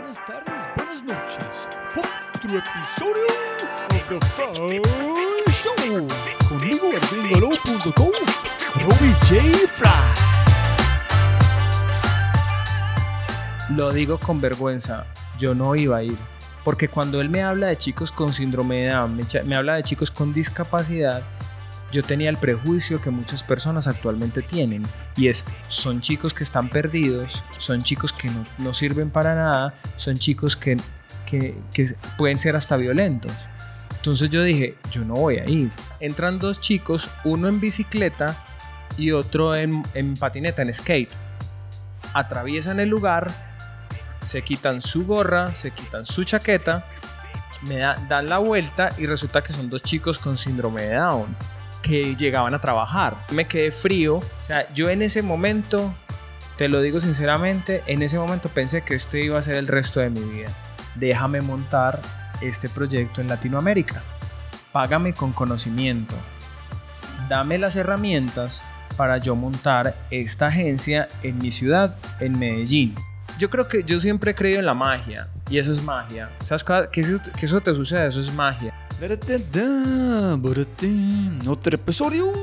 [0.00, 1.68] buenas tardes, buenas noches.
[2.34, 3.26] Otro episodio
[3.90, 4.80] of The Fry
[5.52, 6.08] Show.
[6.48, 8.10] Conmigo gringolo.com,
[8.82, 9.68] Robbie J.
[9.68, 9.90] Fry.
[13.76, 15.06] Lo digo con vergüenza,
[15.38, 16.16] yo no iba a ir.
[16.64, 20.10] Porque cuando él me habla de chicos con síndrome de Down, me habla de chicos
[20.10, 21.22] con discapacidad,
[21.92, 24.84] yo tenía el prejuicio que muchas personas actualmente tienen.
[25.16, 30.18] Y es, son chicos que están perdidos, son chicos que no, sirven para nada, son
[30.18, 30.76] chicos que,
[31.26, 31.54] que,
[32.16, 33.32] pueden ser hasta violentos.
[33.96, 35.70] Entonces yo dije, yo no voy a ir.
[35.98, 38.36] Entran dos chicos, uno en bicicleta
[38.96, 41.14] y otro en, en patineta, en skate.
[42.14, 43.30] Atraviesan el lugar,
[44.20, 46.86] se quitan su gorra, se quitan su chaqueta,
[47.62, 51.36] me da- dan la vuelta y resulta que son dos chicos con síndrome de Down
[51.82, 53.16] que llegaban a trabajar.
[53.30, 55.94] Me quedé frío, o sea, yo en ese momento,
[56.56, 60.00] te lo digo sinceramente, en ese momento pensé que este iba a ser el resto
[60.00, 60.48] de mi vida.
[60.94, 62.00] Déjame montar
[62.40, 64.02] este proyecto en Latinoamérica.
[64.72, 66.16] Págame con conocimiento.
[67.28, 68.62] Dame las herramientas
[68.96, 72.94] para yo montar esta agencia en mi ciudad, en Medellín.
[73.38, 76.28] Yo creo que yo siempre he creído en la magia y eso es magia.
[76.42, 78.06] ¿Sabes qué- que eso, que eso te suceda?
[78.06, 78.74] Eso es magia.
[81.48, 82.34] Otro episodio.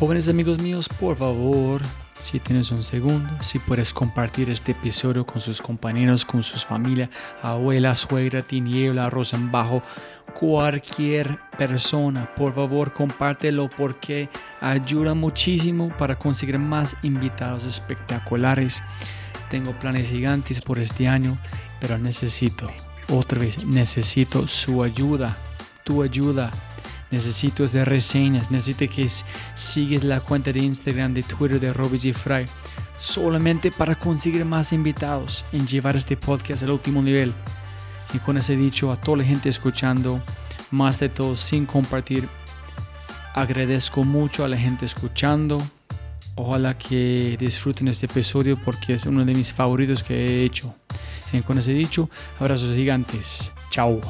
[0.00, 1.80] Jóvenes amigos míos, por favor,
[2.18, 7.08] si tienes un segundo, si puedes compartir este episodio con sus compañeros, con sus familia,
[7.40, 9.80] abuela, suegra, tiniebla, arroz en bajo,
[10.34, 14.28] cualquier persona, por favor, compártelo porque
[14.60, 18.82] ayuda muchísimo para conseguir más invitados espectaculares.
[19.50, 21.38] Tengo planes gigantes por este año,
[21.78, 22.68] pero necesito,
[23.08, 25.36] otra vez, necesito su ayuda,
[25.84, 26.52] tu ayuda.
[27.08, 29.08] Necesito de reseñas, necesito que
[29.54, 32.12] sigues la cuenta de Instagram, de Twitter de Robbie G.
[32.12, 32.46] Fry,
[32.98, 37.32] solamente para conseguir más invitados en llevar este podcast al último nivel.
[38.12, 40.20] Y con ese dicho, a toda la gente escuchando,
[40.72, 42.28] más de todo sin compartir,
[43.34, 45.62] agradezco mucho a la gente escuchando.
[46.34, 50.74] Ojalá que disfruten este episodio porque es uno de mis favoritos que he hecho.
[51.32, 53.52] Y con ese dicho, abrazos gigantes.
[53.70, 54.00] Chao.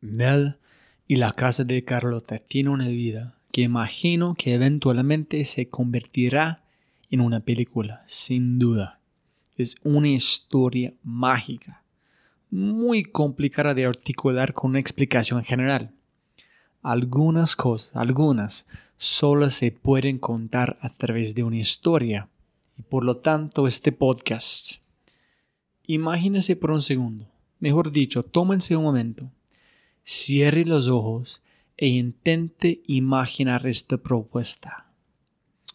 [0.00, 0.58] Mel
[1.06, 6.64] y la casa de Carlota tiene una vida que imagino que eventualmente se convertirá
[7.10, 9.00] en una película, sin duda.
[9.56, 11.84] Es una historia mágica,
[12.50, 15.92] muy complicada de articular con una explicación general.
[16.82, 22.28] Algunas cosas, algunas, solo se pueden contar a través de una historia
[22.76, 24.76] y por lo tanto este podcast.
[25.86, 27.28] Imagínense por un segundo,
[27.58, 29.30] mejor dicho, tómense un momento
[30.04, 31.42] cierre los ojos
[31.76, 34.86] e intente imaginar esta propuesta.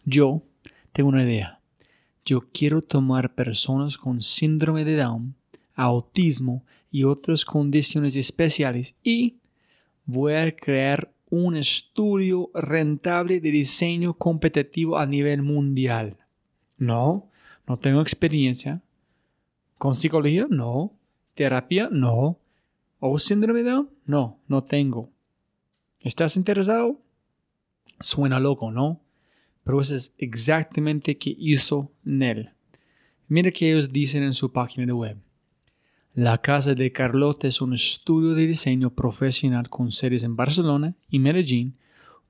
[0.06, 0.44] Yo
[0.92, 1.60] tengo una idea.
[2.26, 5.36] Yo quiero tomar personas con síndrome de Down,
[5.76, 9.38] autismo y otras condiciones especiales y
[10.06, 16.18] voy a crear un estudio rentable de diseño competitivo a nivel mundial.
[16.78, 17.30] No,
[17.68, 18.82] no tengo experiencia.
[19.78, 20.48] ¿Con psicología?
[20.50, 20.94] No.
[21.36, 21.90] ¿Terapia?
[21.92, 22.40] No.
[23.00, 23.90] ¿O síndrome de Down?
[24.06, 25.12] No, no tengo.
[26.00, 27.02] ¿Estás interesado?
[28.00, 29.02] Suena loco, ¿no?
[29.64, 32.52] Pero eso es exactamente que hizo Nell.
[33.28, 35.18] Mira que ellos dicen en su página de web.
[36.14, 41.20] La casa de Carlota es un estudio de diseño profesional con sedes en Barcelona y
[41.20, 41.78] Medellín,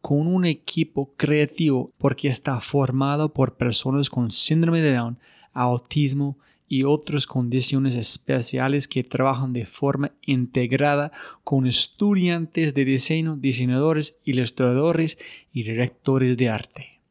[0.01, 5.19] con un equipo creativo porque está formado por personas con síndrome de Down,
[5.53, 6.37] autismo
[6.67, 11.11] y otras condiciones especiales que trabajan de forma integrada
[11.43, 15.17] con estudiantes de diseño, diseñadores, ilustradores
[15.53, 17.01] y directores de arte.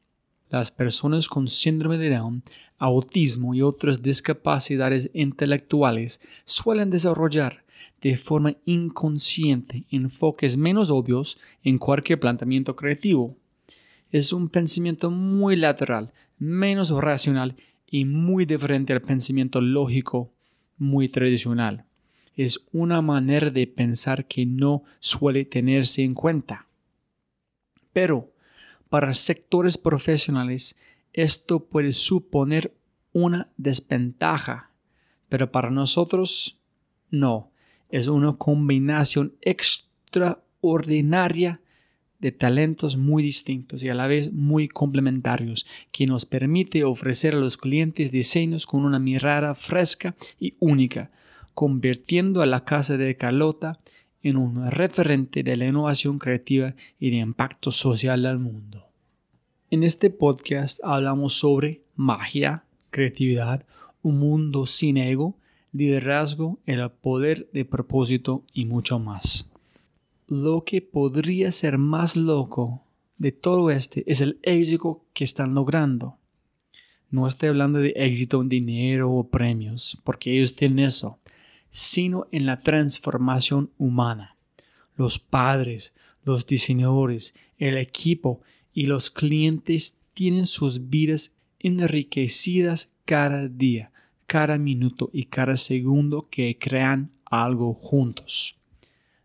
[0.50, 2.42] Las personas con síndrome de Down,
[2.78, 7.65] autismo y otras discapacidades intelectuales suelen desarrollar
[8.06, 13.36] de forma inconsciente enfoques menos obvios en cualquier planteamiento creativo.
[14.12, 20.32] Es un pensamiento muy lateral, menos racional y muy diferente al pensamiento lógico
[20.76, 21.84] muy tradicional.
[22.36, 26.68] Es una manera de pensar que no suele tenerse en cuenta.
[27.92, 28.32] Pero
[28.88, 30.78] para sectores profesionales
[31.12, 32.72] esto puede suponer
[33.12, 34.70] una desventaja,
[35.28, 36.60] pero para nosotros
[37.10, 37.50] no.
[37.88, 41.60] Es una combinación extraordinaria
[42.18, 47.38] de talentos muy distintos y a la vez muy complementarios, que nos permite ofrecer a
[47.38, 51.10] los clientes diseños con una mirada fresca y única,
[51.54, 53.80] convirtiendo a la casa de Carlota
[54.22, 58.86] en un referente de la innovación creativa y de impacto social al mundo.
[59.70, 63.66] En este podcast hablamos sobre magia, creatividad,
[64.02, 65.36] un mundo sin ego,
[65.76, 69.48] liderazgo, el poder de propósito y mucho más.
[70.28, 72.82] Lo que podría ser más loco
[73.18, 76.18] de todo este es el éxito que están logrando.
[77.10, 81.18] No estoy hablando de éxito en dinero o premios, porque ellos tienen eso,
[81.70, 84.36] sino en la transformación humana.
[84.96, 85.94] Los padres,
[86.24, 88.40] los diseñadores, el equipo
[88.72, 93.92] y los clientes tienen sus vidas enriquecidas cada día,
[94.26, 98.58] cada minuto y cada segundo que crean algo juntos.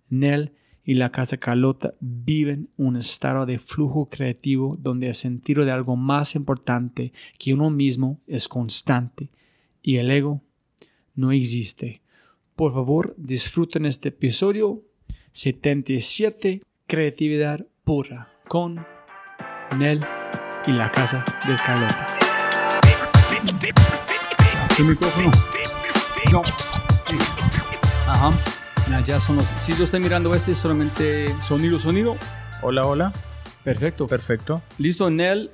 [0.10, 0.54] Nel
[0.84, 5.96] y la Casa Carlota viven un estado de flujo creativo donde el sentido de algo
[5.96, 9.30] más importante que uno mismo es constante
[9.82, 10.42] y el ego
[11.16, 12.02] no existe.
[12.56, 14.84] Por favor, disfruten este episodio
[15.32, 18.86] 77 Creatividad pura con
[19.78, 20.06] Nel
[20.68, 22.18] y la Casa de Carlota.
[24.82, 25.30] ¿Su micrófono?
[26.32, 26.42] No.
[26.44, 27.16] Sí.
[28.08, 28.32] Ajá.
[28.90, 29.46] Ya, ya son los.
[29.58, 32.18] Si yo estoy mirando este, solamente sonido, sonido.
[32.64, 33.14] Hola, hola.
[33.64, 34.08] Perfecto.
[34.08, 34.64] Perfecto.
[34.80, 35.52] Listo, Nel.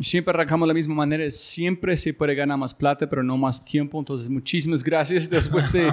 [0.00, 1.30] Siempre arrancamos de la misma manera.
[1.30, 3.98] Siempre se puede ganar más plata, pero no más tiempo.
[3.98, 5.28] Entonces, muchísimas gracias.
[5.30, 5.92] Después de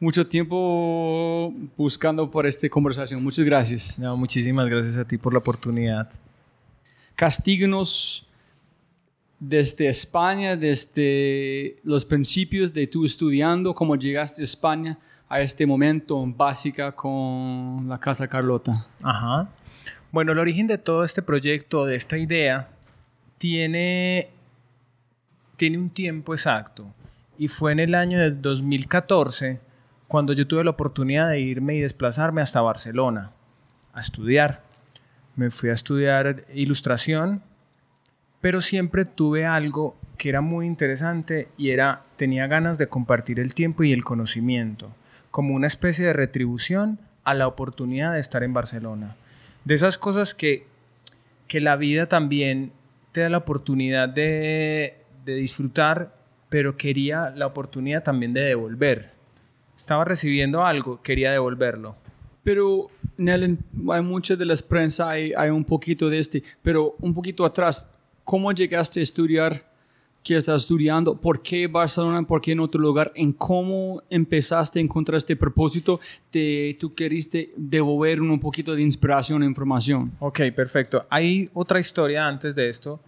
[0.00, 3.22] mucho tiempo buscando por esta conversación.
[3.22, 3.98] Muchas gracias.
[3.98, 6.10] No, muchísimas gracias a ti por la oportunidad.
[7.16, 8.27] Castíganos
[9.40, 14.98] desde España, desde los principios de tu estudiando, cómo llegaste a España
[15.28, 18.86] a este momento básica con la Casa Carlota.
[19.02, 19.48] Ajá.
[20.10, 22.70] Bueno, el origen de todo este proyecto, de esta idea,
[23.36, 24.30] tiene,
[25.56, 26.86] tiene un tiempo exacto.
[27.38, 29.60] Y fue en el año del 2014
[30.08, 33.32] cuando yo tuve la oportunidad de irme y desplazarme hasta Barcelona
[33.92, 34.62] a estudiar.
[35.36, 37.42] Me fui a estudiar ilustración,
[38.40, 43.54] pero siempre tuve algo que era muy interesante y era tenía ganas de compartir el
[43.54, 44.90] tiempo y el conocimiento
[45.30, 49.16] como una especie de retribución a la oportunidad de estar en Barcelona.
[49.64, 50.66] De esas cosas que,
[51.46, 52.72] que la vida también
[53.12, 56.14] te da la oportunidad de, de disfrutar,
[56.48, 59.10] pero quería la oportunidad también de devolver.
[59.76, 61.96] Estaba recibiendo algo, quería devolverlo.
[62.42, 62.86] Pero,
[63.18, 63.58] Nelen,
[63.92, 67.90] hay muchas de las prensa, hay, hay un poquito de este, pero un poquito atrás,
[68.28, 69.64] ¿cómo llegaste a estudiar
[70.22, 74.82] que estás estudiando, por qué Barcelona, por qué en otro lugar, en cómo empezaste a
[74.82, 75.98] encontrar este propósito
[76.30, 80.12] de tú queriste devolver un poquito de inspiración e información.
[80.18, 81.06] Ok, perfecto.
[81.08, 83.00] Hay otra historia antes de esto.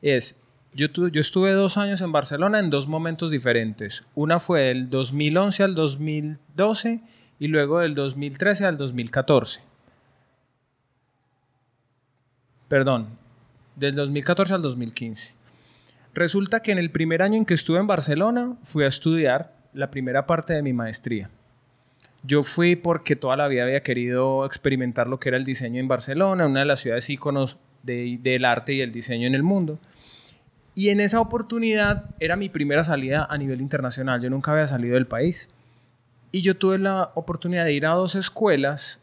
[0.00, 0.36] Es,
[0.72, 4.06] yo, yo estuve dos años en Barcelona en dos momentos diferentes.
[4.14, 7.02] Una fue del 2011 al 2012
[7.38, 9.60] y luego del 2013 al 2014.
[12.68, 13.20] Perdón,
[13.76, 15.34] del 2014 al 2015.
[16.14, 19.90] Resulta que en el primer año en que estuve en Barcelona fui a estudiar la
[19.90, 21.30] primera parte de mi maestría.
[22.22, 25.88] Yo fui porque toda la vida había querido experimentar lo que era el diseño en
[25.88, 29.78] Barcelona, una de las ciudades íconos del arte y el diseño en el mundo.
[30.74, 34.22] Y en esa oportunidad era mi primera salida a nivel internacional.
[34.22, 35.48] Yo nunca había salido del país.
[36.30, 39.02] Y yo tuve la oportunidad de ir a dos escuelas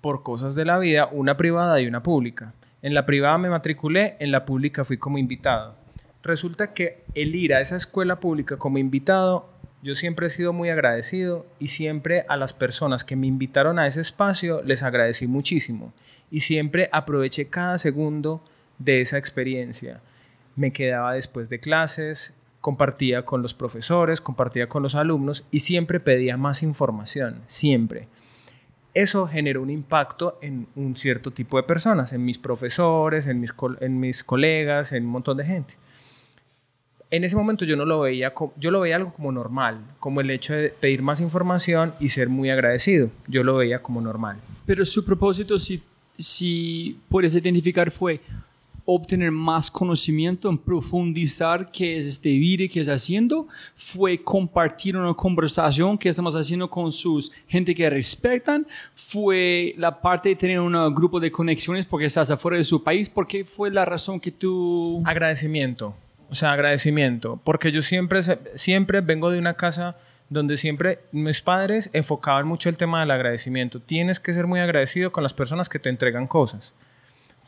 [0.00, 2.52] por cosas de la vida, una privada y una pública.
[2.80, 5.74] En la privada me matriculé, en la pública fui como invitado.
[6.22, 9.48] Resulta que el ir a esa escuela pública como invitado,
[9.82, 13.86] yo siempre he sido muy agradecido y siempre a las personas que me invitaron a
[13.86, 15.92] ese espacio les agradecí muchísimo
[16.30, 18.42] y siempre aproveché cada segundo
[18.78, 20.00] de esa experiencia.
[20.54, 26.00] Me quedaba después de clases, compartía con los profesores, compartía con los alumnos y siempre
[26.00, 28.08] pedía más información, siempre.
[28.94, 33.54] Eso generó un impacto en un cierto tipo de personas, en mis profesores, en mis,
[33.80, 35.74] en mis colegas, en un montón de gente
[37.10, 40.30] en ese momento yo no lo veía, yo lo veía algo como normal, como el
[40.30, 43.10] hecho de pedir más información y ser muy agradecido.
[43.26, 44.38] Yo lo veía como normal.
[44.66, 45.82] Pero su propósito, si,
[46.18, 48.20] si puedes identificar, fue
[48.90, 55.12] obtener más conocimiento, en profundizar qué es este video que está haciendo, fue compartir una
[55.12, 60.94] conversación que estamos haciendo con sus gente que respetan, fue la parte de tener un
[60.94, 65.02] grupo de conexiones porque estás afuera de su país, porque fue la razón que tú...
[65.04, 65.94] Agradecimiento
[66.30, 67.40] o sea, agradecimiento.
[67.42, 68.22] Porque yo siempre,
[68.54, 69.96] siempre vengo de una casa
[70.28, 73.80] donde siempre mis padres enfocaban mucho el tema del agradecimiento.
[73.80, 76.74] Tienes que ser muy agradecido con las personas que te entregan cosas.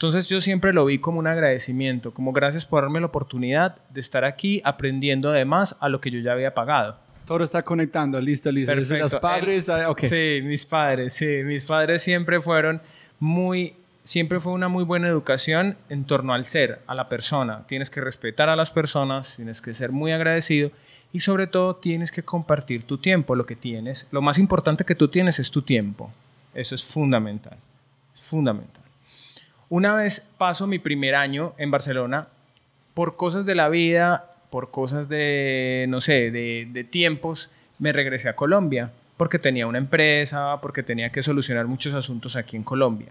[0.00, 4.00] Entonces yo siempre lo vi como un agradecimiento, como gracias por darme la oportunidad de
[4.00, 6.96] estar aquí aprendiendo además a lo que yo ya había pagado.
[7.26, 8.72] Todo está conectando, listo, listo.
[8.72, 9.02] Perfecto.
[9.02, 11.42] Los padres, ah, Sí, mis padres, sí.
[11.44, 12.80] Mis padres siempre fueron
[13.18, 17.66] muy siempre fue una muy buena educación en torno al ser, a la persona.
[17.66, 20.70] Tienes que respetar a las personas, tienes que ser muy agradecido
[21.12, 24.06] y sobre todo tienes que compartir tu tiempo, lo que tienes.
[24.12, 26.10] Lo más importante que tú tienes es tu tiempo.
[26.54, 27.58] Eso es fundamental.
[28.14, 28.79] Es fundamental.
[29.70, 32.28] Una vez paso mi primer año en Barcelona,
[32.92, 37.48] por cosas de la vida, por cosas de, no sé, de, de tiempos,
[37.78, 42.56] me regresé a Colombia porque tenía una empresa, porque tenía que solucionar muchos asuntos aquí
[42.56, 43.08] en Colombia.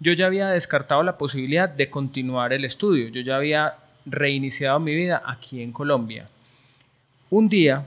[0.00, 3.74] Yo ya había descartado la posibilidad de continuar el estudio, yo ya había
[4.06, 6.28] reiniciado mi vida aquí en Colombia.
[7.30, 7.86] Un día,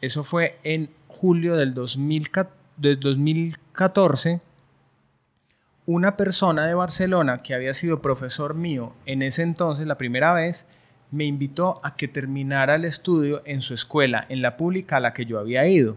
[0.00, 4.40] eso fue en julio del, 2014,
[5.86, 10.66] una persona de Barcelona que había sido profesor mío en ese entonces, la primera vez,
[11.10, 15.12] me invitó a que terminara el estudio en su escuela, en la pública a la
[15.12, 15.96] que yo había ido.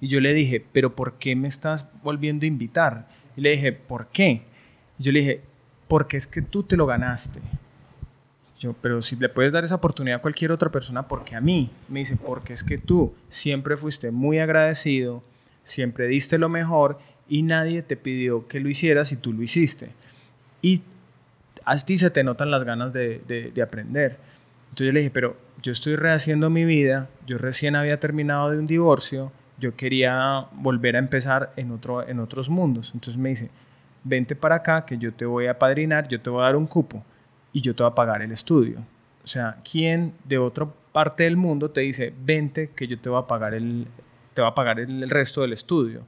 [0.00, 3.08] Y yo le dije, pero ¿por qué me estás volviendo a invitar?
[3.36, 4.42] Y le dije, ¿por qué?
[4.98, 5.40] Y yo le dije,
[5.88, 7.40] porque es que tú te lo ganaste.
[8.58, 11.70] Yo, pero si le puedes dar esa oportunidad a cualquier otra persona, porque a mí?
[11.88, 15.22] Me dice, porque es que tú siempre fuiste muy agradecido,
[15.62, 16.98] siempre diste lo mejor
[17.32, 19.88] y nadie te pidió que lo hicieras y tú lo hiciste.
[20.60, 20.82] Y
[21.64, 24.18] a ti se te notan las ganas de, de, de aprender.
[24.64, 28.58] Entonces yo le dije, pero yo estoy rehaciendo mi vida, yo recién había terminado de
[28.58, 32.90] un divorcio, yo quería volver a empezar en, otro, en otros mundos.
[32.92, 33.48] Entonces me dice,
[34.04, 36.66] vente para acá que yo te voy a padrinar, yo te voy a dar un
[36.66, 37.02] cupo
[37.50, 38.80] y yo te voy a pagar el estudio.
[39.24, 43.22] O sea, ¿quién de otra parte del mundo te dice, vente que yo te voy
[43.22, 43.86] a pagar el,
[44.34, 46.02] te voy a pagar el, resto del estudio?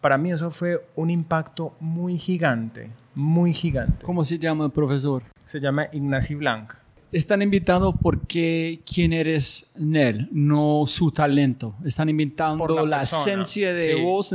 [0.00, 4.04] Para mí eso fue un impacto muy gigante, muy gigante.
[4.06, 5.22] ¿Cómo se llama el profesor?
[5.44, 6.72] Se llama Ignacy Blanc.
[7.12, 11.74] Están invitando porque quién eres él, no su talento.
[11.84, 14.00] Están invitando la la, esencia de sí.
[14.00, 14.32] vos.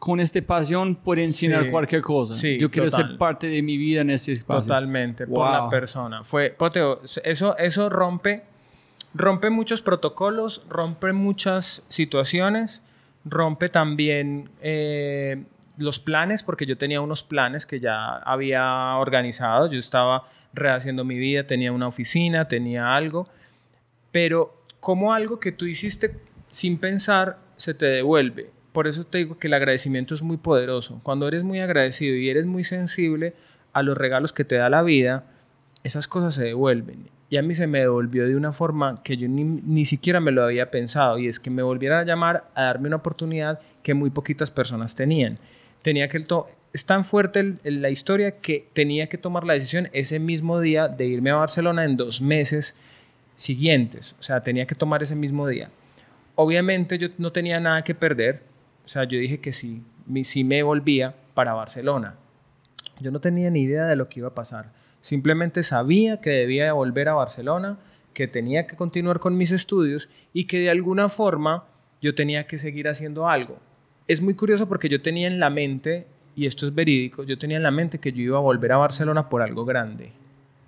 [0.00, 2.34] Con esta pasión puede enseñar Sí, cualquier cosa.
[2.34, 3.06] sí, Yo quiero total.
[3.10, 4.62] ser parte de mi vida en este espacio.
[4.64, 5.70] Totalmente, por la Wow.
[5.70, 6.24] persona.
[6.24, 8.42] Fue, Poteo, eso, eso rompe,
[9.14, 12.82] rompe muchos protocolos, rompe muchas situaciones,
[13.30, 15.44] rompe también eh,
[15.76, 21.18] los planes, porque yo tenía unos planes que ya había organizado, yo estaba rehaciendo mi
[21.18, 23.28] vida, tenía una oficina, tenía algo,
[24.10, 26.16] pero como algo que tú hiciste
[26.48, 28.50] sin pensar se te devuelve.
[28.72, 31.00] Por eso te digo que el agradecimiento es muy poderoso.
[31.02, 33.34] Cuando eres muy agradecido y eres muy sensible
[33.72, 35.24] a los regalos que te da la vida,
[35.84, 37.08] esas cosas se devuelven.
[37.30, 40.30] Y a mí se me devolvió de una forma que yo ni, ni siquiera me
[40.32, 43.92] lo había pensado, y es que me volvieran a llamar a darme una oportunidad que
[43.94, 45.38] muy poquitas personas tenían.
[45.82, 49.52] Tenía que el to- es tan fuerte el- la historia que tenía que tomar la
[49.54, 52.74] decisión ese mismo día de irme a Barcelona en dos meses
[53.36, 54.16] siguientes.
[54.18, 55.70] O sea, tenía que tomar ese mismo día.
[56.34, 58.42] Obviamente yo no tenía nada que perder.
[58.84, 62.14] O sea, yo dije que sí, mi- sí me volvía para Barcelona.
[63.00, 64.72] Yo no tenía ni idea de lo que iba a pasar.
[65.00, 67.78] Simplemente sabía que debía de volver a Barcelona,
[68.14, 71.64] que tenía que continuar con mis estudios y que de alguna forma
[72.00, 73.58] yo tenía que seguir haciendo algo.
[74.06, 77.58] Es muy curioso porque yo tenía en la mente, y esto es verídico, yo tenía
[77.58, 80.12] en la mente que yo iba a volver a Barcelona por algo grande.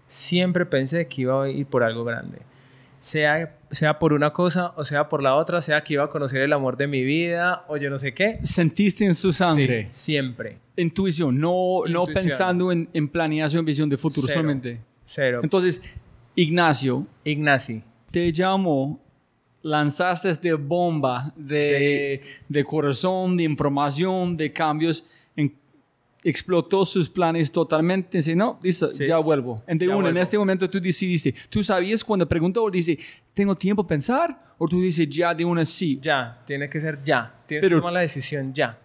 [0.06, 2.38] Siempre pensé que iba a ir por algo grande.
[3.00, 6.42] Sea, sea por una cosa o sea por la otra, sea que iba a conocer
[6.42, 8.38] el amor de mi vida o yo no sé qué.
[8.44, 9.88] Sentiste en su sangre.
[9.90, 10.58] Sí, siempre.
[10.76, 12.14] Intuición, no, no Intuición.
[12.14, 14.34] pensando en, en planeación, visión de futuro Cero.
[14.40, 14.80] solamente.
[15.04, 15.40] Cero.
[15.42, 15.80] Entonces,
[16.36, 17.82] Ignacio, Ignacy.
[18.10, 19.00] te llamó,
[19.62, 25.04] lanzaste de bomba de, de corazón, de información, de cambios,
[26.22, 28.18] explotó sus planes totalmente.
[28.18, 29.06] Dice, no, dice, Sí.
[29.06, 29.62] ya vuelvo.
[29.66, 32.98] En, de Ya una, en este momento tú decidiste, tú sabías cuando preguntó, o dice,
[33.34, 34.38] ¿tengo tiempo a pensar?
[34.58, 35.98] O tú dices, ya de una sí.
[36.00, 37.34] Ya, tiene que ser ya.
[37.46, 38.78] Tienes Pero- que tomar la decisión ya.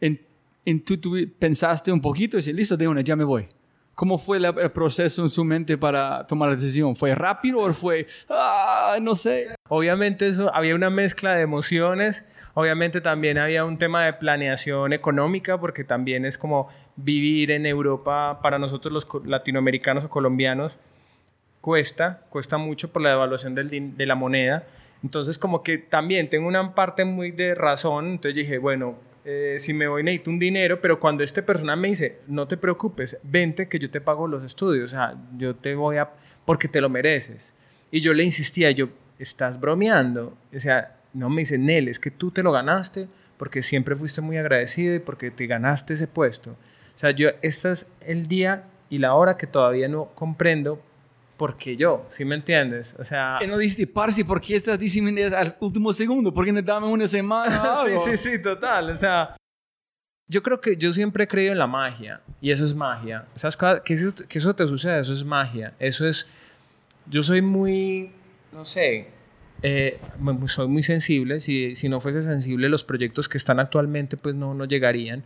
[0.00, 0.20] En,
[0.64, 3.46] en tú, tú pensaste un poquito y dices, listo, de una, ya me voy.
[3.94, 6.96] ¿Cómo fue la- el proceso en su mente para tomar la decisión?
[6.96, 9.54] ¿Fue rápido o fue, ah, no sé?
[9.68, 12.24] Obviamente eso, había una mezcla de emociones,
[12.54, 18.40] obviamente también había un tema de planeación económica, porque también es como vivir en Europa
[18.42, 20.78] para nosotros los latinoamericanos o colombianos
[21.60, 24.66] cuesta, cuesta mucho por la devaluación del de la moneda.
[25.02, 29.72] Entonces como que también tengo una parte muy de razón, entonces dije, bueno, eh, si
[29.72, 33.68] me voy necesito un dinero, pero cuando este persona me dice, no te preocupes, vente
[33.68, 36.10] que yo te pago los estudios, o sea, yo te voy a,
[36.44, 37.56] porque te lo mereces.
[37.90, 42.10] Y yo le insistía, yo, estás bromeando, o sea, no me dice, Nel, es que
[42.10, 46.50] tú te lo ganaste porque siempre fuiste muy agradecido y porque te ganaste ese puesto.
[46.50, 50.80] O sea, yo, este es el día y la hora que todavía no comprendo
[51.36, 52.94] porque yo, ¿sí me entiendes?
[52.98, 53.38] O sea...
[53.48, 56.32] No dijiste, parce, ¿por qué estás diciendo al último segundo?
[56.32, 57.74] ¿Por qué no dame una semana?
[57.84, 58.90] sí, algo?" sí, sí, total.
[58.90, 59.34] O sea,
[60.28, 63.26] Yo creo que yo siempre he creído en la magia y eso es magia.
[63.34, 64.98] ¿Sabes cosas- que eso, que eso te suceda?
[65.00, 65.74] Eso es magia.
[65.78, 66.26] Eso es...
[67.06, 68.12] Yo soy muy,
[68.52, 69.08] no sé,
[69.62, 69.98] eh,
[70.46, 71.40] soy muy sensible.
[71.40, 75.22] Si, si no fuese sensible, los proyectos que están actualmente pues no, no llegarían.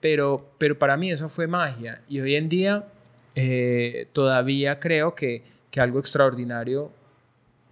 [0.00, 2.00] Pero, pero para mí eso fue magia.
[2.08, 2.84] Y hoy en día
[3.34, 6.90] eh, todavía creo que, que algo extraordinario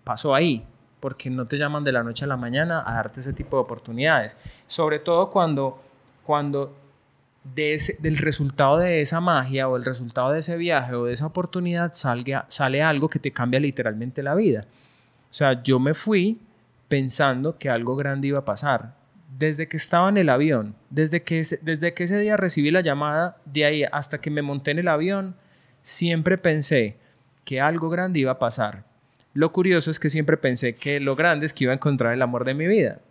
[0.05, 0.65] pasó ahí,
[1.01, 3.63] porque no te llaman de la noche a la mañana a darte ese tipo de
[3.63, 4.37] oportunidades.
[4.67, 5.81] Sobre todo cuando,
[6.25, 6.75] cuando
[7.55, 11.13] de ese- del resultado de esa magia o el resultado de ese viaje o de
[11.13, 14.65] esa oportunidad salga, sale algo que te cambia literalmente la vida.
[15.37, 16.41] O sea, yo me fui
[16.89, 18.97] pensando que algo grande iba a pasar.
[19.37, 23.37] Desde que estaba en el avión, desde que, desde que ese día recibí la llamada,
[23.45, 25.37] de ahí hasta que me monté en el avión,
[25.83, 26.97] siempre pensé
[27.45, 28.85] que algo grande iba a pasar.
[29.35, 32.23] Lo curioso es que siempre pensé que lo grande es que iba a encontrar el
[32.23, 33.03] amor de mi vida,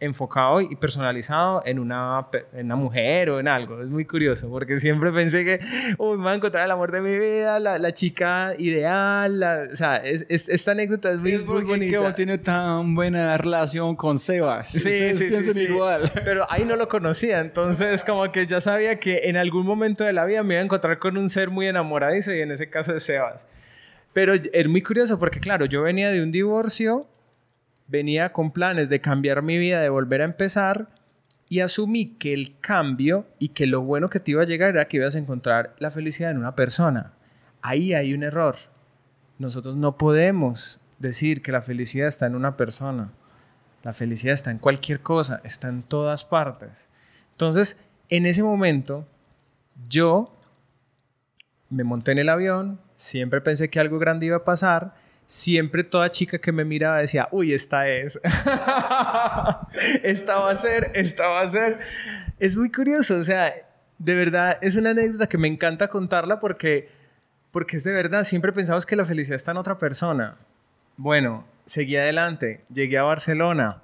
[0.00, 3.82] enfocado y personalizado en una, en una mujer o en algo.
[3.82, 5.58] Es muy curioso porque siempre pensé que
[5.98, 9.40] uy, me voy a encontrar el amor de mi vida, la, la chica ideal.
[9.40, 11.98] la- o sea, es- es- esta anécdota es muy, Es muy bonita.
[11.98, 14.68] Kevin tiene tan buena relación con Sebas.
[14.68, 15.60] Sí, Ustedes sí, sí.
[15.62, 16.10] igual.
[16.24, 20.12] Pero ahí no lo conocía, entonces como que ya sabía que en algún momento de
[20.12, 22.94] la vida me iba a encontrar con un ser muy enamoradizo y en ese caso
[22.94, 23.46] es Sebas.
[24.12, 27.06] Pero es muy curioso porque claro, yo venía de un divorcio,
[27.88, 30.88] venía con planes de cambiar mi vida, de volver a empezar
[31.48, 34.86] y asumí que el cambio y que lo bueno que te iba a llegar era
[34.86, 37.12] que ibas a encontrar la felicidad en una persona.
[37.62, 38.56] Ahí hay un error.
[39.38, 43.12] Nosotros no podemos decir que la felicidad está en una persona.
[43.82, 46.90] La felicidad está en cualquier cosa, está en todas partes.
[47.32, 47.78] Entonces,
[48.10, 49.06] en ese momento,
[49.88, 50.36] yo
[51.70, 54.94] me monté en el avión, siempre pensé que algo grande iba a pasar,
[55.28, 58.18] siempre toda chica que me miraba decía, uy, esta es.
[60.02, 61.80] esta va a ser, esta va a ser.
[62.38, 63.54] Es muy curioso, o sea,
[63.98, 66.88] de verdad, es una anécdota que me encanta contarla porque,
[67.50, 70.38] porque es de verdad, siempre pensamos que la felicidad está en otra persona.
[70.96, 73.82] Bueno, seguí adelante, llegué a Barcelona,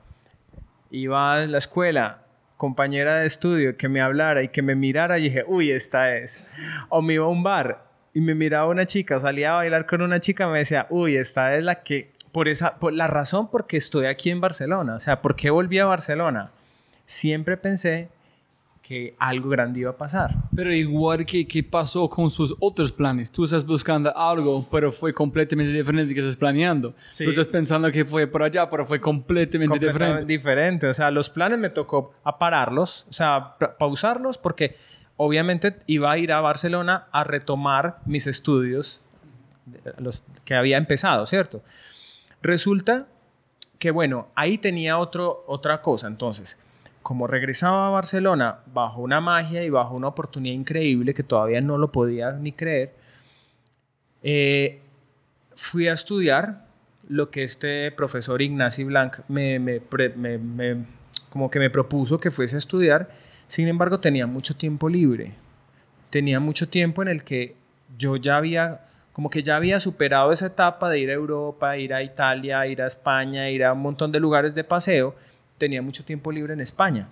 [0.90, 2.22] iba a la escuela,
[2.56, 6.46] compañera de estudio que me hablara y que me mirara y dije, uy, esta es.
[6.88, 10.00] O me iba a un bar y me miraba una chica, salía a bailar con
[10.00, 13.66] una chica, me decía, uy, esta es la que, por esa, por la razón por
[13.66, 16.50] que estoy aquí en Barcelona, o sea, ¿por qué volví a Barcelona?
[17.06, 18.08] Siempre pensé
[18.80, 20.34] que algo grande iba a pasar.
[20.54, 23.30] Pero igual que, que pasó con sus otros planes.
[23.30, 26.94] Tú estás buscando algo, pero fue completamente diferente que estás planeando.
[27.08, 27.24] Sí.
[27.24, 30.32] Tú estás pensando que fue por allá, pero fue completamente, completamente diferente.
[30.32, 30.86] diferente.
[30.88, 34.76] O sea, los planes me tocó a pararlos, o sea, pa- pausarlos porque
[35.24, 39.00] obviamente iba a ir a Barcelona a retomar mis estudios,
[39.84, 41.62] eh, los que había empezado, ¿cierto?
[42.42, 43.06] Resulta
[43.78, 46.08] que, bueno, ahí tenía otro, otra cosa.
[46.08, 46.58] Entonces,
[47.02, 51.78] como regresaba a Barcelona bajo una magia y bajo una oportunidad increíble que todavía no
[51.78, 52.94] lo podía ni creer,
[54.22, 54.80] eh,
[55.54, 56.66] fui a estudiar
[57.08, 59.80] lo que este profesor Ignacy Blanc me, me
[61.30, 63.23] como que me propuso que fuese a estudiar.
[63.46, 65.34] Sin embargo, tenía mucho tiempo libre.
[66.10, 67.56] Tenía mucho tiempo en el que
[67.98, 68.80] yo ya había,
[69.12, 72.82] como que ya había superado esa etapa de ir a Europa, ir a Italia, ir
[72.82, 75.14] a España, ir a un montón de lugares de paseo.
[75.58, 77.08] Tenía mucho tiempo libre en España.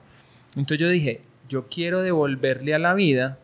[0.57, 3.39] Entonces yo dije, yo quiero devolverle a la vida,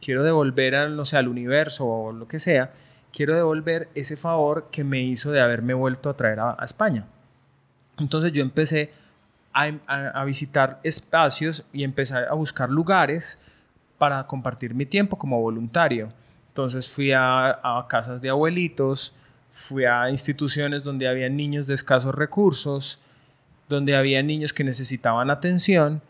[0.00, 2.72] quiero devolver al, no sé, al universo o lo que sea,
[3.12, 7.06] quiero devolver ese favor que me hizo de haberme vuelto a traer a, a España.
[7.98, 8.90] Entonces yo empecé
[9.52, 13.38] a, visitar espacios y empezar a buscar lugares
[13.98, 16.08] para compartir mi tiempo como voluntario.
[16.48, 19.14] Entonces fui a, a casas de abuelitos,
[19.50, 22.98] fui a instituciones donde había niños de escasos recursos,
[23.68, 26.02] donde había niños que necesitaban atención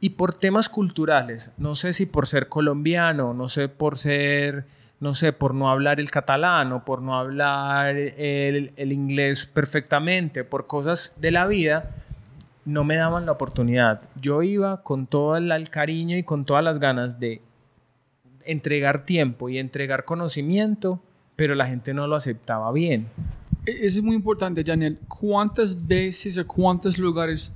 [0.00, 4.64] y por temas culturales, no sé si por ser colombiano, no sé por ser,
[4.98, 10.42] no sé, por no hablar el catalán o por no hablar el, el inglés perfectamente,
[10.42, 11.90] por cosas de la vida,
[12.64, 14.02] no me daban la oportunidad.
[14.20, 17.40] Yo iba con todo el, cariño y con todas las ganas de
[18.44, 21.00] entregar tiempo y entregar conocimiento,
[21.36, 23.08] pero la gente no lo aceptaba bien.
[23.66, 24.98] E- Eso es muy importante, Janel.
[25.08, 27.52] ¿Cuántas veces o cuántos lugares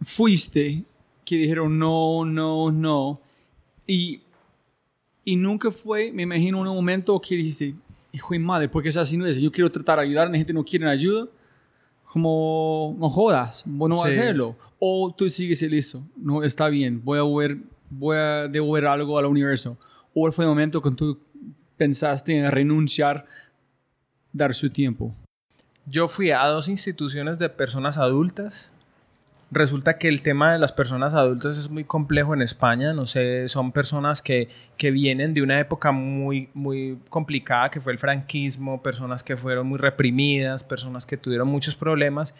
[0.00, 0.84] fuiste
[1.24, 3.20] que dijeron no, no, no?
[3.86, 4.20] Y,
[5.24, 7.74] y nunca fue, me imagino, un momento que dijiste,
[8.12, 9.40] hijo de madre, ¿por qué estás haciendo eso?
[9.40, 11.26] Yo quiero tratar de ayudar, la gente no quiere ayuda.
[12.10, 14.18] Como, no jodas, vos no vas a Sí.
[14.18, 14.56] hacerlo.
[14.78, 17.58] O tú sigues y listo, no, está bien, voy a, ver,
[17.90, 19.76] voy a devolver algo al universo.
[20.14, 21.18] O fue el momento que tú
[21.76, 23.26] pensaste en renunciar
[24.32, 25.14] dar su tiempo.
[25.86, 28.72] Yo fui a dos instituciones de personas adultas
[29.50, 33.48] Resulta que el tema de las personas adultas es muy complejo en España, no sé,
[33.48, 38.82] son personas que, que vienen de una época muy, muy complicada, que fue el franquismo,
[38.82, 42.34] personas que fueron muy reprimidas, personas que tuvieron muchos problemas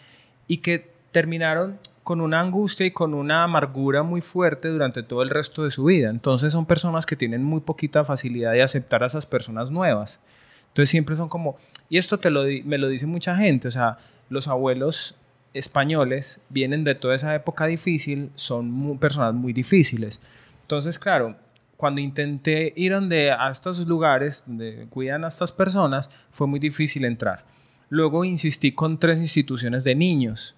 [0.47, 5.31] y que terminaron con una angustia y con una amargura muy fuerte durante todo el
[5.31, 6.09] resto de su vida.
[6.09, 10.19] Entonces son personas que tienen muy poquita facilidad de aceptar a esas personas nuevas.
[10.67, 11.57] Entonces siempre son como,
[11.89, 13.97] y esto te lo, me lo dice mucha gente, o sea,
[14.29, 15.15] los abuelos
[15.53, 20.21] españoles vienen de toda esa época difícil, son personas muy difíciles.
[20.61, 21.35] Entonces, claro,
[21.77, 27.05] cuando intenté ir donde a estos lugares donde cuidan a estas personas, fue muy difícil
[27.05, 27.45] entrar.
[27.89, 30.55] Luego insistí con tres instituciones de niños.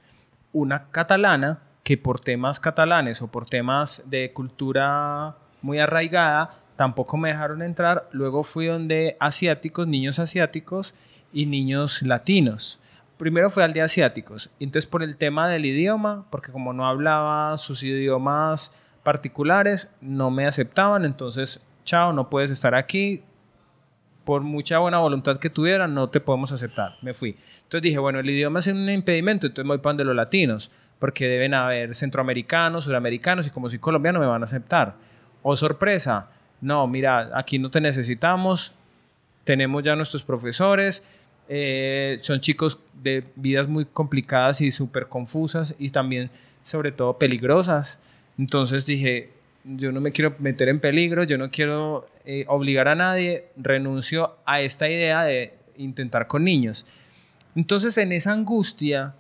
[0.52, 7.30] Una catalana, que por temas catalanes o por temas de cultura muy arraigada, tampoco me
[7.30, 8.10] dejaron entrar.
[8.12, 10.94] Luego fui donde asiáticos, niños asiáticos
[11.32, 12.81] y niños latinos
[13.22, 14.50] primero fue al de asiáticos.
[14.60, 20.48] Entonces por el tema del idioma, porque como no hablaba sus idiomas particulares, no me
[20.48, 21.06] aceptaban.
[21.06, 23.22] Entonces, chao, no puedes estar aquí.
[24.24, 26.96] Por mucha buena voluntad que tuviera, no te podemos aceptar.
[27.04, 27.38] Me fui.
[27.58, 30.72] Entonces dije, bueno, el idioma es un impedimento, entonces me voy para de los latinos,
[30.98, 34.96] porque deben haber centroamericanos, suramericanos, y como soy colombiano me van a aceptar.
[35.44, 36.30] O oh, sorpresa,
[36.60, 38.74] no, mira, aquí no te necesitamos,
[39.44, 41.04] tenemos ya nuestros profesores,
[41.50, 46.30] eh, son chicos de vidas muy complicadas y súper confusas y también,
[46.64, 48.00] sobre todo, peligrosas.
[48.38, 49.30] Entonces dije,
[49.64, 54.38] yo no me quiero meter en peligro, yo no quiero eh, obligar a nadie, renuncio
[54.46, 56.86] a esta idea de intentar con niños.
[57.56, 59.16] Entonces, en esa angustia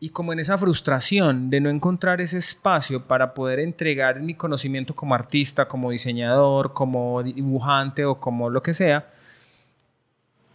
[0.00, 4.94] y como en esa frustración de no encontrar ese espacio para poder entregar mi conocimiento
[4.94, 9.10] como artista, como diseñador, como dibujante o como lo que sea,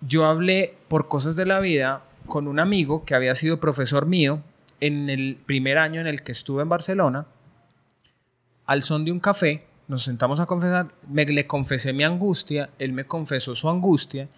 [0.02, 4.42] yo hablé por cosas de la vida con un amigo que había sido profesor mío
[4.80, 7.26] en el primer año en el que estuve en Barcelona.
[8.66, 12.94] Al son de un café, nos sentamos a confesar, me, le confesé mi angustia, él
[12.94, 14.30] me confesó su angustia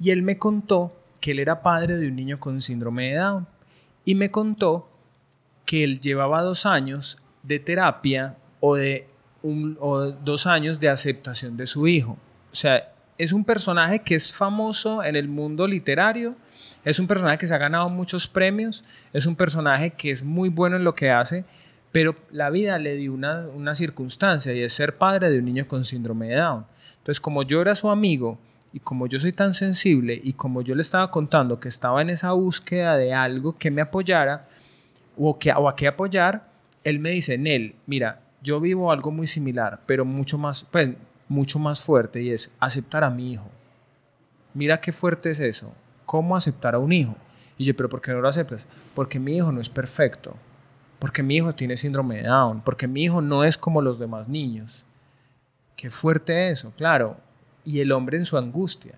[0.00, 3.46] y él me contó que él era padre de un niño con síndrome de Down
[4.04, 4.88] y me contó
[5.66, 9.06] que él llevaba dos años de terapia o de
[9.42, 12.16] un, o dos años de aceptación de su hijo.
[12.50, 16.36] O sea, es un personaje que es famoso en el mundo literario,
[16.84, 20.48] es un personaje que se ha ganado muchos premios, es un personaje que es muy
[20.48, 21.44] bueno en lo que hace,
[21.90, 25.84] pero la vida le dio una, circunstancia y es ser padre de un niño con
[25.84, 26.66] síndrome de Down.
[26.98, 28.38] Entonces, como yo era su amigo
[28.72, 32.10] y como yo soy tan sensible y como yo le estaba contando que estaba en
[32.10, 34.46] esa búsqueda de algo que me apoyara
[35.16, 36.48] o, que, o a qué apoyar,
[36.84, 40.90] él me dice, Nel, mira, yo vivo algo muy similar, pero mucho más, pues
[41.28, 43.48] mucho más fuerte y es aceptar a mi hijo.
[44.54, 45.72] Mira qué fuerte es eso.
[46.06, 47.14] ¿Cómo aceptar a un hijo?
[47.58, 48.66] Y yo, pero ¿por qué no lo aceptas?
[48.94, 50.34] Porque mi hijo no es perfecto.
[50.98, 52.62] Porque mi hijo tiene síndrome de Down.
[52.62, 54.84] Porque mi hijo no es como los demás niños.
[55.76, 57.18] Qué fuerte eso, claro.
[57.64, 58.94] Y el hombre en su angustia.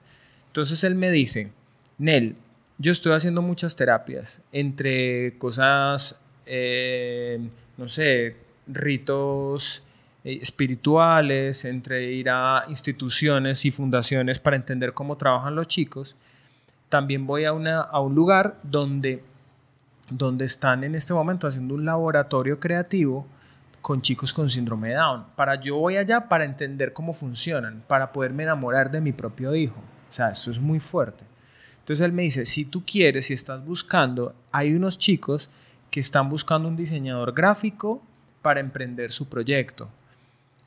[0.47, 1.53] Entonces él me dice,
[1.99, 2.37] Nel,
[2.79, 7.39] yo estoy haciendo muchas terapias, entre cosas, eh,
[7.77, 9.85] no sé, ritos
[10.25, 16.17] espirituales, entre ir a instituciones y fundaciones para entender cómo trabajan los chicos.
[16.89, 19.23] También voy a, una, a un lugar donde,
[20.11, 23.27] donde están en este momento haciendo un laboratorio creativo
[23.81, 25.25] con chicos con síndrome de Down.
[25.37, 29.81] Para yo voy allá para entender cómo funcionan, para poderme enamorar de mi propio hijo.
[30.09, 31.25] O sea, esto es muy fuerte.
[31.79, 35.49] Entonces él me dice, si tú quieres, si estás buscando, hay unos chicos
[35.91, 38.03] que están buscando un diseñador gráfico
[38.43, 39.89] para emprender su proyecto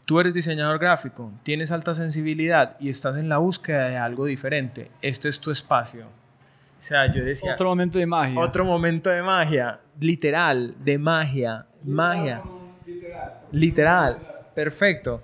[0.06, 4.92] tú eres diseñador gráfico, tienes alta sensibilidad y estás en la búsqueda de algo diferente,
[5.02, 6.06] este es tu espacio.
[6.06, 7.54] O sea, yo decía...
[7.54, 8.40] Otro momento de magia.
[8.40, 12.42] Otro momento de magia, literal, de magia, magia.
[12.86, 13.34] Literal.
[13.52, 14.18] Literal,
[14.54, 15.22] perfecto.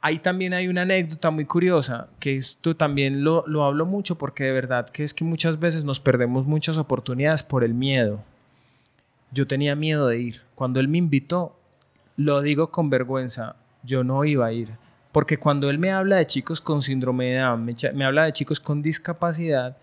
[0.00, 4.44] Ahí también hay una anécdota muy curiosa, que esto también lo, lo hablo mucho porque
[4.44, 8.22] de verdad que es que muchas veces nos perdemos muchas oportunidades por el miedo.
[9.32, 10.42] Yo tenía miedo de ir.
[10.54, 11.58] Cuando él me invitó,
[12.16, 14.70] lo digo con vergüenza, yo no iba a ir.
[15.12, 18.58] Porque cuando él me habla de chicos con síndrome de Down, me, habla de chicos
[18.58, 19.76] con discapacidad,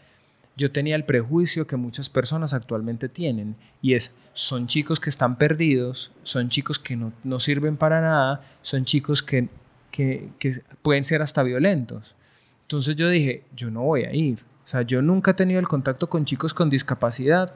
[0.57, 3.55] yo tenía el prejuicio que muchas personas actualmente tienen.
[3.81, 8.83] Y es, son chicos que están perdidos, son chicos que no, sirven para nada, son
[8.83, 9.47] chicos que,
[9.89, 12.15] que, que pueden ser hasta violentos.
[12.63, 14.39] Entonces yo dije, yo no voy a ir.
[14.65, 17.53] O sea, yo nunca he tenido el contacto con chicos con discapacidad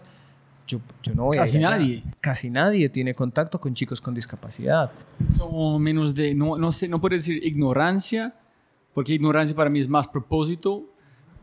[0.68, 0.80] yo,
[1.14, 2.04] no voy Casi nadie.
[2.22, 4.92] Casi nadie tiene contacto con chicos con discapacidad.
[5.30, 8.34] Son menos de, no, no sé, no puedo decir ignorancia,
[8.94, 10.90] porque ignorancia para mí es más propósito,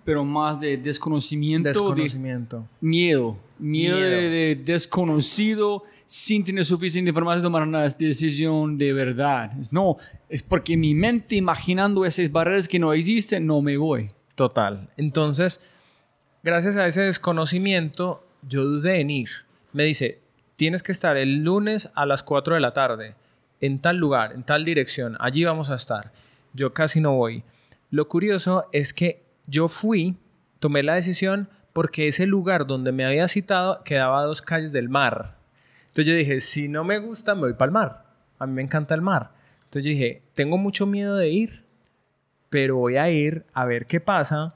[0.05, 2.67] pero más de desconocimiento, de Desconocimiento.
[2.81, 3.39] miedo.
[3.59, 4.11] Miedo, Miedo.
[4.11, 9.53] De, de desconocido, sin tener suficiente información tomar una decisión de verdad.
[9.61, 14.09] Es, no, es porque mi mente imaginando esas barreras que no existen, no me voy.
[14.35, 14.91] Total.
[14.97, 15.61] Entonces,
[16.43, 19.31] gracias a ese desconocimiento, yo dudé en ir.
[19.73, 20.21] Me dice,
[20.57, 23.15] tienes que estar el lunes a las 4 de la tarde,
[23.61, 26.13] en tal lugar, en tal dirección, allí vamos a estar.
[26.53, 27.45] Yo casi no voy.
[27.91, 30.17] Lo curioso es que yo fui,
[30.59, 34.89] tomé la decisión porque ese lugar donde me había citado quedaba a dos calles del
[34.89, 35.37] mar.
[35.83, 38.05] Entonces yo dije, si no me gusta, me voy para el mar.
[38.39, 39.33] A mí me encanta el mar.
[39.65, 41.65] Entonces yo dije, tengo mucho miedo de ir,
[42.51, 44.55] pero voy a ir a ver qué pasa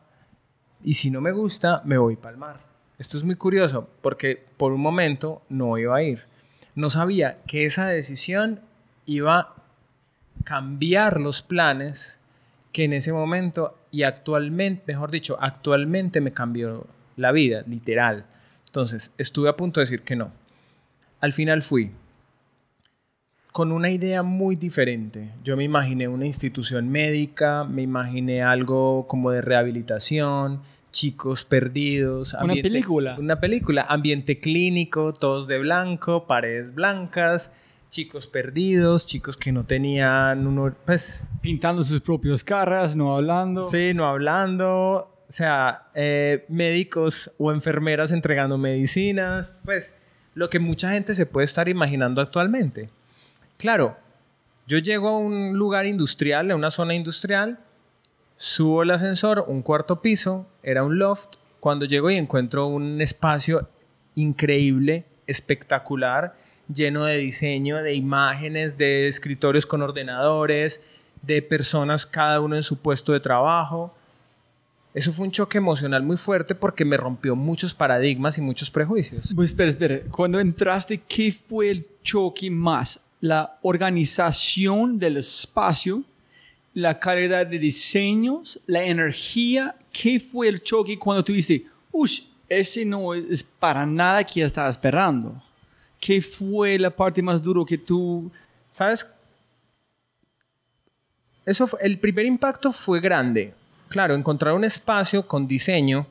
[0.82, 2.65] y si no me gusta, me voy para el mar.
[2.98, 6.22] Esto es muy curioso porque por un momento no iba a ir.
[6.74, 8.60] No sabía que esa decisión
[9.04, 9.54] iba a
[10.44, 12.20] cambiar los planes
[12.72, 18.26] que en ese momento y actualmente, mejor dicho, actualmente me cambió la vida, literal.
[18.66, 20.30] Entonces, estuve a punto de decir que no.
[21.20, 21.92] Al final fui
[23.52, 25.30] con una idea muy diferente.
[25.42, 30.60] Yo me imaginé una institución médica, me imaginé algo como de rehabilitación,
[30.96, 32.34] chicos perdidos.
[32.42, 33.16] Una película.
[33.18, 37.52] Una película, ambiente clínico, todos de blanco, paredes blancas,
[37.90, 43.62] chicos perdidos, chicos que no tenían uno, pues, Pintando sus propios caras, no hablando.
[43.62, 49.98] sí, no hablando, o sea, eh, médicos o enfermeras entregando medicinas, pues,
[50.32, 52.88] lo que mucha gente se puede estar imaginando actualmente.
[53.58, 53.98] Claro,
[54.66, 57.58] yo llego a un lugar industrial, a una zona industrial,
[58.36, 61.36] subo el ascensor, un cuarto piso, era un loft.
[61.60, 63.68] Cuando llego y encuentro un espacio
[64.14, 66.36] increíble, espectacular,
[66.72, 70.80] lleno de diseño, de imágenes, de escritorios con ordenadores,
[71.22, 73.94] de personas cada uno en su puesto de trabajo.
[74.94, 79.32] Eso fue un choque emocional muy fuerte porque me rompió muchos paradigmas y muchos prejuicios.
[79.34, 80.00] Pues espera, espera.
[80.10, 83.00] Cuando entraste, ¿qué fue el choque más?
[83.20, 86.02] La organización del espacio,
[86.76, 89.76] la calidad de diseños, la energía.
[89.90, 92.10] ¿Qué fue el choque cuando tú dijiste, uff,
[92.50, 95.42] ese no es para nada que yo estaba esperando?
[95.98, 98.30] ¿Qué fue la parte más duro que tú...
[98.68, 99.06] ¿Sabes?
[101.46, 103.54] Eso fue- el primer impacto fue grande.
[103.88, 106.06] Claro, encontrar un espacio con diseño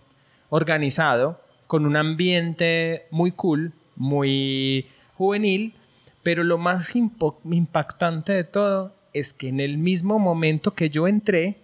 [0.50, 5.76] organizado, con un ambiente muy cool, muy juvenil,
[6.24, 11.56] pero lo más impactante de todo es que en el mismo momento que yo entré,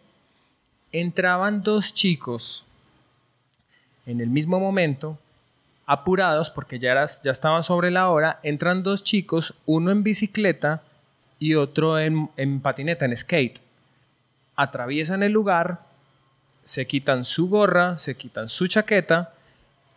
[0.94, 2.66] entraban dos chicos,
[4.06, 5.18] en el mismo momento,
[5.86, 10.82] apurados porque ya, eras, ya estaban sobre la hora, entran dos chicos, uno en bicicleta
[11.40, 13.60] y otro en, en patineta, en skate.
[14.56, 15.82] Atraviesan el lugar,
[16.64, 19.34] se quitan su gorra, se quitan su chaqueta,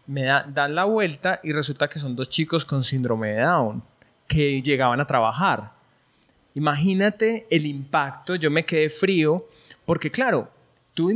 [0.07, 3.83] me da- dan la vuelta y resulta que son dos chicos con síndrome de Down
[4.27, 5.71] que llegaban a trabajar.
[6.55, 9.49] Imagínate el impacto, yo me quedé frío,
[9.85, 10.51] porque claro,
[10.95, 11.11] tú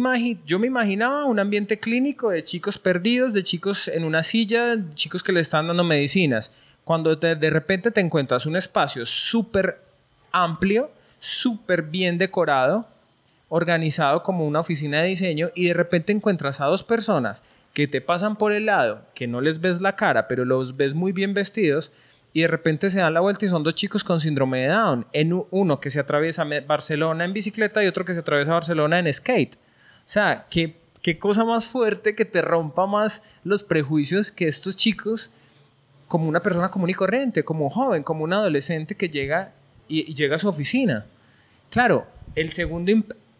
[0.44, 5.22] yo me imaginaba un ambiente clínico de chicos perdidos, de chicos en una silla, chicos
[5.22, 6.52] que le están dando medicinas.
[6.84, 9.80] Cuando de repente te encuentras un espacio súper
[10.32, 12.88] amplio, súper bien decorado,
[13.48, 18.00] organizado como una oficina de diseño y de repente encuentras a dos personas que te
[18.00, 21.34] pasan por el lado, que no les ves la cara, pero los ves muy bien
[21.34, 21.92] vestidos
[22.32, 25.06] y de repente se dan la vuelta y son dos chicos con síndrome de Down.
[25.12, 29.12] En uno que se atraviesa Barcelona en bicicleta y otro que se atraviesa Barcelona en
[29.12, 29.56] skate.
[29.56, 29.58] O
[30.04, 35.30] sea, qué, qué cosa más fuerte que te rompa más los prejuicios que estos chicos
[36.06, 39.52] como una persona común y corriente, como un joven, como un adolescente que llega
[39.88, 41.06] y, y llega a su oficina.
[41.70, 42.92] Claro, el segundo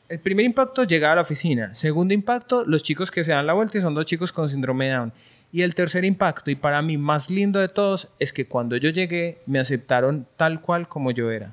[0.09, 1.75] el primer impacto llega a la oficina.
[1.75, 4.89] Segundo impacto, los chicos que se dan la vuelta y son dos chicos con síndrome
[4.89, 5.13] Down.
[5.53, 8.91] Y el tercer impacto, y para mí más lindo de todos, es que cuando yo
[8.91, 11.53] llegué me aceptaron tal cual como yo era.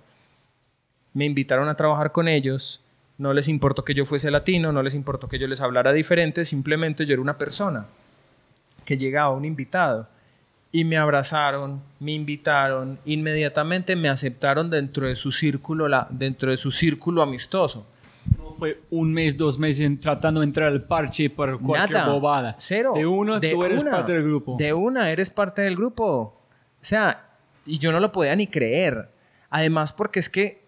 [1.13, 2.82] Me invitaron a trabajar con ellos.
[3.18, 6.44] No les importó que yo fuese latino, no les importó que yo les hablara diferente,
[6.44, 7.86] simplemente yo era una persona
[8.84, 10.08] que llegaba, un invitado.
[10.72, 16.72] Y me abrazaron, me invitaron, inmediatamente me aceptaron dentro de su círculo, dentro de su
[16.72, 17.88] círculo amistoso.
[18.58, 22.12] Fue un mes, dos meses tratando de entrar al parche por cualquier Nada.
[22.13, 22.56] bobada.
[22.60, 22.94] Cero.
[22.96, 23.91] De uno, tú eres una.
[23.91, 24.56] parte del grupo.
[24.58, 26.08] De una, eres parte del grupo.
[26.10, 27.26] O sea,
[27.65, 29.10] y yo no lo podía ni creer.
[29.50, 30.63] Además, porque es que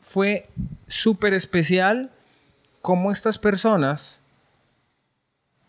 [0.00, 0.48] fue
[0.86, 2.10] súper especial
[2.80, 4.22] cómo estas personas,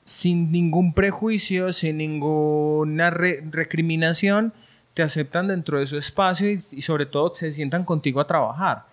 [0.03, 4.53] sin ningún prejuicio, sin ninguna re- recriminación,
[4.93, 8.85] te aceptan dentro de su espacio y, y sobre todo se sientan contigo a trabajar.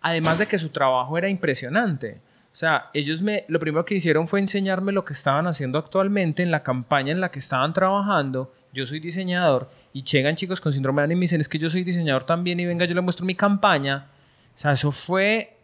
[0.00, 2.20] Además de que su trabajo era impresionante.
[2.58, 6.42] O sea, ellos me, lo primero que hicieron fue enseñarme lo que estaban haciendo actualmente
[6.42, 8.52] en la campaña en la que estaban trabajando.
[8.72, 11.60] Yo soy diseñador y llegan chicos con síndrome de Down y me dicen, es que
[11.60, 14.08] yo soy diseñador también y venga, yo le muestro mi campaña.
[14.52, 15.56] O sea, eso fue,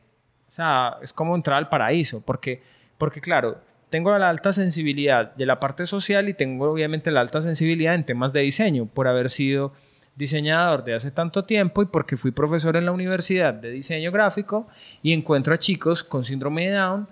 [0.47, 2.63] o sea, es como entrar al paraíso, porque,
[2.97, 7.43] porque claro, tengo la alta sensibilidad de la parte social y tengo obviamente la alta
[7.43, 9.73] sensibilidad en temas de diseño por haber sido
[10.17, 14.69] diseñador de hace tanto tiempo y porque fui profesor en la universidad de diseño gráfico
[15.03, 17.09] y encuentro a chicos con síndrome de Down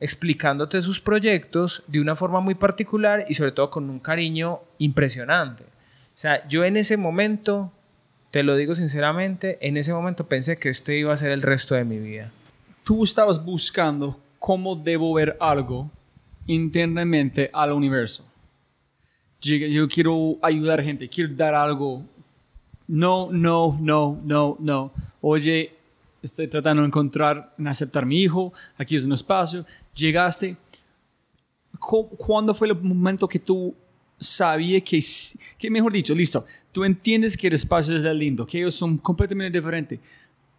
[0.00, 5.64] explicándote sus proyectos de una forma muy particular y sobre todo con un cariño impresionante.
[5.64, 7.72] O sea, yo en ese momento,
[8.30, 11.74] te lo digo sinceramente, en ese momento pensé que este iba a ser el resto
[11.74, 12.30] de mi vida.
[12.82, 15.90] Tú estabas buscando cómo debo ver algo
[16.46, 18.28] internamente al universo.
[19.44, 22.02] Yo quiero ayudar gente, quiero dar algo.
[22.88, 24.92] No, no, no, no, no.
[25.20, 25.70] Oye,
[26.22, 29.66] estoy tratando de encontrar, en aceptar a mi hijo, aquí es un espacio.
[29.94, 30.56] Llegaste.
[31.78, 33.74] Cu- ¿Cuándo fue el momento que tú
[34.18, 35.02] sabías que,
[35.58, 39.58] que, mejor dicho, listo, tú entiendes que el espacio es lindo, que ellos son completamente
[39.58, 39.98] diferentes,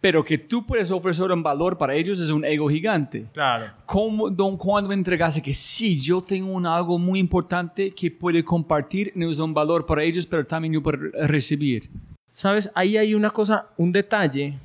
[0.00, 3.26] pero que tú puedes ofrecer un valor para ellos es un ego gigante.
[3.32, 3.66] Claro.
[3.86, 8.44] ¿Cómo, don, cuando me entregaste que sí, yo tengo un algo muy importante que puede
[8.44, 11.90] compartir, no es un valor para ellos, pero también yo puedo recibir?
[12.30, 14.58] Sabes, ahí hay una cosa, un detalle,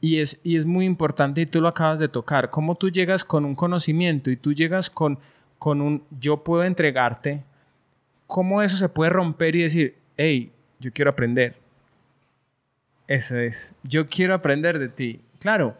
[0.00, 3.24] y es, y es muy importante y tú lo acabas de tocar, cómo tú llegas
[3.24, 5.18] con un conocimiento y tú llegas con,
[5.58, 7.44] con un yo puedo entregarte,
[8.26, 11.56] cómo eso se puede romper y decir, hey, yo quiero aprender.
[13.10, 15.20] Eso es, yo quiero aprender de ti.
[15.40, 15.74] Claro, o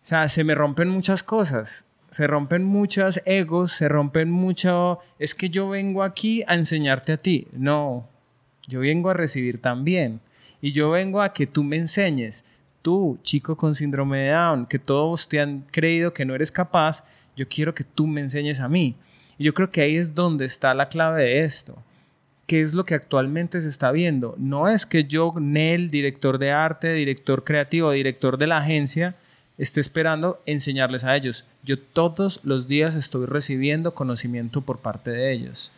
[0.00, 5.50] sea, se me rompen muchas cosas, se rompen muchos egos, se rompen mucho, es que
[5.50, 7.46] yo vengo aquí a enseñarte a ti.
[7.52, 8.08] No,
[8.66, 10.18] yo vengo a recibir también.
[10.60, 12.44] Y yo vengo a que tú me enseñes.
[12.82, 17.04] Tú, chico con síndrome de Down, que todos te han creído que no eres capaz,
[17.36, 18.96] yo quiero que tú me enseñes a mí.
[19.38, 21.80] Y yo creo que ahí es donde está la clave de esto.
[22.46, 24.36] ¿Qué es lo que actualmente se está viendo?
[24.38, 29.16] No es que yo, Nel, director de arte, director creativo, director de la agencia,
[29.58, 31.44] esté esperando enseñarles a ellos.
[31.64, 35.72] Yo todos los días estoy recibiendo conocimiento por parte de ellos.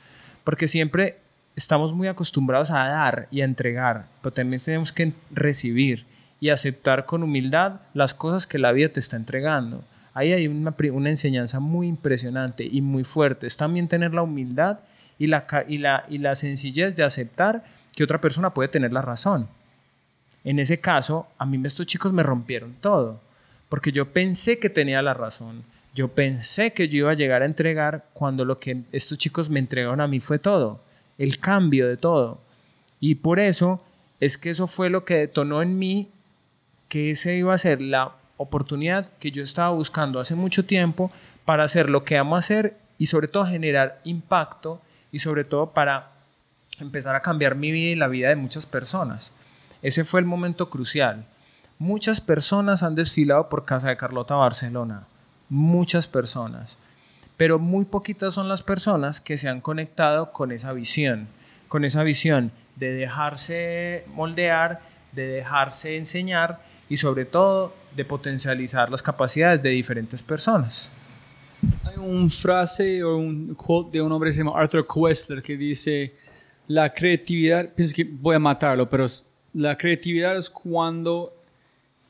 [0.45, 1.17] Porque siempre
[1.57, 6.05] estamos muy acostumbrados a dar y a entregar, pero también tenemos que recibir
[6.39, 9.83] y aceptar con humildad las cosas que la vida te está entregando.
[10.13, 13.47] Ahí hay una, una enseñanza muy impresionante y muy fuerte.
[13.47, 14.81] Es también tener la humildad
[15.19, 19.03] y la, y, la, y la sencillez de aceptar que otra persona puede tener la
[19.03, 19.49] razón.
[20.45, 23.21] En ese caso, a mí estos chicos me rompieron todo,
[23.69, 25.63] porque yo pensé que tenía la razón.
[25.95, 29.59] Yo pensé que yo iba a llegar a entregar cuando lo que estos chicos me
[29.59, 30.81] entregaron a mí fue todo,
[31.19, 32.41] el cambio de todo.
[33.01, 33.83] Y por eso
[34.21, 36.09] es que eso fue lo que detonó en mí
[36.89, 41.11] que esa iba a ser la oportunidad que yo estaba buscando hace mucho tiempo
[41.45, 44.81] para hacer lo que amo hacer y sobre todo generar impacto
[45.13, 46.11] y sobre todo para
[46.81, 49.33] empezar a cambiar mi vida y la vida de muchas personas.
[49.83, 51.25] Ese fue el momento crucial.
[51.79, 55.05] Muchas personas han desfilado por Casa de Carlota Barcelona.
[55.49, 56.79] Muchas personas.
[57.37, 61.29] Pero muy poquitas son las personas que se han conectado con esa visión.
[61.69, 64.81] Con esa visión de dejarse moldear,
[65.13, 70.91] de dejarse enseñar y sobre todo de potencializar las capacidades de diferentes personas.
[71.89, 75.57] Hay una frase o un quote de un hombre que se llama Arthur Koestler que
[75.57, 76.15] dice,
[76.67, 79.07] la creatividad, pienso que voy a matarlo, pero
[79.55, 81.35] la creatividad es cuando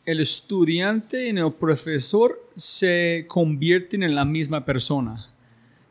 [0.05, 5.29] el estudiante y el profesor se convierten en la misma persona.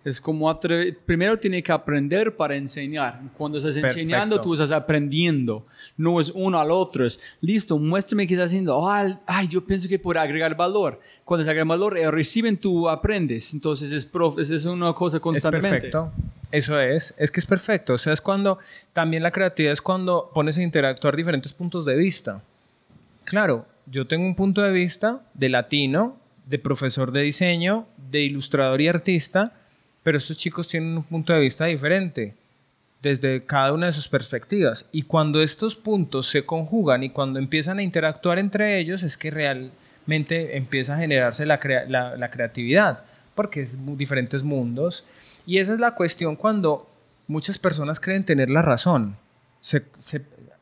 [0.08, 0.58] Es como
[1.06, 3.20] primero tiene que aprender para enseñar.
[3.38, 4.42] Cuando estás enseñando, Perfecto.
[4.42, 5.66] tú estás aprendiendo.
[5.98, 7.06] No es uno al otro.
[7.06, 8.78] Es, listo, muéstrame qué estás haciendo.
[8.78, 8.90] Oh,
[9.26, 11.02] ay, yo pienso que por agregar valor.
[11.26, 13.54] Cuando se agrega valor, ellos reciben, tú aprendes.
[13.54, 15.90] Entonces es, prof, es, una cosa Es constantemente.
[15.90, 16.14] perfecto.
[16.54, 17.96] Eso es, es que es perfecto.
[17.96, 18.60] O sea, es cuando
[18.94, 22.42] también la creatividad es cuando pones a interactuar diferentes puntos de vista.
[23.26, 26.16] Claro, yo tengo un punto de vista de latino,
[26.46, 29.54] de profesor de diseño, de ilustrador y artista,
[30.08, 32.34] pero estos chicos tienen un punto de vista diferente
[33.02, 34.86] desde cada una de sus perspectivas.
[34.94, 39.32] Y cuando estos puntos se conjugan y cuando empiezan a interactuar entre ellos, es que
[39.32, 43.04] realmente empieza a generarse la, crea- la- la creatividad,
[43.36, 45.04] porque es diferentes mundos.
[45.46, 46.90] Y esa es la cuestión cuando
[47.28, 49.18] muchas personas creen tener la razón.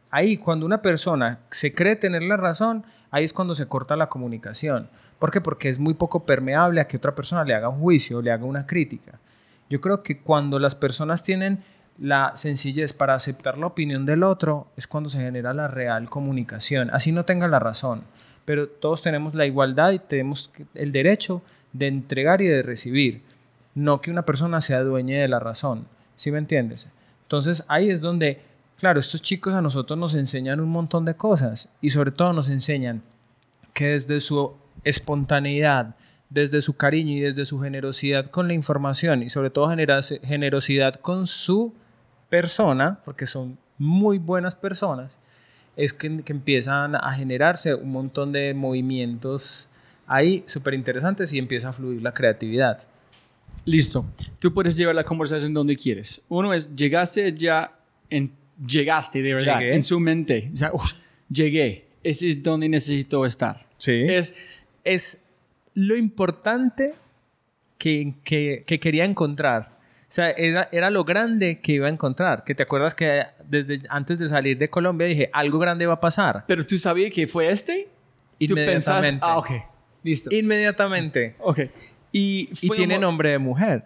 [0.10, 4.08] Ahí, cuando una persona se cree tener la razón, ahí es cuando se corta la
[4.10, 4.90] comunicación.
[5.20, 5.40] ¿Por qué?
[5.40, 8.46] Porque es muy poco permeable a que otra persona le haga un juicio, le haga
[8.46, 9.20] una crítica.
[9.70, 11.64] Yo creo que cuando las personas tienen
[11.98, 16.90] la sencillez para aceptar la opinión del otro, es cuando se genera la real comunicación.
[16.92, 18.04] Así no tenga la razón,
[18.44, 21.42] pero todos tenemos la igualdad y tenemos el derecho
[21.74, 23.22] de entregar y de recibir,
[23.74, 25.88] no que una persona sea dueña de la razón.
[26.16, 26.88] ¿Sí me entiendes?
[27.24, 28.42] Entonces ahí es donde,
[28.78, 32.50] claro, estos chicos a nosotros nos enseñan un montón de cosas y sobre todo nos
[32.50, 33.02] enseñan
[33.74, 34.54] que desde su
[34.84, 35.96] espontaneidad,
[36.36, 41.28] desde su cariño y desde su generosidad con la información y sobre todo generosidad con
[41.28, 41.74] su
[42.30, 45.18] persona, porque son muy buenas personas,
[45.78, 49.70] es que, que empiezan a generarse un montón de movimientos
[50.08, 52.86] ahí súper interesantes y empieza a fluir la creatividad.
[53.64, 54.06] Listo.
[54.40, 56.22] Tú puedes llevar la conversación donde quieres.
[56.28, 57.80] Uno es, llegaste ya,
[58.10, 58.34] en,
[58.68, 59.74] llegaste de verdad, Llegué.
[59.76, 60.50] en su mente.
[60.54, 60.92] O sea, "Uf,
[61.30, 61.86] llegué.
[62.04, 63.66] Ese es donde necesito estar.
[63.78, 63.94] Sí.
[63.94, 64.34] Es,
[64.84, 65.22] es
[65.76, 66.96] lo importante
[67.78, 69.76] que, que- que quería encontrar.
[70.08, 72.44] O sea, era, era lo grande que iba a encontrar.
[72.44, 76.00] Que te acuerdas que desde antes de salir de Colombia dije, algo grande va a
[76.02, 76.46] pasar.
[76.48, 77.90] pero tú sabías que fue este.
[78.40, 79.26] ¿Tú pensaste- Inmediatamente.
[79.26, 79.50] ah, ok.
[80.04, 80.30] Listo.
[80.34, 81.36] Inmediatamente.
[81.40, 81.60] ok.
[82.12, 83.86] Y, Y tiene nombre de mujer.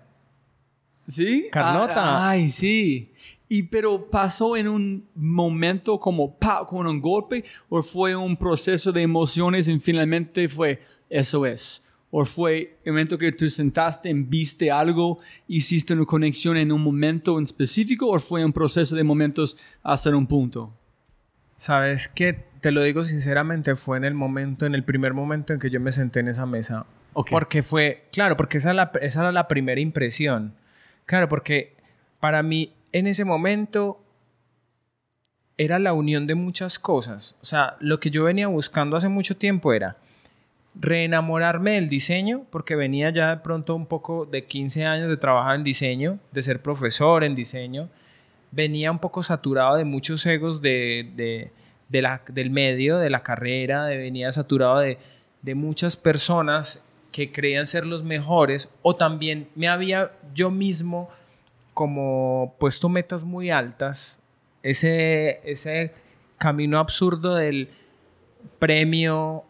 [1.08, 1.48] ¿Sí?
[1.52, 1.94] Carlota.
[1.98, 3.12] Ah, ay, sí.
[3.48, 8.92] Y pero pasó en un momento como pa, con un golpe, o fue un proceso
[8.92, 10.80] de emociones y finalmente fue
[11.10, 11.86] eso es.
[12.12, 17.38] O fue el momento que tú sentaste, viste algo, hiciste una conexión en un momento
[17.38, 20.74] en específico, o fue un proceso de momentos hasta un punto.
[21.55, 25.60] Sabes que te lo digo sinceramente, fue en el momento, en el primer momento en
[25.60, 26.86] que yo me senté en esa mesa.
[27.32, 30.53] Porque fue, claro, porque esa, la- esa era la primera impresión.
[31.05, 31.76] Claro, porque
[32.20, 34.03] para mí en ese momento
[35.57, 37.36] era la unión de muchas cosas.
[37.41, 39.97] O sea, lo que yo venía buscando hace mucho tiempo era
[40.76, 45.56] reenamorarme del diseño, porque venía ya de pronto un poco de 15 años de trabajar
[45.56, 47.90] en diseño, de ser profesor en diseño.
[48.52, 51.52] Venía un poco saturado de muchos egos de, de-
[51.90, 55.00] de la, del medio, de la carrera, venía saturado de,
[55.42, 61.10] de muchas personas que creían ser los mejores, o también me había yo mismo
[61.74, 64.20] como puesto metas muy altas,
[64.62, 65.92] ese, ese
[66.38, 67.70] camino absurdo del
[68.60, 69.44] premio,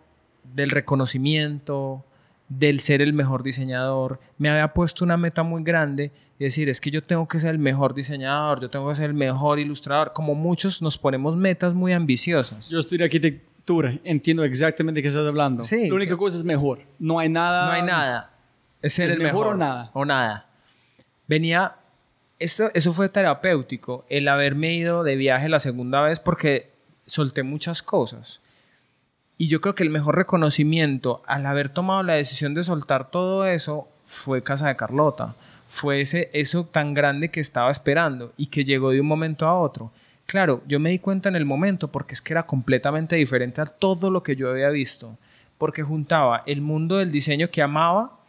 [0.54, 2.04] del reconocimiento,
[2.50, 4.20] del ser el mejor diseñador.
[4.38, 7.52] Me había puesto una meta muy grande y decir, es que yo tengo que ser
[7.52, 10.14] el mejor diseñador, yo tengo que ser el mejor ilustrador.
[10.14, 12.70] Como muchos nos ponemos metas muy ambiciosas.
[12.70, 15.64] Yo estudié arquitectura, entiendo exactamente de qué estás hablando.
[15.64, 16.18] Sí, La única claro.
[16.18, 16.80] cosa es mejor.
[16.97, 17.68] No hay nada.
[17.68, 18.32] No hay nada.
[18.82, 19.91] Es ser ¿Es el mejor mejor o nada?
[19.93, 20.47] O nada.
[21.28, 21.76] Venía.
[22.39, 26.72] Eso, eso fue terapéutico, el haberme ido de viaje la segunda vez porque
[27.06, 28.41] solté muchas cosas.
[29.42, 33.46] Y yo creo que el mejor reconocimiento al haber tomado la decisión de soltar todo
[33.46, 35.34] eso fue Casa de Carlota.
[35.70, 39.58] Fue ese, eso tan grande que estaba esperando y que llegó de un momento a
[39.58, 39.94] otro.
[40.26, 43.66] Claro, yo me di cuenta en el momento porque es que era completamente diferente a
[43.66, 45.18] todo lo que yo había visto.
[45.58, 48.20] Porque juntaba el mundo del diseño que amaba,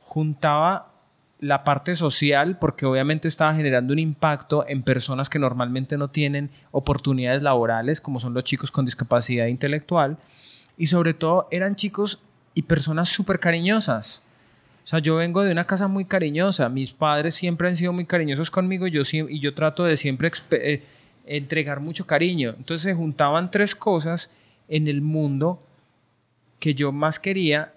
[0.00, 0.92] juntaba
[1.40, 6.50] la parte social, porque obviamente estaba generando un impacto en personas que normalmente no tienen
[6.72, 10.18] oportunidades laborales, como son los chicos con discapacidad intelectual,
[10.78, 12.20] y sobre todo eran chicos
[12.54, 14.22] y personas súper cariñosas.
[14.84, 18.06] O sea, yo vengo de una casa muy cariñosa, mis padres siempre han sido muy
[18.06, 20.82] cariñosos conmigo y yo, y yo trato de siempre eh,
[21.26, 22.54] entregar mucho cariño.
[22.56, 24.30] Entonces se juntaban tres cosas
[24.66, 25.60] en el mundo
[26.58, 27.74] que yo más quería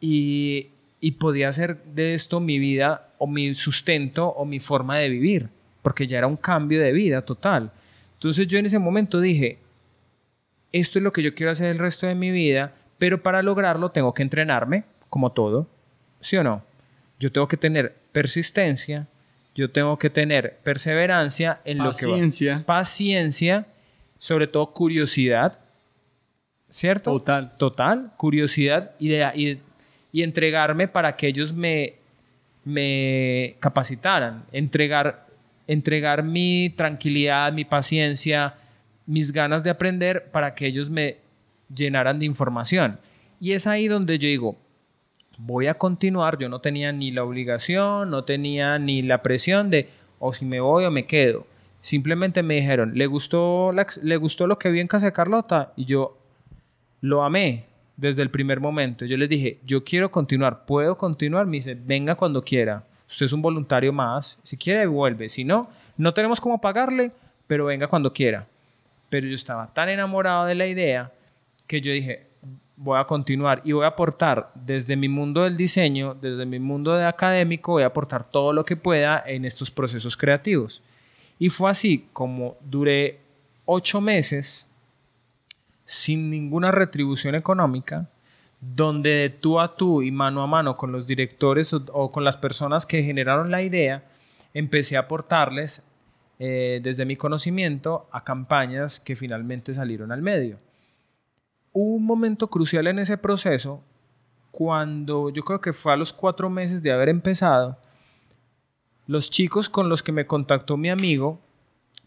[0.00, 0.68] y,
[1.00, 5.48] y podía hacer de esto mi vida o mi sustento o mi forma de vivir,
[5.82, 7.70] porque ya era un cambio de vida total.
[8.14, 9.58] Entonces yo en ese momento dije,
[10.80, 13.90] esto es lo que yo quiero hacer el resto de mi vida, pero para lograrlo
[13.90, 15.68] tengo que entrenarme, como todo,
[16.20, 16.62] ¿sí o no?
[17.20, 19.06] Yo tengo que tener persistencia,
[19.54, 22.62] yo tengo que tener perseverancia en lo que va- Paciencia.
[22.66, 23.66] paciencia,
[24.18, 25.58] sobre todo curiosidad,
[26.70, 27.12] ¿cierto?
[27.12, 27.52] Total.
[27.56, 29.58] Total, curiosidad y, de- y,
[30.12, 31.94] y entregarme para que ellos me,
[32.64, 35.26] me capacitaran, entregar,
[35.66, 38.54] entregar mi tranquilidad, mi paciencia,
[39.06, 41.18] mis ganas de aprender para que ellos me
[41.74, 42.98] llenaran de información.
[43.40, 44.56] Y es ahí donde yo digo,
[45.38, 49.88] voy a continuar, yo no tenía ni la obligación, no tenía ni la presión de
[50.18, 51.46] o si me voy o me quedo.
[51.80, 55.72] Simplemente me dijeron, ¿le gustó, ¿le gustó lo que vi en casa de Carlota?
[55.76, 56.18] Y yo
[57.00, 59.04] lo amé desde el primer momento.
[59.04, 61.46] Yo les dije, yo quiero continuar, ¿puedo continuar?
[61.46, 62.84] Me dice, venga cuando quiera.
[63.06, 64.38] Usted es un voluntario más.
[64.42, 65.28] Si quiere, vuelve.
[65.28, 67.12] Si no, no tenemos cómo pagarle,
[67.46, 68.46] pero venga cuando quiera.
[69.14, 71.12] Pero yo estaba tan enamorado de la idea
[71.68, 72.26] que yo dije,
[72.74, 76.96] voy a continuar y voy a aportar desde mi mundo del diseño, desde mi mundo
[76.96, 80.82] de académico, voy a aportar todo lo que pueda en estos procesos creativos.
[81.38, 83.20] Y fue así como duré
[83.66, 84.66] ocho meses
[85.84, 88.08] sin ninguna retribución económica,
[88.60, 92.24] donde de tú a tú y mano a mano con los directores o, o con
[92.24, 94.02] las personas que generaron la idea,
[94.54, 95.84] empecé a aportarles
[96.38, 100.58] eh, desde mi conocimiento a campañas que finalmente salieron al medio.
[101.72, 103.82] Hubo un momento crucial en ese proceso
[104.50, 107.76] cuando yo creo que fue a los cuatro meses de haber empezado,
[109.06, 111.40] los chicos con los que me contactó mi amigo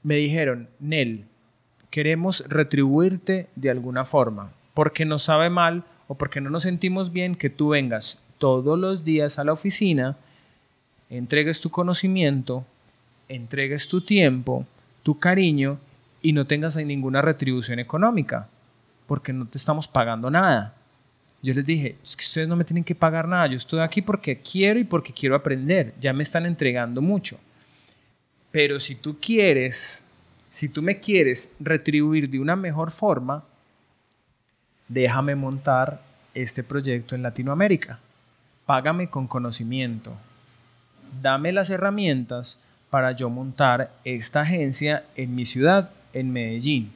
[0.02, 1.26] me dijeron, Nel,
[1.90, 7.36] queremos retribuirte de alguna forma, porque nos sabe mal o porque no nos sentimos bien
[7.36, 10.16] que tú vengas todos los días a la oficina,
[11.10, 12.66] entregues tu conocimiento,
[13.30, 14.66] entregues tu tiempo,
[15.04, 15.78] tu cariño
[16.22, 18.48] y no tengas ninguna retribución económica,
[19.08, 20.74] porque no te estamos pagando nada.
[21.42, 24.02] Yo les dije, es que ustedes no me tienen que pagar nada, yo estoy aquí
[24.02, 27.40] porque quiero y porque quiero aprender, ya me están entregando mucho.
[28.52, 30.06] Pero si tú quieres,
[30.50, 33.44] si tú me quieres retribuir de una mejor forma,
[34.88, 36.02] déjame montar
[36.34, 38.00] este proyecto en Latinoamérica.
[38.66, 40.16] Págame con conocimiento.
[41.22, 42.60] Dame las herramientas
[42.98, 46.92] para yo montar esta agencia en mi ciudad, en Medellín.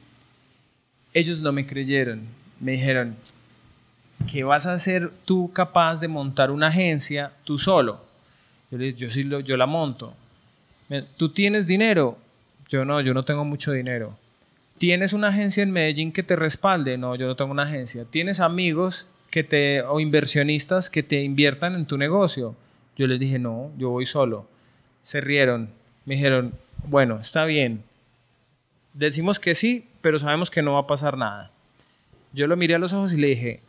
[1.14, 2.22] Ellos no me creyeron.
[2.58, 3.14] Me dijeron,
[4.28, 8.04] ¿qué vas a hacer tú capaz de montar una agencia tú solo?
[8.68, 10.12] Yo le dije, yo sí lo, yo la monto.
[11.16, 12.18] ¿Tú tienes dinero?
[12.68, 14.18] Yo no, yo no tengo mucho dinero.
[14.78, 16.98] ¿Tienes una agencia en Medellín que te respalde?
[16.98, 18.06] No, yo no tengo una agencia.
[18.10, 22.56] ¿Tienes amigos que te o inversionistas que te inviertan en tu negocio?
[22.96, 24.48] Yo les dije, "No, yo voy solo."
[25.00, 25.80] Se rieron.
[26.04, 26.54] Me dijeron,
[26.86, 27.82] "Bueno, está bien.
[28.94, 31.50] Decimos que sí, pero sabemos que no va a pasar nada."
[32.32, 33.60] Yo lo miré a los ojos y le dije,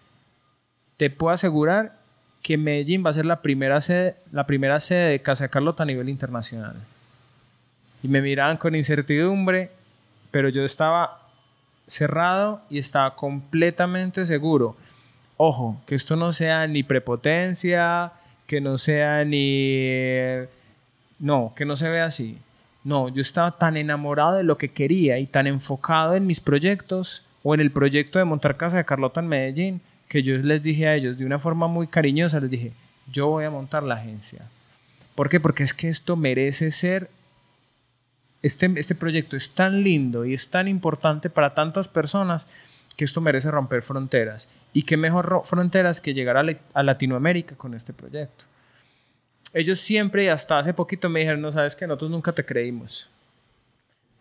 [0.97, 1.97] "Te puedo asegurar
[2.41, 5.85] que Medellín va a ser la primera sede, la primera sede de Casa Carlota a
[5.85, 6.75] nivel internacional."
[8.01, 9.71] Y me miraban con incertidumbre,
[10.31, 11.21] pero yo estaba
[11.87, 14.75] cerrado y estaba completamente seguro.
[15.37, 18.13] Ojo, que esto no sea ni prepotencia,
[18.47, 20.47] que no sea ni...
[21.23, 22.37] No, que no se vea así.
[22.83, 27.23] No, yo estaba tan enamorado de lo que quería y tan enfocado en mis proyectos
[27.43, 30.87] o en el proyecto de montar Casa de Carlota en Medellín, que yo les dije
[30.87, 32.73] a ellos de una forma muy cariñosa, les dije,
[33.09, 34.41] yo voy a montar la agencia.
[35.15, 35.39] ¿Por qué?
[35.39, 37.09] Porque es que esto merece ser
[38.41, 42.47] este, este proyecto es tan lindo y es tan importante para tantas personas
[42.97, 44.49] que esto merece romper fronteras.
[44.73, 46.43] Y qué mejor ro- fronteras que llegar a,
[46.73, 48.43] a Latinoamérica con este proyecto.
[49.53, 53.09] Ellos siempre y hasta hace poquito me dijeron, no sabes que nosotros nunca te creímos.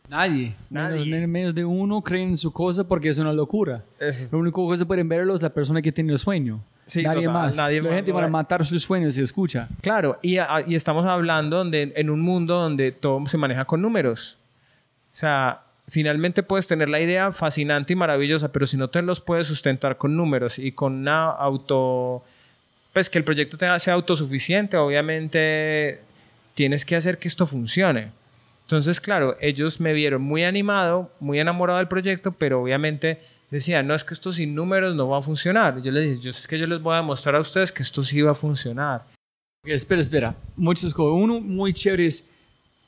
[0.09, 1.07] Nadie, Nadie.
[1.07, 3.83] Menos, menos de uno cree en su cosa porque es una locura.
[3.99, 6.61] La única cosa que pueden verlo es la persona que tiene el sueño.
[6.85, 7.57] Sí, nadie total, más.
[7.57, 8.31] nadie la más gente lo va a ve.
[8.33, 9.69] matar sus sueños si escucha.
[9.81, 13.81] Claro, y, a- y estamos hablando donde, en un mundo donde todo se maneja con
[13.81, 14.37] números.
[15.13, 19.21] O sea, finalmente puedes tener la idea fascinante y maravillosa, pero si no te los
[19.21, 22.23] puedes sustentar con números y con una auto...
[22.93, 26.01] Pues que el proyecto sea autosuficiente, obviamente
[26.55, 28.11] tienes que hacer que esto funcione.
[28.65, 33.19] Entonces, claro, ellos me vieron muy animado, muy enamorado del proyecto, pero obviamente
[33.51, 35.83] decían, no, es que esto sin números no va a funcionar.
[35.83, 38.03] Yo les dije, yo es que yo les voy a demostrar a ustedes que esto
[38.03, 39.03] sí va a funcionar.
[39.65, 40.35] Ok, espera, espera.
[40.57, 41.23] Muchas cosas.
[41.23, 42.25] Uno muy chévere es,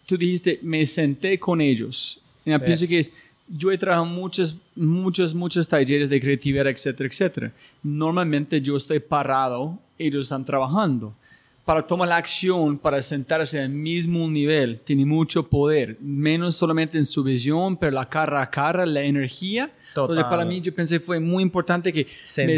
[0.06, 2.20] tú dijiste, me senté con ellos.
[2.44, 2.58] Y Sí.
[2.64, 3.10] pienso que es,
[3.48, 7.52] yo he trabajado muchos, muchos, muchos talleres de creatividad, etcétera, etcétera.
[7.82, 11.14] Normalmente yo estoy parado, ellos están trabajando.
[11.64, 15.96] Para tomar la acción, para sentarse al mismo nivel, tiene mucho poder.
[16.00, 19.70] Menos solamente en su visión, pero la cara a cara, la energía.
[19.88, 20.28] Entonces, Total.
[20.30, 22.10] para mí, yo pensé fue muy importante que me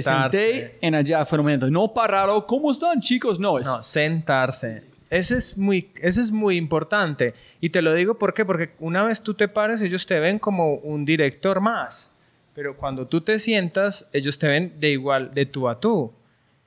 [0.02, 0.38] Sentarse.
[0.38, 1.70] senté en allá fue un momento.
[1.70, 3.38] No parado, ¿cómo están, chicos?
[3.38, 4.82] No, es No, sentarse.
[5.10, 7.34] Eso es muy, eso es muy importante.
[7.60, 8.44] Y te lo digo ¿por qué?
[8.44, 12.12] porque una vez tú te pares, ellos te ven como un director más.
[12.54, 16.12] Pero cuando tú te sientas, ellos te ven de igual, de tú a tú.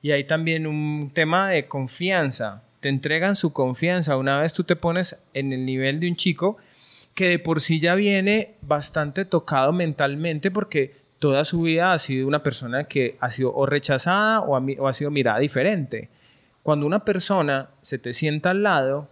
[0.02, 2.62] Y hay también un tema de confianza.
[2.80, 4.16] Te entregan su confianza.
[4.16, 6.56] Una vez tú te pones en el nivel de un chico
[7.14, 12.26] que de por sí ya viene bastante tocado mentalmente porque toda su vida ha sido
[12.26, 16.08] una persona que ha sido o rechazada o o ha sido mirada diferente.
[16.62, 19.08] Cuando una persona se te sienta al lado,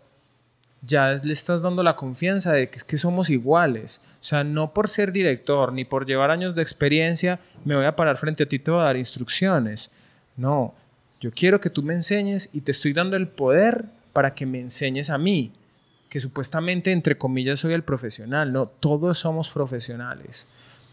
[0.82, 4.00] ya le estás dando la confianza de que es que somos iguales.
[4.20, 7.96] O sea, no por ser director ni por llevar años de experiencia me voy a
[7.96, 9.90] parar frente a ti y te voy a dar instrucciones.
[10.36, 10.74] No,
[11.20, 14.60] yo quiero que tú me enseñes y te estoy dando el poder para que me
[14.60, 15.52] enseñes a mí,
[16.10, 18.52] que supuestamente entre comillas soy el profesional.
[18.52, 20.46] No, todos somos profesionales,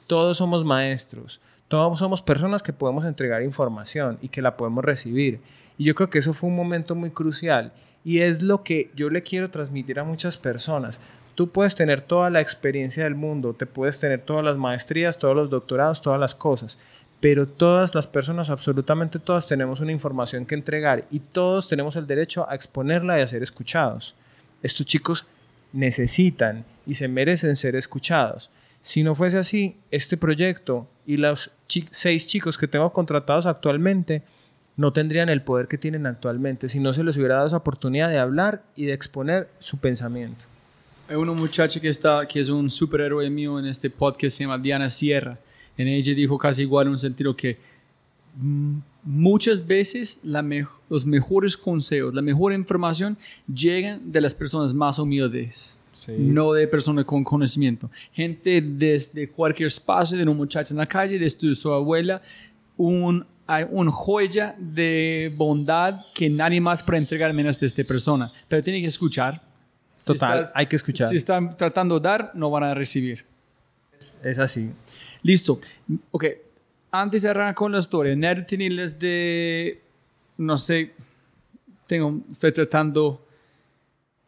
[0.07, 5.41] todos somos maestros, todos somos personas que podemos entregar información y que la podemos recibir.
[5.77, 7.73] Y yo creo que eso fue un momento muy crucial
[8.03, 10.99] y es lo que yo le quiero transmitir a muchas personas.
[11.33, 15.35] Tú puedes tener toda la experiencia del mundo, te puedes tener todas las maestrías, todos
[15.35, 16.79] los doctorados, todas las cosas,
[17.19, 22.07] pero todas las personas, absolutamente todas, tenemos una información que entregar y todos tenemos el
[22.07, 24.15] derecho a exponerla y a ser escuchados.
[24.61, 25.25] Estos chicos
[25.73, 28.51] necesitan y se merecen ser escuchados.
[28.79, 34.21] Si no fuese así, este proyecto y los seis chicos que tengo contratados actualmente
[34.77, 38.09] no tendrían el poder que tienen actualmente si no se les hubiera dado esa oportunidad
[38.09, 40.45] de hablar y de exponer su pensamiento.
[41.07, 44.57] Hay una muchacha que, está, que es un superhéroe mío en este podcast, se llama
[44.57, 45.37] Diana Sierra.
[45.77, 47.57] En ella dijo casi igual en un sentido que
[48.37, 53.17] mm, muchas veces la me- los mejores consejos, la mejor información
[53.53, 55.77] llegan de las personas más humildes.
[56.17, 57.89] No de personas con conocimiento.
[58.11, 62.21] Gente desde cualquier espacio, de una muchacha en la calle, desde su abuela,
[62.75, 68.31] un, hay una joya de bondad que nadie más puede entregar menos de esta persona.
[68.47, 69.41] Pero tiene que escuchar.
[69.97, 71.09] Si Total, estás- hay que escuchar.
[71.09, 73.25] Si están tratando de dar, no van a recibir.
[74.23, 74.71] Es así.
[75.23, 75.59] Listo.
[76.11, 76.25] Ok.
[76.91, 79.81] Antes de arrancar con la historia, Nerd tenerles de.
[80.37, 80.93] No sé.
[81.87, 83.21] Tengo, estoy tratando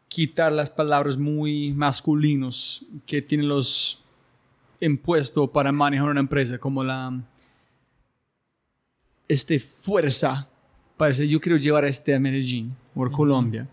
[0.08, 4.04] quitar las palabras muy masculinos que tienen los
[4.80, 7.20] impuestos para manejar una empresa, como la.
[9.28, 10.48] Este fuerza.
[10.96, 13.68] Parece, yo quiero llevar este a Medellín o a Colombia.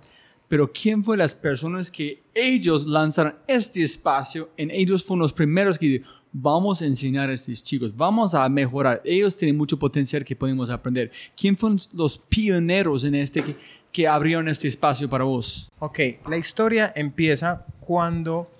[0.47, 4.51] Pero ¿quién fue las personas que ellos lanzaron este espacio?
[4.57, 8.47] En ellos fueron los primeros que dijeron, vamos a enseñar a estos chicos, vamos a
[8.49, 9.01] mejorar.
[9.05, 11.11] Ellos tienen mucho potencial que podemos aprender.
[11.35, 13.55] ¿Quién fueron los pioneros en este que,
[13.91, 15.71] que abrieron este espacio para vos?
[15.79, 18.51] Ok, la historia empieza cuando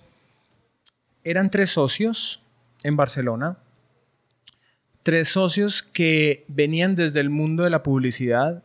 [1.24, 2.42] eran tres socios
[2.84, 3.58] en Barcelona.
[5.06, 8.64] Tres socios que venían desde el mundo de la publicidad,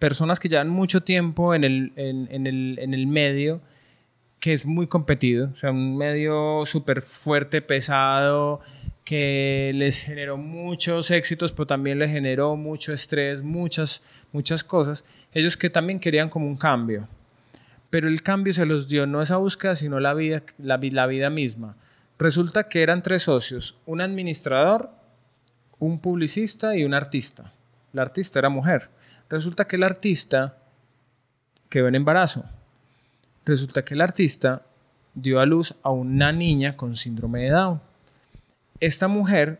[0.00, 3.60] personas que llevan mucho tiempo en el, en, en el, en el medio,
[4.40, 8.60] que es muy competido, o sea, un medio súper fuerte, pesado,
[9.04, 14.02] que les generó muchos éxitos, pero también les generó mucho estrés, muchas,
[14.32, 15.04] muchas cosas.
[15.32, 17.06] Ellos que también querían como un cambio
[17.90, 21.28] pero el cambio se los dio no esa búsqueda, sino la vida, la, la vida
[21.28, 21.76] misma.
[22.18, 24.90] Resulta que eran tres socios, un administrador,
[25.80, 27.52] un publicista y un artista.
[27.92, 28.90] La artista era mujer.
[29.28, 30.58] Resulta que el artista
[31.68, 32.44] quedó en embarazo.
[33.44, 34.62] Resulta que el artista
[35.14, 37.80] dio a luz a una niña con síndrome de Down.
[38.78, 39.58] Esta mujer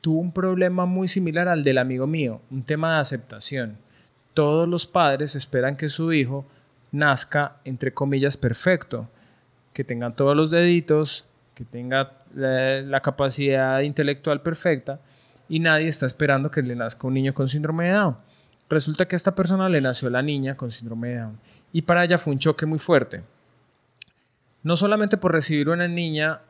[0.00, 3.76] tuvo un problema muy similar al del amigo mío, un tema de aceptación.
[4.34, 6.44] Todos los padres esperan que su hijo
[6.92, 9.08] nazca, entre comillas, perfecto,
[9.72, 15.00] que tenga todos los deditos, que tenga la, la capacidad intelectual perfecta,
[15.48, 18.16] y nadie está esperando que le nazca un niño con síndrome de Down.
[18.68, 21.40] Resulta que a esta persona le nació la niña con síndrome de Down,
[21.72, 23.22] y para ella fue un choque muy fuerte.
[24.62, 26.40] No solamente por recibir una niña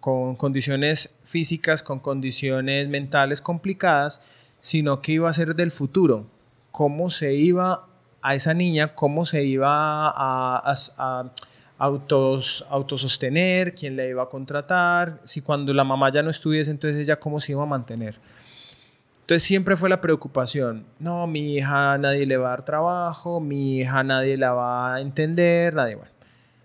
[0.00, 4.20] con condiciones físicas, con condiciones mentales complicadas,
[4.60, 6.26] sino que iba a ser del futuro.
[6.70, 7.86] Cómo se iba
[8.22, 9.68] a esa niña, cómo se iba
[10.08, 11.32] a,
[11.78, 17.00] autos, autosostener, quién la iba a contratar, si cuando la mamá ya no estuviese, entonces
[17.00, 18.18] ella cómo se iba a mantener.
[19.20, 23.80] Entonces siempre fue la preocupación, no, mi hija nadie le va a dar trabajo, mi
[23.80, 26.10] hija nadie la va a entender, nadie, bueno.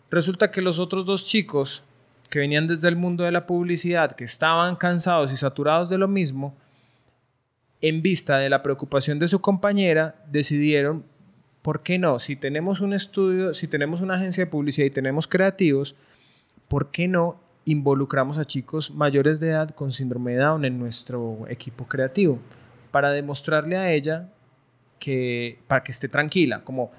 [0.09, 1.83] Resulta que los otros dos chicos
[2.29, 6.07] que venían desde el mundo de la publicidad, que estaban cansados y saturados de lo
[6.07, 6.55] mismo,
[7.81, 11.03] en vista de la preocupación de su compañera, decidieron,
[11.63, 12.19] ¿por qué no?
[12.19, 15.95] Si tenemos un estudio, si tenemos una agencia de publicidad y tenemos creativos,
[16.67, 21.39] ¿por qué no involucramos a chicos mayores de edad con síndrome de Down en nuestro
[21.49, 22.37] equipo creativo?
[22.91, 24.29] Para demostrarle a ella
[24.99, 26.91] que, para que esté tranquila, como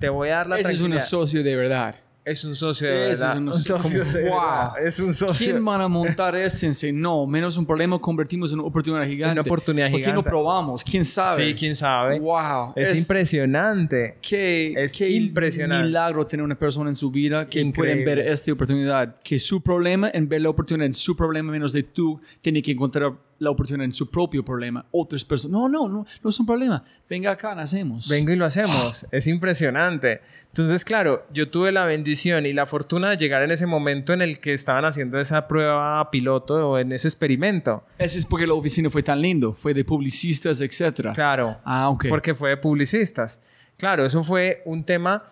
[0.00, 1.94] te voy a dar la Ese es un socio de verdad.
[2.26, 3.38] Es un socio de Ese es verdad.
[3.38, 4.40] un Un socio- como, de wow.
[4.40, 4.70] verdad.
[4.84, 5.52] Es un socio.
[5.52, 6.66] ¿Quién van a montar ese?
[6.66, 9.32] Dice, No, menos un problema convertimos en una oportunidad gigante.
[9.34, 10.30] Una oportunidad ¿Por qué no gigante.
[10.30, 10.82] probamos?
[10.82, 11.46] ¿Quién sabe?
[11.50, 12.18] Sí, quién sabe.
[12.18, 12.72] Wow.
[12.74, 14.18] Es, impresionante.
[14.20, 15.86] Qué, Es qué impresionante.
[15.86, 19.16] milagro tener una persona en su vida que pueden ver esta oportunidad.
[19.22, 22.72] Que su problema, en ver la oportunidad en su problema menos de tú, tiene que
[22.72, 24.86] encontrar la oportunidad en su propio problema.
[24.92, 26.82] Otras personas, no, no, no, no es un problema.
[27.08, 28.08] Venga acá, nacemos.
[28.08, 29.06] Vengo y lo hacemos.
[29.10, 30.20] Es impresionante.
[30.48, 34.22] Entonces, claro, yo tuve la bendición y la fortuna de llegar en ese momento en
[34.22, 37.84] el que estaban haciendo esa prueba piloto o en ese experimento.
[37.98, 39.52] Ese es porque la oficina fue tan lindo.
[39.52, 41.10] Fue de publicistas, etc.
[41.14, 41.58] Claro.
[41.64, 42.06] Ah, ok.
[42.08, 43.40] Porque fue de publicistas.
[43.76, 45.24] Claro, eso fue un tema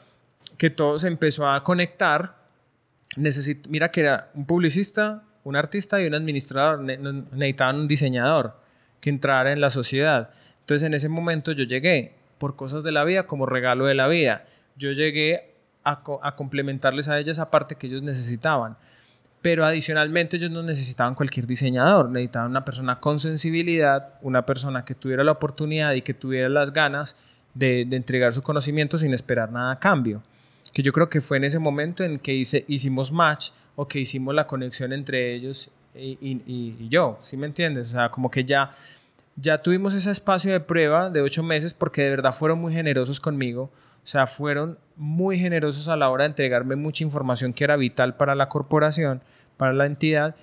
[0.58, 2.36] que todo se empezó a conectar.
[3.16, 6.80] Necesit- Mira que era un publicista, un artista y un administrador.
[6.80, 8.56] Ne- necesitaban un diseñador
[9.00, 10.30] que entrara en la sociedad.
[10.60, 14.08] Entonces en ese momento yo llegué por cosas de la vida como regalo de la
[14.08, 14.44] vida.
[14.76, 15.52] Yo llegué
[15.84, 18.76] a, co- a complementarles a ellos esa parte que ellos necesitaban.
[19.42, 24.94] pero adicionalmente ellos no necesitaban cualquier diseñador, necesitaban una persona con sensibilidad, una persona que
[24.94, 27.14] tuviera la oportunidad y que tuviera las ganas
[27.52, 30.22] de, de entregar su conocimiento sin esperar nada a cambio.
[30.72, 34.00] Que yo creo que fue en ese momento en que hice, hicimos match o que
[34.00, 37.88] hicimos la conexión entre ellos y, yo, ¿sí me entiendes?
[37.88, 38.74] O sea, como que ya,
[39.36, 43.20] ya tuvimos ese espacio de prueba de ocho meses porque de verdad fueron muy generosos
[43.20, 43.70] conmigo.
[44.02, 48.16] O sea, fueron muy generosos a la hora de entregarme mucha información que era vital
[48.16, 49.22] para la corporación,
[49.56, 50.34] para la entidad,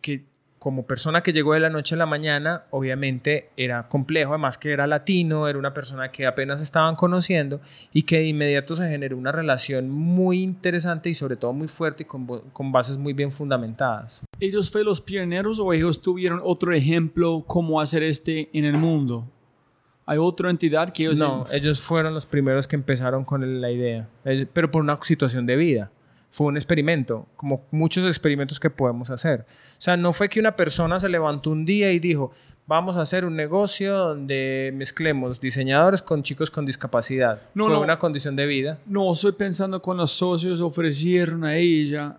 [0.00, 0.24] que
[0.60, 4.70] como persona que llegó de la noche a la mañana, obviamente era complejo, además que
[4.70, 7.62] era latino, era una persona que apenas estaban conociendo
[7.94, 12.02] y que de inmediato se generó una relación muy interesante y sobre todo muy fuerte
[12.02, 14.22] y con, bases muy bien fundamentadas.
[14.38, 19.26] ¿Ellos fueron los pioneros o ellos tuvieron otro ejemplo cómo hacer este en el mundo?
[20.04, 21.18] ¿Hay otra entidad que ellos...
[21.18, 25.46] No, ellos fueron los primeros que empezaron con la idea, eh, pero por una situación
[25.46, 25.90] de vida.
[26.30, 29.40] Fue un experimento, como muchos experimentos que podemos hacer.
[29.40, 32.32] O sea, no fue que una persona se levantó un día y dijo,
[32.70, 37.42] vamos a hacer un negocio donde mezclemos diseñadores con chicos con discapacidad.
[37.52, 37.80] No, fue no.
[37.80, 38.78] una condición de vida.
[38.86, 42.16] No, estoy pensando cuando los socios ofrecieron a ella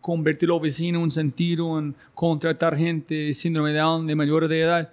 [0.00, 4.48] convertir la oficina en un sentido en contratar gente de síndrome de Down de mayor
[4.48, 4.92] de edad.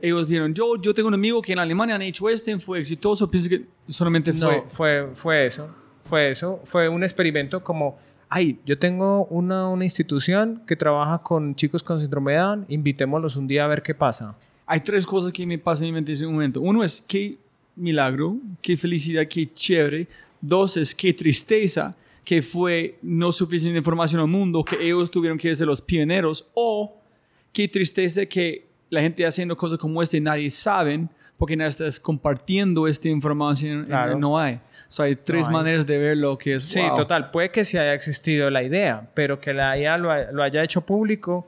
[0.00, 3.28] Ellos dijeron, yo, yo tengo un amigo que en Alemania han hecho este, fue exitoso,
[3.28, 4.56] pienso que solamente fue...
[4.56, 5.68] No, fue, fue eso.
[6.08, 6.60] Fue eso.
[6.64, 7.98] Fue un experimento como,
[8.28, 13.36] ay, yo tengo una, una institución que trabaja con chicos con síndrome de Down, invitémoslos
[13.36, 14.34] un día a ver qué pasa.
[14.66, 16.60] Hay tres cosas que me pasan en mi mente en ese momento.
[16.60, 17.36] Uno es qué
[17.76, 20.08] milagro, qué felicidad, qué chévere.
[20.40, 21.94] Dos es qué tristeza
[22.24, 26.46] que fue no suficiente información al mundo, que ellos tuvieron que ser los pioneros.
[26.54, 26.94] O
[27.52, 32.02] qué tristeza que la gente haciendo cosas como esta y nadie saben porque nadie está
[32.02, 33.84] compartiendo esta información.
[33.84, 34.18] y Claro.
[34.18, 34.60] No hay.
[34.88, 35.52] So, hay tres hay.
[35.52, 36.64] maneras de ver lo que es.
[36.64, 36.96] Sí, wow.
[36.96, 37.30] total.
[37.30, 40.64] Puede que sí haya existido la idea, pero que la IA lo, ha- lo haya
[40.64, 41.46] hecho público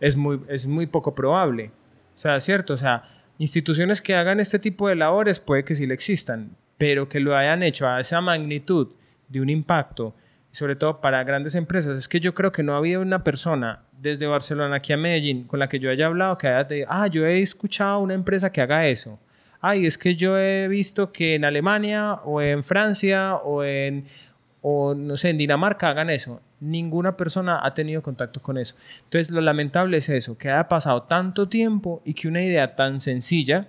[0.00, 1.70] es muy, es muy poco probable.
[2.14, 2.74] O sea, cierto.
[2.74, 3.02] O sea,
[3.38, 7.36] instituciones que hagan este tipo de labores puede que sí le existan, pero que lo
[7.36, 8.88] hayan hecho a esa magnitud
[9.28, 10.14] de un impacto,
[10.50, 13.82] sobre todo para grandes empresas, es que yo creo que no ha habido una persona
[13.98, 17.06] desde Barcelona aquí a Medellín con la que yo haya hablado que haya dicho, ah,
[17.06, 19.18] yo he escuchado una empresa que haga eso.
[19.64, 24.04] Ay, es que yo he visto que en Alemania o en Francia o en,
[24.60, 26.40] o no sé, en Dinamarca hagan eso.
[26.58, 28.74] Ninguna persona ha tenido contacto con eso.
[29.04, 32.98] Entonces, lo lamentable es eso, que haya pasado tanto tiempo y que una idea tan
[32.98, 33.68] sencilla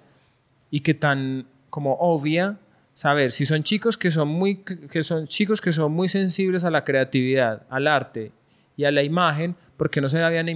[0.72, 2.58] y que tan como obvia,
[2.94, 6.72] saber si son chicos que son muy que son chicos que son muy sensibles a
[6.72, 8.32] la creatividad, al arte
[8.78, 10.48] y a la imagen, porque no se habían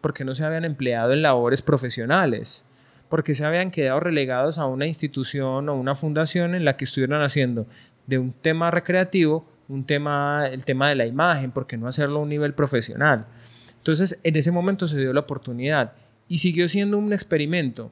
[0.00, 2.64] porque no se habían empleado en labores profesionales,
[3.08, 7.22] porque se habían quedado relegados a una institución o una fundación en la que estuvieran
[7.22, 7.66] haciendo
[8.06, 12.22] de un tema recreativo un tema el tema de la imagen, porque no hacerlo a
[12.22, 13.26] un nivel profesional.
[13.78, 15.92] Entonces, en ese momento se dio la oportunidad
[16.28, 17.90] y siguió siendo un experimento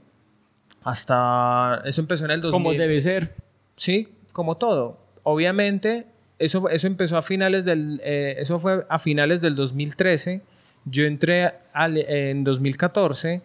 [0.82, 3.34] hasta eso empezó en el 2000 Como debe ser.
[3.76, 4.98] Sí, como todo.
[5.22, 6.06] Obviamente,
[6.38, 10.42] eso, eso empezó a finales del, eh, eso fue a finales del 2013.
[10.84, 13.40] Yo entré al- en 2014.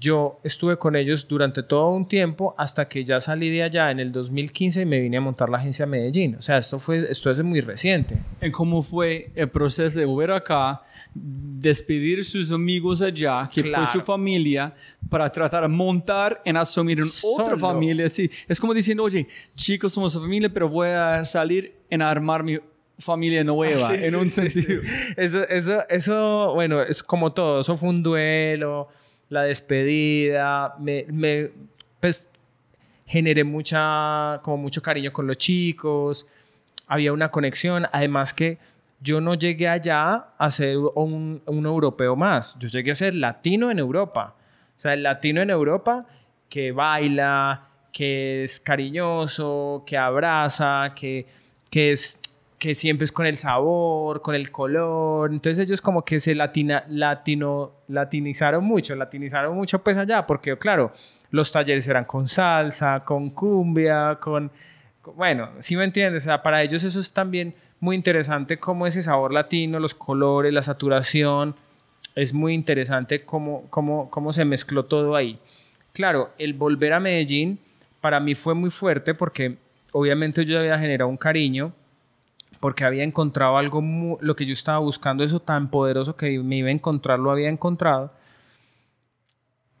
[0.00, 3.98] Yo estuve con ellos durante todo un tiempo hasta que ya salí de allá en
[4.00, 6.36] el 2015 y me vine a montar la agencia Medellín.
[6.36, 8.18] O sea, esto fue, esto es muy reciente.
[8.40, 10.82] en cómo fue el proceso de volver acá,
[11.14, 13.86] despedir sus amigos allá, que Claro.
[13.86, 14.74] fue su familia,
[15.08, 18.08] para tratar de montar en asumir en otra familia.
[18.08, 19.26] Sí, es como diciendo, oye,
[19.56, 22.58] chicos, somos familia, pero voy a salir en armar mi
[22.98, 24.82] familia nueva, Sí, en sí, un sí, sentido.
[25.16, 27.60] Eso, eso, eso, bueno, es como todo.
[27.60, 28.88] Eso fue un duelo,
[29.28, 30.74] la despedida.
[30.78, 31.50] Me, me,
[32.00, 32.28] pues,
[33.06, 36.26] generé mucha, como mucho cariño con los chicos.
[36.86, 37.86] Había una conexión.
[37.92, 38.58] Además que
[39.00, 42.56] yo no llegué allá a ser un, un europeo más.
[42.58, 44.34] Yo llegué a ser latino en Europa.
[44.76, 46.06] O sea, el latino en Europa
[46.48, 51.26] que baila, que es cariñoso, que abraza, que,
[51.70, 52.20] que es
[52.58, 55.32] que siempre es con el sabor, con el color.
[55.32, 60.92] Entonces ellos como que se latina, latino, latinizaron mucho, latinizaron mucho pues allá, porque claro,
[61.30, 64.50] los talleres eran con salsa, con cumbia, con...
[65.14, 69.02] bueno, si me entiendes, o sea, para ellos eso es también muy interesante como ese
[69.02, 71.54] sabor latino, los colores, la saturación,
[72.16, 75.38] es muy interesante cómo, cómo, cómo se mezcló todo ahí.
[75.92, 77.60] Claro, el volver a Medellín
[78.00, 79.56] para mí fue muy fuerte porque
[79.92, 81.72] obviamente yo había generado un cariño
[82.60, 86.68] porque había encontrado algo, lo que yo estaba buscando, eso tan poderoso que me iba
[86.68, 88.12] a encontrar, lo había encontrado.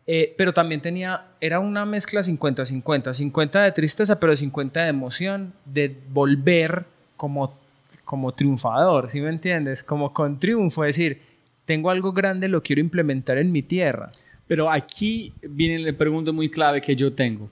[0.06, 5.52] Eh, pero también tenía, era una mezcla 50-50, 50 de tristeza, pero 50 de emoción,
[5.66, 7.58] de volver como,
[8.04, 9.84] como triunfador, ¿sí me entiendes?
[9.84, 11.20] Como con triunfo, decir,
[11.66, 14.10] tengo algo grande, lo quiero implementar en mi tierra.
[14.46, 17.50] Pero aquí viene la pregunta muy clave que yo tengo.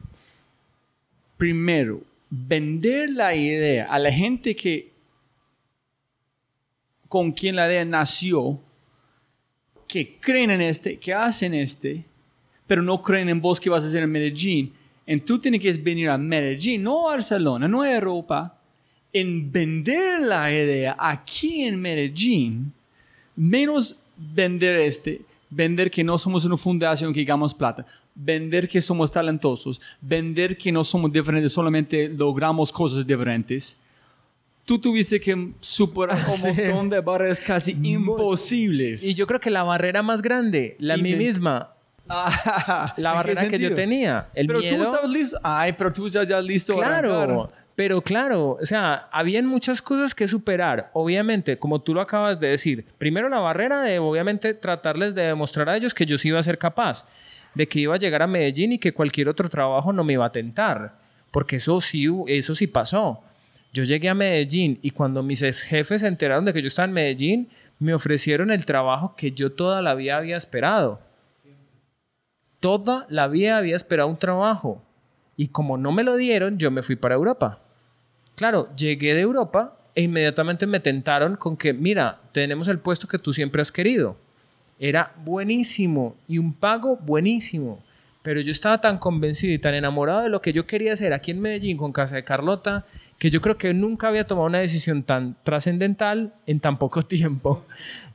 [1.37, 2.01] Primero,
[2.31, 4.96] vender la idea a la gente que
[7.09, 8.61] con quien la idea nació,
[9.87, 12.05] que creen en este, que hacen este,
[12.67, 14.73] pero no creen en vos que vas a hacer en Medellín.
[15.07, 18.59] Entonces tú tienes que venir a Medellín, no a Barcelona, no a Europa,
[19.13, 22.73] en vender la idea aquí en Medellín,
[23.37, 29.11] menos vender este, vender que no somos una fundación que digamos plata, vender que somos
[29.11, 33.79] talentosos, vender que no somos diferentes, solamente logramos cosas diferentes.
[34.67, 36.49] Tú tuviste que superar un Sí.
[36.49, 39.03] montón de barreras casi imposibles.
[39.05, 41.73] Y yo creo que la barrera más grande, la mí misma,
[42.09, 44.77] Ah, la ¿en qué barrera que yo tenía, el pero miedo.
[44.77, 45.41] tú estabas listo.
[45.43, 46.75] Ay, pero tú ya, ya listo.
[46.77, 50.91] Claro, pero claro, o sea, habían muchas cosas que superar.
[50.95, 55.69] Obviamente, como tú lo acabas de decir, primero la barrera de, obviamente, tratarles de demostrar
[55.69, 57.05] a ellos que yo sí iba a ser capaz,
[57.55, 60.27] de que iba a llegar a Medellín y que cualquier otro trabajo no me iba
[60.27, 60.95] a tentar,
[61.33, 63.21] porque eso sí, eso sí pasó.
[63.77, 66.89] Yo llegué a Medellín y cuando mis ex jefes se enteraron de que yo estaba
[66.89, 70.99] en Medellín, me ofrecieron el trabajo que yo toda la vida había esperado.
[72.59, 74.83] Toda la vida había esperado un trabajo.
[75.37, 77.59] Y como no me lo dieron, yo me fui para Europa.
[78.35, 83.19] Claro, llegué de Europa e inmediatamente me tentaron con que, mira, tenemos el puesto que
[83.19, 84.17] tú siempre has querido.
[84.79, 87.85] Era buenísimo y un pago buenísimo.
[88.23, 91.33] Pero yo estaba tan convencido y tan enamorado de lo que yo quería hacer aquí
[91.33, 92.87] en Medellín con Casa de Carlota,
[93.19, 97.65] que yo creo que nunca había tomado una decisión tan trascendental en tan poco tiempo.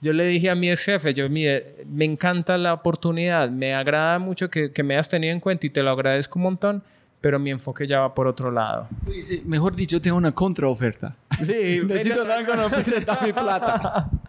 [0.02, 4.20] Yo le dije a mi ex jefe, yo, mire, me encanta la oportunidad, me agrada
[4.20, 6.84] mucho que, que me hayas tenido en cuenta y te lo agradezco un montón,
[7.20, 8.88] pero mi enfoque ya va por otro lado.
[9.06, 11.16] Tú dices, mejor dicho, tengo una contraoferta.
[11.40, 14.10] Sí, Necesito dar con presentar mi plata.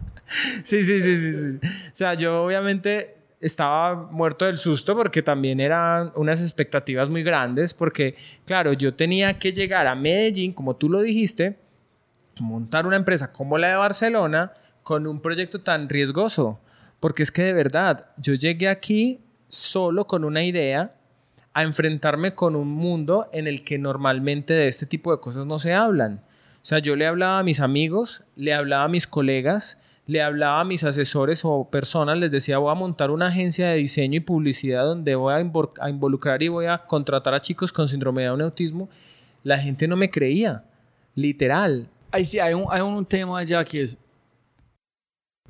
[0.63, 1.67] Sí, sí, sí, sí, sí.
[1.67, 7.73] O sea, yo obviamente estaba muerto del susto porque también eran unas expectativas muy grandes
[7.73, 8.15] porque,
[8.45, 11.59] claro, yo tenía que llegar a Medellín, como tú lo dijiste,
[12.39, 16.59] montar una empresa como la de Barcelona con un proyecto tan riesgoso.
[16.99, 19.19] Porque es que de verdad, yo llegué aquí
[19.49, 20.95] solo con una idea
[21.53, 25.59] a enfrentarme con un mundo en el que normalmente de este tipo de cosas no
[25.59, 26.21] se hablan.
[26.63, 30.59] O sea, yo le hablaba a mis amigos, le hablaba a mis colegas, le hablaba
[30.59, 34.19] a mis asesores o personas, les decía, voy a montar una agencia de diseño y
[34.19, 35.37] publicidad donde voy a,
[35.81, 38.89] a involucrar y voy a contratar a chicos con síndrome de Down autismo.
[39.43, 40.65] La gente no me creía,
[41.15, 41.87] literal.
[42.11, 43.97] Ahí sí, hay un, hay un tema allá que es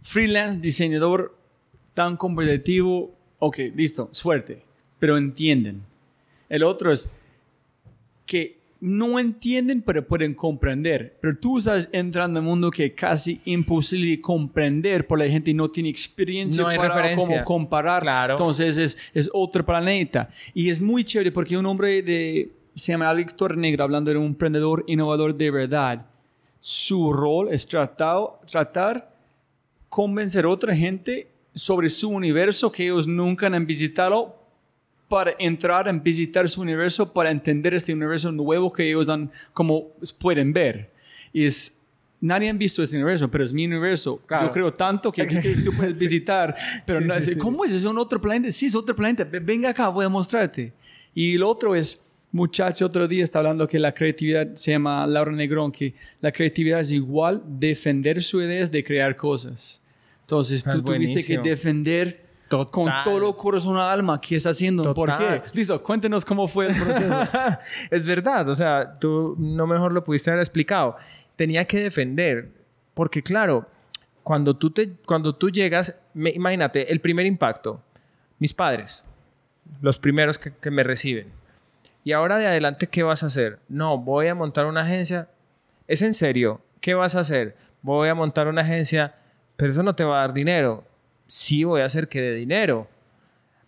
[0.02, 1.36] freelance, diseñador
[1.94, 3.12] tan competitivo.
[3.40, 4.64] Ok, listo, suerte.
[5.00, 5.84] Pero entienden.
[6.48, 7.12] El otro es
[8.26, 11.18] que no entienden, pero pueden comprender.
[11.22, 15.30] Pero tú estás entrando en un mundo que es casi imposible de comprender por la
[15.30, 17.26] gente y no tiene experiencia No hay para referencia.
[17.28, 18.02] cómo comparar.
[18.02, 18.34] Claro.
[18.34, 20.30] Entonces es, es otro planeta.
[20.54, 24.26] Y es muy chévere porque un hombre de, se llama Alex Torrenegra, hablando de un
[24.26, 26.06] emprendedor innovador de verdad,
[26.60, 29.16] su rol es tratar, tratar
[29.88, 34.43] convencer a otra gente sobre su universo que ellos nunca han visitado
[35.14, 39.90] para entrar en visitar su universo, para entender este universo nuevo que ellos han, como
[40.20, 40.90] pueden ver.
[41.32, 41.80] Y es,
[42.20, 44.20] nadie ha visto este universo, pero es mi universo.
[44.26, 44.48] Claro.
[44.48, 46.56] Yo creo tanto que, que tú puedes visitar,
[46.86, 47.38] pero Sí, no, sí, sí.
[47.38, 47.74] ¿cómo es?
[47.74, 48.52] ¿Es un otro planeta?
[48.52, 49.24] Sí, es otro planeta.
[49.24, 50.74] Ve- Venga acá, voy a mostrarte.
[51.14, 52.02] Y el otro es,
[52.32, 56.80] muchacho otro día está hablando que la creatividad se llama Laura Negrón, que la creatividad
[56.80, 59.80] es igual defender su idea es de crear cosas.
[60.22, 61.44] Entonces Es tú tuviste que buenísimo.
[61.44, 62.20] defender
[62.58, 62.72] Total.
[62.72, 64.94] con todo corazón alma qué está haciendo.
[64.94, 65.24] ¿Por qué?
[65.24, 65.44] Total.
[65.54, 67.20] Listo, cuéntenos cómo fue el proceso.
[67.92, 70.96] es verdad, o sea, tú no mejor lo pudiste haber explicado.
[71.36, 72.52] Tenía que defender,
[72.94, 73.68] porque claro,
[74.22, 77.82] cuando tú, te, cuando tú llegas, me- imagínate, el primer impacto,
[78.40, 79.04] mis padres,
[79.82, 81.32] los primeros que, que me reciben.
[82.04, 83.60] Y ahora de adelante, ¿qué vas a hacer?
[83.70, 85.30] No, voy a montar una agencia.
[85.88, 86.62] ¿Es en serio?
[86.82, 87.56] ¿Qué vas a hacer?
[87.82, 89.16] Voy a montar una agencia,
[89.56, 90.84] pero eso no te va a dar dinero.
[91.36, 92.88] Sí, voy a hacer que dé dinero.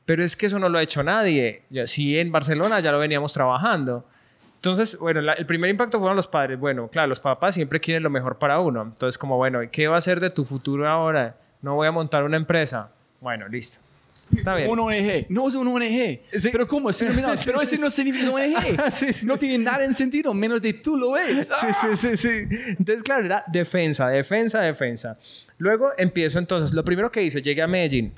[0.05, 1.63] Pero es que eso no lo ha hecho nadie.
[1.87, 4.05] Sí, en Barcelona ya lo veníamos trabajando.
[4.57, 6.59] Entonces, bueno, el primer impacto fueron los padres.
[6.59, 8.83] Bueno, claro, los papás siempre quieren lo mejor para uno.
[8.83, 11.37] Entonces, como, bueno, ¿y ¿qué va a hacer de tu futuro ahora?
[11.63, 12.91] No voy a montar una empresa.
[13.19, 13.79] Bueno, listo.
[14.33, 14.69] Está bien.
[14.69, 15.25] Un ONG.
[15.29, 16.19] No es un ONG.
[16.31, 16.49] Sí.
[16.51, 16.89] Pero ¿cómo?
[17.45, 18.91] Pero ese no significa ONG.
[18.91, 21.49] Sí, no tiene nada en sentido, menos de tú lo ves.
[21.59, 22.55] Sí, sí, sí, sí.
[22.69, 25.17] Entonces, claro, era defensa, defensa, defensa.
[25.57, 28.13] Luego empiezo entonces, lo primero que hice, llegué a Medellín.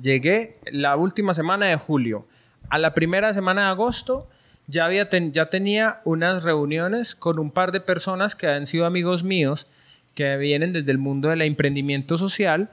[0.00, 2.26] Llegué la última semana de julio.
[2.68, 4.28] A la primera semana de agosto
[4.66, 8.86] ya, había ten- ya tenía unas reuniones con un par de personas que han sido
[8.86, 9.66] amigos míos
[10.14, 12.70] que vienen desde el mundo del emprendimiento social,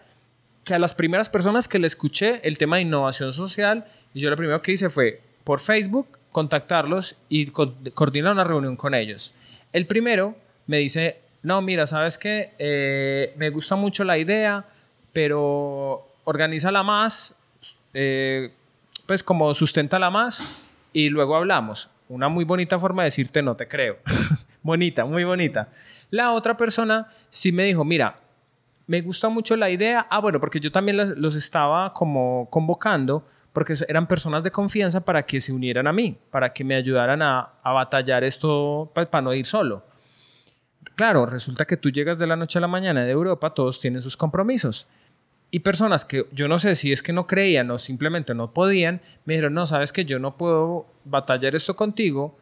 [0.63, 4.29] que a las primeras personas que le escuché el tema de innovación social, y yo
[4.29, 9.33] lo primero que hice fue por Facebook contactarlos y co- coordinar una reunión con ellos.
[9.73, 10.35] El primero
[10.67, 12.51] me dice, no, mira, sabes que
[13.37, 14.65] me gusta mucho la idea,
[15.13, 17.33] pero organízala más,
[17.93, 18.51] eh,
[19.05, 21.89] pues como susténtala más y luego hablamos.
[22.09, 23.97] Una muy bonita forma de decirte no te creo.
[24.63, 25.69] bonita, muy bonita.
[26.09, 28.17] La otra persona sí me dijo, mira,
[28.87, 30.07] me gusta mucho la idea.
[30.09, 35.25] Ah, bueno, porque yo también los estaba como convocando porque eran personas de confianza para
[35.25, 39.33] que se unieran a mí, para que me ayudaran a, batallar esto pues, para no
[39.33, 39.85] ir solo.
[40.95, 44.01] Claro, resulta que tú llegas de la noche a la mañana de Europa, todos tienen
[44.01, 44.87] sus compromisos.
[45.49, 49.01] Y personas que yo no sé si es que no creían o simplemente no podían,
[49.25, 52.37] me dijeron, no, sabes que yo no puedo batallar esto contigo,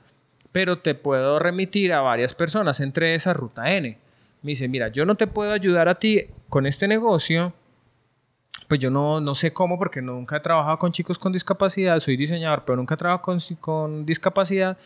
[0.51, 3.97] pero te puedo remitir a varias personas, entre esas Ruta N.
[4.41, 7.53] Me dice, mira, yo no te puedo ayudar a ti con este negocio,
[8.67, 12.17] pues yo no, no sé cómo, porque nunca he trabajado con chicos con discapacidad, soy
[12.17, 14.77] diseñador, pero nunca he trabajado con, con discapacidad,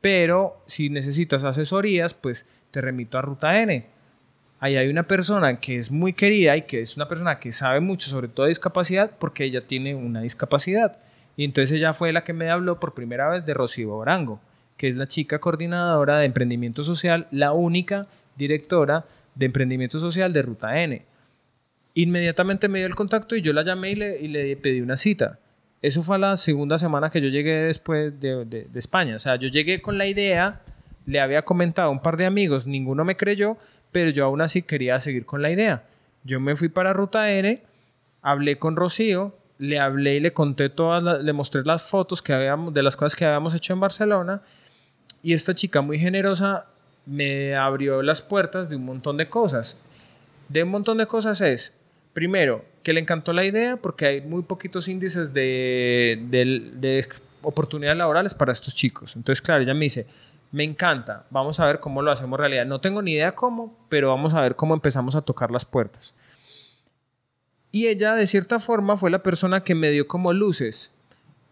[0.00, 3.86] pero si necesitas asesorías, pues te remito a Ruta N.
[4.58, 7.80] Ahí hay una persona que es muy querida y que es una persona que sabe
[7.80, 10.98] mucho sobre todo de discapacidad porque ella tiene una discapacidad.
[11.36, 14.40] Y entonces ella fue la que me habló por primera vez de Rocío Orango,
[14.76, 18.06] que es la chica coordinadora de emprendimiento social, la única
[18.40, 21.02] directora de emprendimiento social de Ruta N.
[21.94, 25.38] Inmediatamente me dio el contacto y yo la llamé y le, pedí una cita.
[25.82, 29.16] Eso fue la segunda semana que yo llegué después de, España.
[29.16, 30.62] O sea, yo llegué con la idea,
[31.06, 33.56] le había comentado a un par de amigos, ninguno me creyó,
[33.92, 35.84] pero yo aún así quería seguir con la idea.
[36.24, 37.62] Yo me fui para Ruta N,
[38.22, 42.72] hablé con Rocío, le hablé y le conté todas, le mostré las fotos que habíamos,
[42.72, 44.42] de las cosas que habíamos hecho en Barcelona
[45.22, 46.66] y esta chica muy generosa
[47.06, 49.80] me abrió las puertas de un montón de cosas.
[50.48, 51.74] De un montón de cosas es,
[52.12, 57.08] primero, que le encantó la idea porque hay muy poquitos índices de, de- de
[57.42, 59.16] oportunidades laborales para estos chicos.
[59.16, 60.06] Entonces, claro, ella me dice,
[60.52, 62.66] me encanta, vamos a ver cómo lo hacemos realidad.
[62.66, 66.14] No tengo ni idea cómo, pero vamos a ver cómo empezamos a tocar las puertas.
[67.72, 70.92] Y ella, de cierta forma, fue la persona que me dio como luces.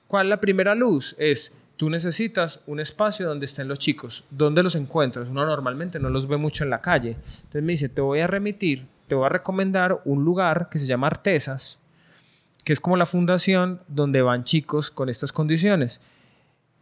[0.09, 1.15] ¿Cuál la primera luz?
[1.19, 4.25] Es, tú necesitas un espacio donde estén los chicos.
[4.31, 5.29] ¿Dónde los encuentras?
[5.29, 7.11] Uno normalmente no los ve mucho en la calle.
[7.11, 10.87] Entonces me dice, te voy a remitir, te voy a recomendar un lugar que se
[10.87, 11.79] llama Artesas,
[12.65, 16.01] que es como la fundación donde van chicos con estas condiciones.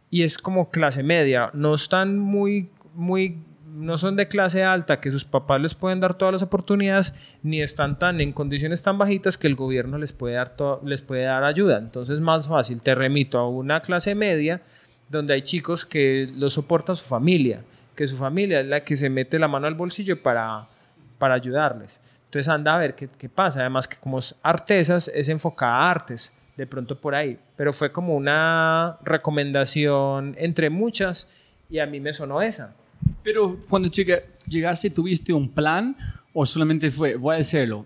[0.09, 3.37] Y es como clase media, no están muy, muy,
[3.75, 7.61] no son de clase alta, que sus papás les pueden dar todas las oportunidades, ni
[7.61, 11.43] están tan en condiciones tan bajitas que el gobierno les puede dar, les puede dar
[11.43, 11.77] ayuda.
[11.77, 14.63] Entonces, más fácil, te remito a una clase media
[15.09, 17.61] donde hay chicos que lo soporta su familia,
[17.95, 20.67] que su familia es la que se mete la mano al bolsillo para,
[21.17, 22.01] para ayudarles.
[22.25, 23.61] Entonces anda a ver qué, qué pasa.
[23.61, 27.37] Además que como es artesas, es enfocada a artes, de pronto por ahí.
[27.55, 31.27] Pero fue como una recomendación entre muchas
[31.69, 32.73] y a mí me sonó esa.
[33.23, 35.95] Pero cuando llega- llegaste, ¿tuviste un plan
[36.33, 37.85] o solamente fue, voy a hacerlo?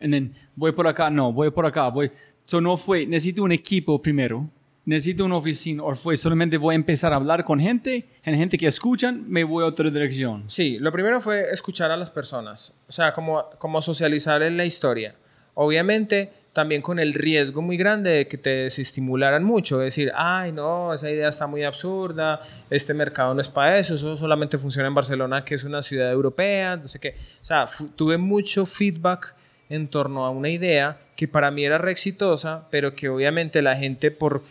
[0.56, 2.12] Voy por acá, no, voy por acá, voy.
[2.44, 4.50] So no fue, necesito un equipo primero,
[4.86, 8.58] necesito una oficina, o fue solamente voy a empezar a hablar con gente, en gente
[8.58, 10.44] que escuchan, me voy a otra dirección.
[10.48, 14.66] Sí, lo primero fue escuchar a las personas, o sea, como, como socializar en la
[14.66, 15.16] historia.
[15.54, 20.94] Obviamente, también con el riesgo muy grande de que te desestimularan mucho, decir, ay, no,
[20.94, 24.96] esa idea está muy absurda, este mercado no es para eso, eso solamente funciona en
[24.96, 27.16] Barcelona, que es una ciudad europea, no sé qué.
[27.42, 27.66] O sea,
[27.96, 29.36] tuve mucho feedback
[29.70, 33.76] en torno a una idea que para mí era re exitosa, pero que obviamente la
[33.76, 34.44] gente por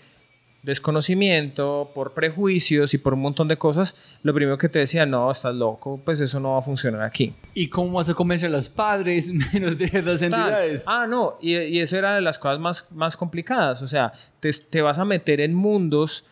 [0.63, 5.31] desconocimiento, por prejuicios y por un montón de cosas, lo primero que te decía, no,
[5.31, 7.35] estás loco, pues eso no va a funcionar aquí.
[7.55, 10.85] ¿Y cómo vas a convencer a los padres menos de las entidades?
[10.87, 14.51] Ah, no, y, y eso era de las cosas más, más complicadas, o sea, te,
[14.53, 16.25] te vas a meter en mundos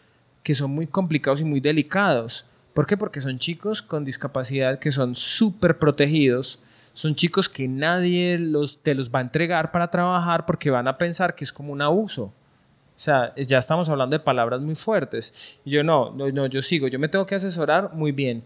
[0.43, 2.47] que son muy complicados y muy delicados.
[2.75, 2.97] ¿Por qué?
[2.97, 6.61] Porque son chicos con discapacidad que son súper protegidos,
[6.93, 10.97] son chicos que nadie los, te los va a entregar para trabajar porque van a
[10.99, 12.33] pensar que es como un abuso.
[12.99, 15.61] O sea, ya estamos hablando de palabras muy fuertes.
[15.65, 18.43] Y yo no, no, no, yo sigo, yo me tengo que asesorar muy bien.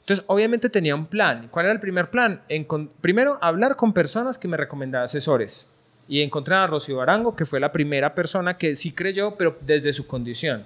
[0.00, 1.48] Entonces, obviamente tenía un plan.
[1.50, 2.42] ¿Cuál era el primer plan?
[2.50, 5.70] Encon- primero, hablar con personas que me recomendaban asesores.
[6.06, 9.94] Y encontré a Rocío Arango, que fue la primera persona que sí creyó, pero desde
[9.94, 10.64] su condición.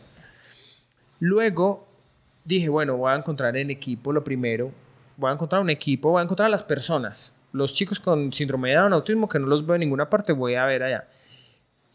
[1.21, 1.87] Luego
[2.45, 4.73] dije, bueno, voy a encontrar en equipo lo primero.
[5.17, 7.33] Voy a encontrar un equipo, voy a encontrar a las personas.
[7.53, 10.57] Los chicos con síndrome de Down, autismo, que no los veo en ninguna parte, voy
[10.57, 11.07] a ver allá.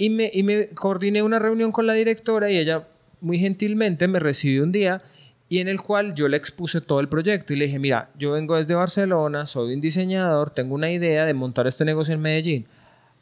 [0.03, 2.83] Y me, y me coordiné una reunión con la directora y ella
[3.21, 5.01] muy gentilmente me recibió un día
[5.47, 8.33] y en el cual yo le expuse todo el proyecto y le dije, mira, yo
[8.33, 12.65] vengo desde Barcelona, soy un diseñador, tengo una idea de montar este negocio en Medellín.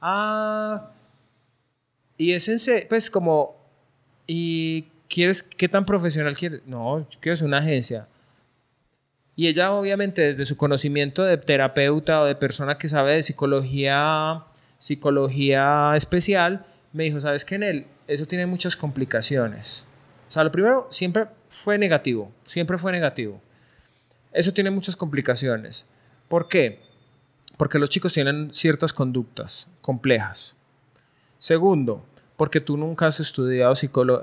[0.01, 0.89] Ah,
[2.17, 3.55] y es en pues como,
[4.25, 6.61] ¿y quieres, qué tan profesional quieres?
[6.65, 8.07] No, yo quiero ser una agencia.
[9.35, 14.45] Y ella obviamente desde su conocimiento de terapeuta o de persona que sabe de psicología,
[14.79, 17.85] psicología especial, me dijo, ¿sabes qué, Nel?
[18.07, 19.85] Eso tiene muchas complicaciones.
[20.27, 23.41] O sea, lo primero siempre fue negativo, siempre fue negativo.
[24.33, 25.85] Eso tiene muchas complicaciones.
[26.27, 26.79] ¿Por qué?
[27.57, 30.55] Porque los chicos tienen ciertas conductas complejas.
[31.37, 32.05] Segundo,
[32.37, 33.73] porque tú nunca has estudiado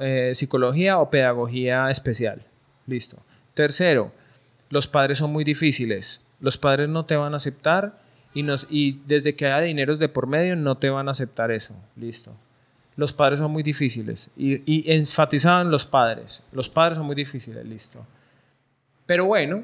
[0.01, 2.43] eh, psicología o pedagogía especial.
[2.87, 3.19] Listo.
[3.55, 4.12] Tercero,
[4.71, 6.23] los padres son muy difíciles.
[6.41, 8.01] Los padres no te van a aceptar
[8.33, 11.51] y, nos, y desde que haya dineros de por medio no te van a aceptar
[11.51, 11.75] eso.
[11.97, 12.35] Listo.
[12.99, 14.28] Los padres son muy difíciles.
[14.36, 16.42] Y, y enfatizaban los padres.
[16.51, 17.64] Los padres son muy difíciles.
[17.64, 18.05] Listo.
[19.07, 19.62] Pero bueno,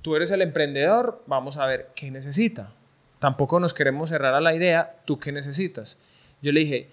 [0.00, 2.72] tú eres el emprendedor, vamos a ver qué necesita.
[3.18, 5.98] Tampoco nos queremos cerrar a la idea, tú qué necesitas.
[6.40, 6.88] Yo le dije,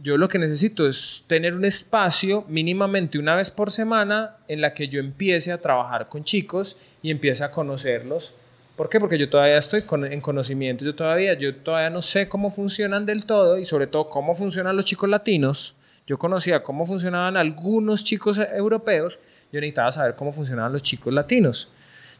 [0.00, 4.74] yo lo que necesito es tener un espacio mínimamente una vez por semana en la
[4.74, 8.34] que yo empiece a trabajar con chicos y empiece a conocerlos.
[8.76, 8.98] ¿Por qué?
[8.98, 13.26] Porque yo todavía estoy en conocimiento, yo todavía, yo todavía no sé cómo funcionan del
[13.26, 15.74] todo y sobre todo cómo funcionan los chicos latinos.
[16.06, 19.18] Yo conocía cómo funcionaban algunos chicos europeos,
[19.52, 21.68] yo necesitaba saber cómo funcionaban los chicos latinos.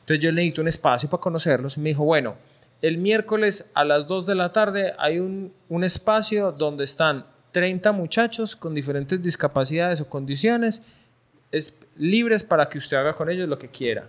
[0.00, 2.36] Entonces yo necesito un espacio para conocerlos y me dijo, bueno,
[2.82, 7.92] el miércoles a las 2 de la tarde hay un, un espacio donde están 30
[7.92, 10.82] muchachos con diferentes discapacidades o condiciones
[11.50, 14.09] es, libres para que usted haga con ellos lo que quiera.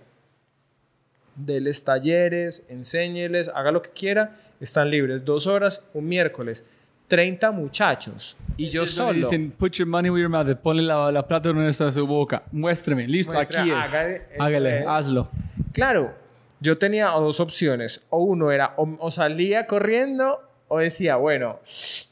[1.35, 5.25] Deles talleres, enséñeles, haga lo que quiera, están libres.
[5.25, 6.63] Dos horas, un miércoles.
[7.07, 8.37] 30 muchachos.
[8.57, 9.13] Y yo solo.
[9.13, 10.55] Dicen, put your money where your mouth.
[10.61, 12.43] Ponle la, la plata donde está su boca.
[12.51, 13.07] Muéstrame.
[13.07, 13.75] Listo, Muestra, aquí es.
[13.93, 14.85] hágale, Hágale, es.
[14.87, 15.29] hazlo.
[15.73, 16.13] Claro,
[16.59, 18.03] yo tenía dos opciones.
[18.09, 21.59] O uno era, o, o salía corriendo, o decía, bueno,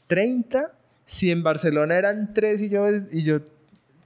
[0.08, 0.72] 30,
[1.04, 3.40] si en Barcelona eran 3 y yo, y yo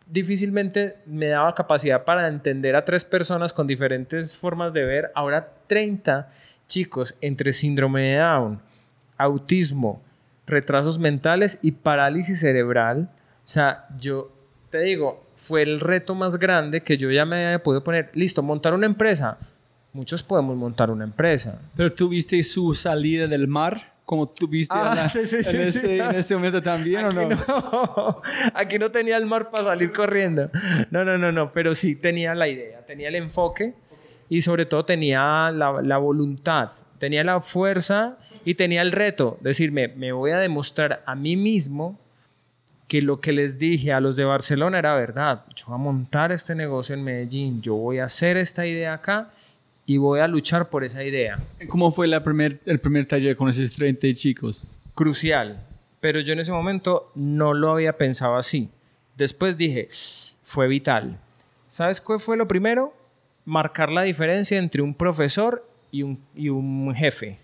[0.06, 5.52] difícilmente me daba capacidad para entender a tres personas con diferentes formas de ver, ahora
[5.66, 6.30] 30
[6.66, 8.60] chicos entre síndrome de Down,
[9.16, 10.02] autismo,
[10.46, 13.10] retrasos mentales y parálisis cerebral.
[13.44, 14.32] O sea, yo
[14.70, 18.10] te digo, fue el reto más grande que yo ya me había podido poner.
[18.14, 19.38] Listo, montar una empresa.
[19.92, 21.60] Muchos podemos montar una empresa.
[21.76, 25.36] Pero tú viste su salida del mar, como tú viste Ah, en, la- sí, sí,
[25.36, 27.28] en sí, este, en este momento también, ¿o Aquí no?
[27.28, 28.22] no,
[28.54, 30.48] aquí no tenía el mar para salir corriendo.
[30.90, 33.74] No, no, no, no, pero sí tenía la idea, tenía el enfoque
[34.30, 39.36] y sobre todo tenía la, la voluntad, tenía la fuerza y tenía el reto.
[39.40, 41.98] Decirme, me voy a demostrar a mí mismo
[42.88, 45.42] que lo que les dije a los de Barcelona era verdad.
[45.56, 49.30] Yo voy a montar este negocio en Medellín, yo voy a hacer esta idea acá
[49.86, 51.38] y voy a luchar por esa idea.
[51.68, 54.76] ¿Cómo fue la primer, el primer taller con esos 30 chicos?
[54.96, 55.62] crucial,
[56.00, 58.70] pero yo en ese momento no lo había pensado así.
[59.14, 59.88] Después dije,
[60.42, 61.20] fue vital.
[61.68, 62.92] ¿Sabes cuál fue lo primero?
[63.44, 67.38] Marcar la diferencia entre un profesor y un, y un jefe.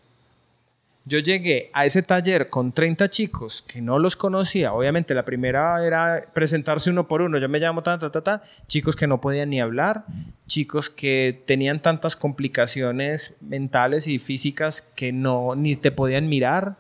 [1.05, 4.73] Yo llegué a ese taller con 30 chicos que no los conocía.
[4.73, 7.39] Obviamente la primera era presentarse uno por uno.
[7.39, 8.43] Yo me llamo ta, ta, ta, ta.
[8.69, 10.05] Chicos que no podían ni hablar.
[10.47, 16.77] Chicos que tenían tantas complicaciones mentales y físicas que no ni te podían mirar.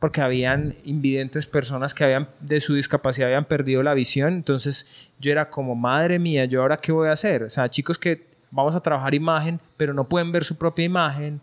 [0.00, 4.34] Porque habían invidentes personas que habían de su discapacidad habían perdido la visión.
[4.34, 7.44] Entonces yo era como, madre mía, ¿yo ahora qué voy a hacer?
[7.44, 11.40] O sea, chicos que vamos a trabajar imagen, pero no pueden ver su propia imagen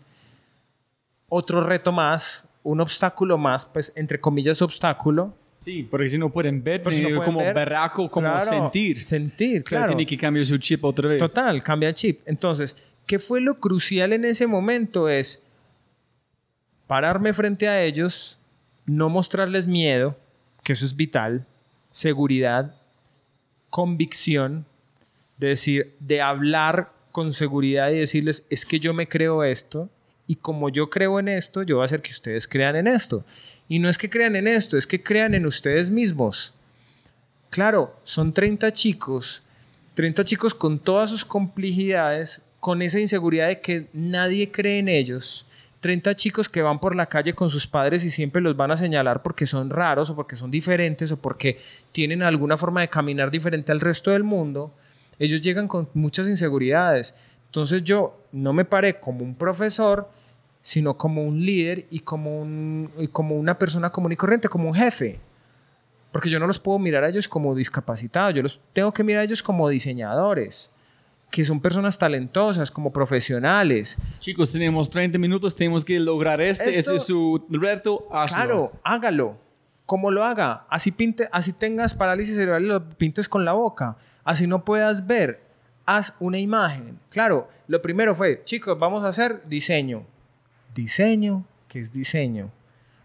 [1.34, 5.34] otro reto más, un obstáculo más, pues entre comillas obstáculo.
[5.56, 8.50] Sí, porque si no pueden ver, si no tienen pueden como ver, berraco, como Claro,
[8.50, 9.02] sentir.
[9.02, 9.96] Sentir, Claro, claro.
[9.96, 11.18] tiene que cambiar su chip otra vez.
[11.18, 12.20] Total, cambia el chip.
[12.26, 12.76] Entonces,
[13.06, 15.08] ¿qué fue lo crucial en ese momento?
[15.08, 15.42] Es
[16.86, 18.38] pararme frente a ellos,
[18.84, 20.14] no mostrarles miedo,
[20.62, 21.46] que eso es vital,
[21.90, 22.74] seguridad,
[23.70, 24.66] convicción,
[25.38, 29.88] de decir, de hablar con seguridad y decirles, es que yo me creo esto
[30.32, 33.22] y como yo creo en esto, yo voy a hacer que ustedes crean en esto.
[33.68, 36.54] Y no es que crean en esto, es que crean en ustedes mismos.
[37.50, 39.42] Claro, son 30 chicos,
[39.92, 45.44] 30 chicos con todas sus complejidades, con esa inseguridad de que nadie cree en ellos.
[45.80, 48.78] 30 chicos que van por la calle con sus padres y siempre los van a
[48.78, 51.60] señalar porque son raros o porque son diferentes o porque
[51.92, 54.72] tienen alguna forma de caminar diferente al resto del mundo.
[55.18, 57.14] Ellos llegan con muchas inseguridades.
[57.48, 60.08] Entonces yo no me paré como un profesor,
[60.62, 64.68] sino como un líder y como, un, y como una persona común y corriente, como
[64.68, 65.18] un jefe.
[66.12, 69.22] Porque yo no los puedo mirar a ellos como discapacitados, yo los tengo que mirar
[69.22, 70.70] a ellos como diseñadores,
[71.30, 73.96] que son personas talentosas, como profesionales.
[74.20, 76.68] Chicos, tenemos 30 minutos, tenemos que lograr este.
[76.78, 78.06] Esto- Ese es su reto.
[78.12, 78.36] hazlo.
[78.36, 79.36] Claro, hágalo.
[79.86, 80.64] Como lo haga.
[80.70, 83.96] Así, pinte, así tengas parálisis cerebral y lo pintes con la boca.
[84.24, 85.40] Así no puedas ver.
[85.86, 86.98] Haz una imagen.
[87.10, 90.04] Claro, lo primero fue, chicos, vamos a hacer diseño.
[90.74, 92.50] Diseño, ¿qué es diseño?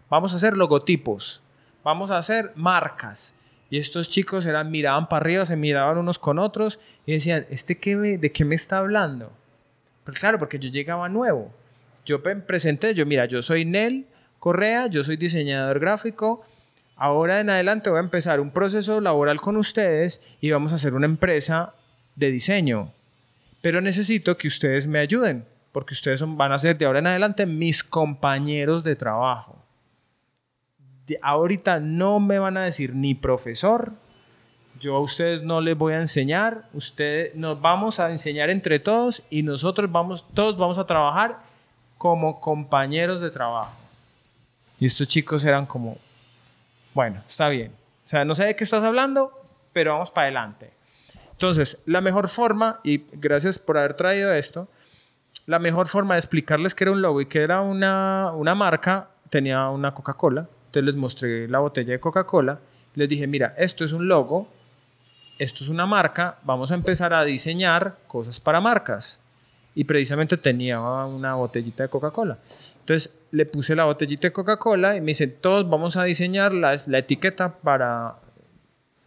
[0.08, 1.42] Vamos a hacer logotipos.
[1.84, 3.34] Vamos a hacer marcas.
[3.70, 7.76] Y estos chicos eran, miraban para arriba, se miraban unos con otros y decían, ¿este
[7.76, 9.32] qué de qué me está hablando?
[10.04, 11.52] Pero claro, porque yo llegaba nuevo.
[12.06, 14.06] Yo presenté, yo mira, yo soy Nel
[14.38, 16.42] Correa, yo soy diseñador gráfico.
[16.96, 20.94] Ahora en adelante voy a empezar un proceso laboral con ustedes y vamos a hacer
[20.94, 21.74] una empresa
[22.16, 22.92] de diseño.
[23.60, 27.06] Pero necesito que ustedes me ayuden, porque ustedes son- van a ser de ahora en
[27.08, 29.56] adelante mis compañeros de trabajo.
[31.06, 33.92] De- ahorita no me van a decir ni profesor,
[34.80, 39.22] yo a ustedes no les voy a enseñar, ustedes nos vamos a enseñar entre todos
[39.30, 41.38] y nosotros vamos, todos vamos a trabajar
[41.96, 43.72] como compañeros de trabajo.
[44.78, 45.96] Y estos chicos eran como,
[46.94, 47.72] bueno, está bien.
[48.04, 49.32] O sea, no sé de qué estás hablando,
[49.72, 50.70] pero vamos para adelante.
[51.32, 54.68] Entonces, la mejor forma, y gracias por haber traído esto,
[55.46, 59.08] la mejor forma de explicarles que era un logo y que era una, una marca,
[59.30, 60.46] tenía una Coca-Cola.
[60.66, 62.58] Entonces les mostré la botella de Coca-Cola.
[62.94, 64.48] Les dije, mira, esto es un logo,
[65.38, 69.20] esto es una marca, vamos a empezar a diseñar cosas para marcas.
[69.74, 72.36] Y precisamente tenía una botellita de Coca-Cola.
[72.80, 76.76] Entonces le puse la botellita de Coca-Cola y me dice, todos vamos a diseñar la,
[76.88, 78.16] la etiqueta para,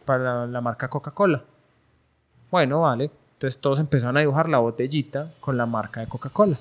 [0.04, 1.42] para la marca Coca-Cola.
[2.50, 3.10] Bueno, vale.
[3.42, 6.56] Entonces todos empezaron a dibujar la botellita con la marca de Coca-Cola.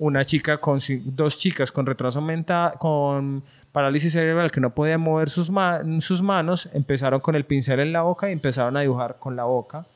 [0.00, 5.30] Una chica con dos chicas con retraso mental, con parálisis cerebral que no podían mover
[5.30, 9.18] sus, ma- sus manos, empezaron con el pincel en la boca y empezaron a dibujar
[9.20, 9.86] con la boca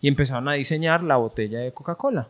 [0.00, 2.28] y empezaron a diseñar la botella de Coca-Cola.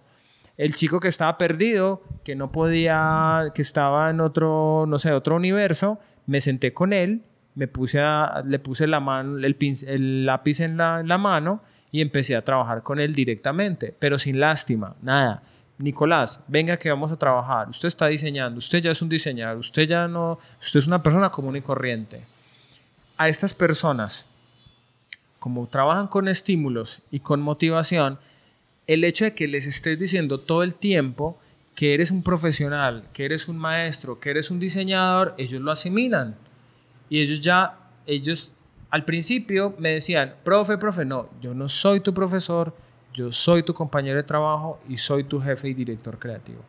[0.56, 5.36] El chico que estaba perdido, que no podía, que estaba en otro, no sé, otro
[5.36, 7.20] universo, me senté con él,
[7.54, 8.00] me puse
[8.46, 11.60] le puse la mano, el, lápiz en la mano
[11.92, 15.42] y empecé a trabajar con él directamente, pero sin lástima, nada.
[15.78, 17.68] Nicolás, venga que vamos a trabajar.
[17.68, 21.30] Usted está diseñando, usted ya es un diseñador, usted ya no, usted es una persona
[21.30, 22.22] común y corriente.
[23.18, 24.26] A estas personas,
[25.38, 28.18] como trabajan con estímulos y con motivación,
[28.86, 31.38] el hecho de que les estés diciendo todo el tiempo
[31.74, 36.36] que eres un profesional, que eres un maestro, que eres un diseñador, ellos lo asimilan.
[37.10, 38.50] Y ellos ya, ellos
[38.92, 42.74] al principio me decían, profe, profe, no, yo no soy tu profesor,
[43.14, 46.60] yo soy tu compañero de trabajo y soy tu jefe y director creativo.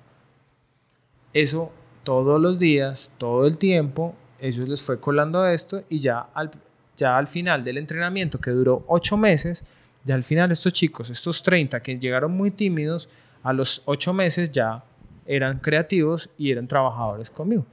[1.33, 1.69] Eso
[2.03, 6.49] todos los días, todo el tiempo, ellos les fue colando esto y ya al,
[6.95, 9.65] ya al final del entrenamiento que duró ocho meses,
[10.05, 13.09] ya al final estos chicos, estos 30 que llegaron muy tímidos,
[13.43, 14.81] a los ocho meses ya
[15.25, 17.65] eran creativos y eran trabajadores conmigo.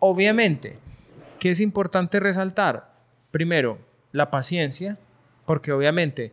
[0.00, 0.78] Obviamente,
[1.38, 2.94] ¿qué es importante resaltar?
[3.30, 3.85] Primero,
[4.16, 4.98] la paciencia,
[5.44, 6.32] porque obviamente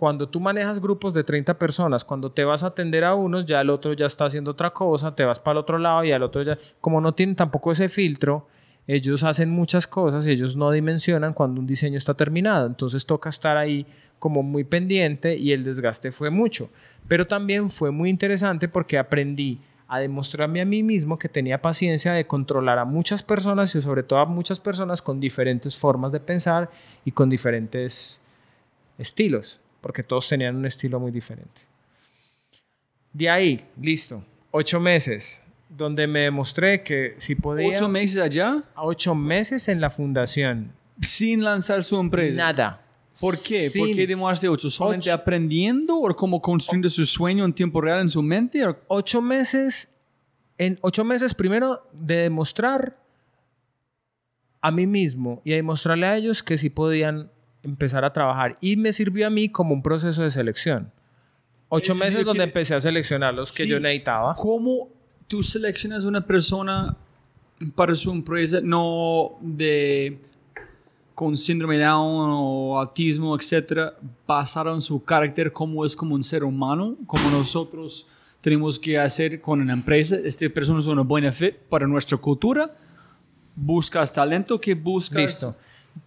[0.00, 3.60] cuando tú manejas grupos de 30 personas, cuando te vas a atender a unos, ya
[3.60, 6.22] el otro ya está haciendo otra cosa, te vas para el otro lado y al
[6.22, 8.46] otro ya, como no tienen tampoco ese filtro,
[8.86, 12.66] ellos hacen muchas cosas y ellos no dimensionan cuando un diseño está terminado.
[12.66, 13.86] Entonces toca estar ahí
[14.18, 16.70] como muy pendiente y el desgaste fue mucho.
[17.06, 22.12] Pero también fue muy interesante porque aprendí a demostrarme a mí mismo que tenía paciencia
[22.12, 26.20] de controlar a muchas personas y sobre todo a muchas personas con diferentes formas de
[26.20, 26.70] pensar
[27.04, 28.20] y con diferentes
[28.98, 31.62] estilos, porque todos tenían un estilo muy diferente.
[33.12, 34.22] De ahí, listo,
[34.52, 37.74] ocho meses, donde me demostré que si podía...
[37.74, 40.72] Ocho meses allá Ocho meses en la fundación.
[41.02, 42.36] sin lanzar su empresa.
[42.36, 42.80] Nada.
[43.20, 43.70] ¿Por qué?
[43.76, 44.70] ¿Por Sin- qué demoraste ocho?
[44.70, 45.20] ¿Solamente Ocho.
[45.20, 48.64] aprendiendo o como construyendo su sueño en tiempo real en su mente?
[48.64, 49.88] ¿O ocho meses,
[50.58, 52.96] en ocho meses primero de demostrar
[54.62, 57.30] a mí mismo y a demostrarle a ellos que sí podían
[57.62, 58.56] empezar a trabajar.
[58.60, 60.92] Y me sirvió a mí como un proceso de selección.
[61.68, 63.68] Ocho Es decir, meses donde que- empecé a seleccionar los que Sí.
[63.68, 64.34] yo necesitaba.
[64.34, 64.88] ¿Cómo
[65.28, 66.96] tú seleccionas una persona
[67.74, 70.18] para su empresa no de
[71.20, 73.92] con síndrome de Down o autismo, etcétera,
[74.26, 78.06] basado en su carácter como es como un ser humano, como nosotros
[78.40, 80.16] tenemos que hacer con una empresa?
[80.24, 82.74] Esta persona es una buena fit para nuestra cultura.
[83.54, 85.20] Buscas talento que buscas.
[85.20, 85.56] Listo.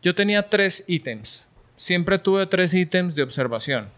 [0.02, 1.46] Yo tenía tres ítems.
[1.76, 3.90] Siempre tuve tres ítems de observación.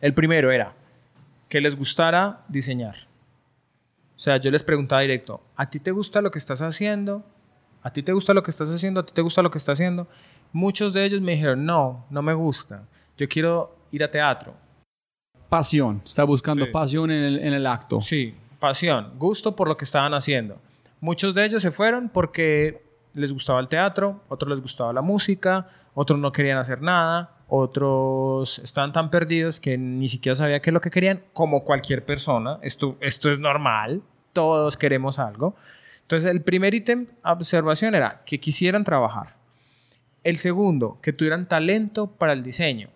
[0.00, 0.72] El primero era
[1.46, 3.06] que les gustara diseñar.
[4.16, 7.22] O sea, yo les preguntaba directo, ¿a ti te gusta lo que estás haciendo?
[7.82, 9.00] ¿A ti te gusta lo que estás haciendo?
[9.00, 10.06] ¿A ti te gusta lo que estás haciendo?
[10.52, 12.82] Muchos de ellos me dijeron, no, no me gusta,
[13.16, 14.52] yo quiero ir a teatro.
[15.48, 16.02] Pasión.
[16.04, 16.70] Está buscando Sí.
[16.70, 18.00] pasión en el, en el acto.
[18.00, 20.58] Sí, pasión, gusto por lo que estaban haciendo.
[21.00, 22.84] Muchos de ellos se fueron porque
[23.14, 28.60] les gustaba el teatro, otros les gustaba la música, otros no querían hacer nada, otros
[28.60, 32.58] estaban tan perdidos que ni siquiera sabía qué es lo que querían, como cualquier persona.
[32.62, 34.02] Esto, esto es normal,
[34.32, 35.56] todos queremos algo.
[36.10, 39.36] Entonces, el primer ítem, observación, era que quisieran trabajar.
[40.24, 42.88] El segundo, que tuvieran talento para el diseño.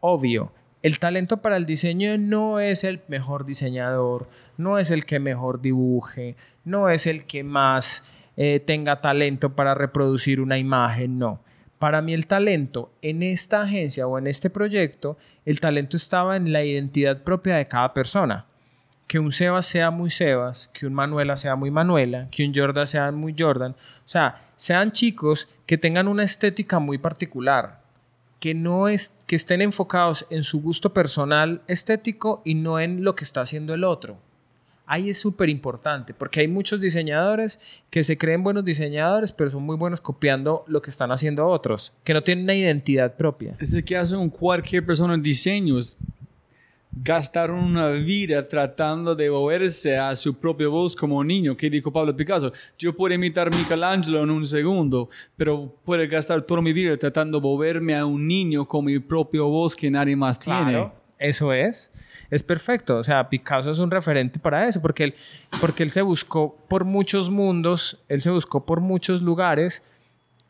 [0.00, 4.28] Obvio, el talento para el diseño no es el mejor diseñador,
[4.58, 6.36] no es el que mejor dibuje,
[6.66, 8.04] no es el que más
[8.36, 11.40] eh, tenga talento para reproducir una imagen, no.
[11.78, 15.16] Para mí el talento en esta agencia o en este proyecto,
[15.46, 18.44] el talento estaba en la identidad propia de cada persona.
[19.08, 22.86] Que un Sebas sea muy Sebas, que un Manuela sea muy Manuela, que un Jordan
[22.86, 23.72] sea muy Jordan.
[23.72, 27.80] O sea, sean chicos que tengan una estética muy particular,
[28.38, 33.16] que no es que estén enfocados en su gusto personal estético y no en lo
[33.16, 34.18] que está haciendo el otro.
[34.90, 37.60] Ahí es súper importante porque hay muchos diseñadores
[37.90, 41.92] que se creen buenos diseñadores, pero son muy buenos copiando lo que están haciendo otros,
[42.04, 43.54] que no tienen una identidad propia.
[43.60, 45.98] Es el que hace un cualquier persona en diseños.
[47.00, 51.56] Gastaron una vida tratando de moverse a su propia voz como niño.
[51.56, 52.52] ¿Qué dijo Pablo Picasso?
[52.76, 57.38] Yo puedo imitar a Michelangelo en un segundo, pero puedo gastar toda mi vida tratando
[57.38, 60.72] de moverme a un niño con mi propia voz que nadie más tiene.
[60.72, 61.92] Claro, eso es.
[62.30, 62.96] Es perfecto.
[62.96, 65.14] O sea, Picasso es un referente para eso, porque él,
[65.60, 69.82] porque él se buscó por muchos mundos, él se buscó por muchos lugares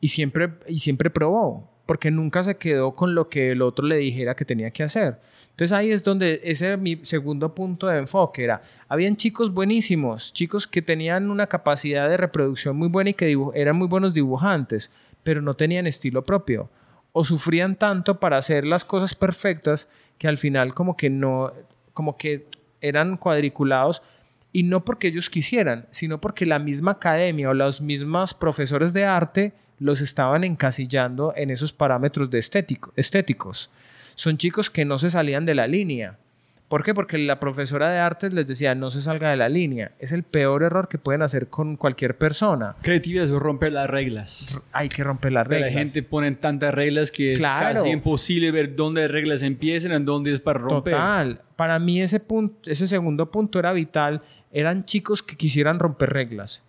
[0.00, 3.96] y siempre, y siempre probó, porque nunca se quedó con lo que el otro le
[3.96, 5.20] dijera que tenía que hacer.
[5.48, 10.30] Entonces ahí es donde ese era mi segundo punto de enfoque, era, habían chicos buenísimos,
[10.34, 14.90] chicos que tenían una capacidad de reproducción muy buena y que eran muy buenos dibujantes,
[15.22, 16.68] pero no tenían estilo propio
[17.12, 19.88] o sufrían tanto para hacer las cosas perfectas
[20.18, 21.50] que al final como que no,
[21.94, 22.48] como que
[22.82, 24.02] eran cuadriculados
[24.52, 29.06] y no porque ellos quisieran, sino porque la misma academia o los mismos profesores de
[29.06, 33.70] arte los estaban encasillando en esos parámetros de estético, estéticos.
[34.14, 36.16] Son chicos que no se salían de la línea.
[36.68, 36.92] ¿Por qué?
[36.92, 39.92] Porque la profesora de artes les decía no se salga de la línea.
[40.00, 42.76] Es el peor error que pueden hacer con cualquier persona.
[42.82, 44.60] Creatividad es romper las reglas.
[44.72, 45.72] Hay que romper las Pero reglas.
[45.74, 47.76] La gente pone tantas reglas que es Claro.
[47.80, 50.92] casi imposible ver dónde las reglas empiezan y dónde es para romper.
[50.92, 51.40] Total.
[51.56, 54.20] Para mí ese punto, ese segundo punto era vital.
[54.52, 56.62] Eran chicos que quisieran romper reglas.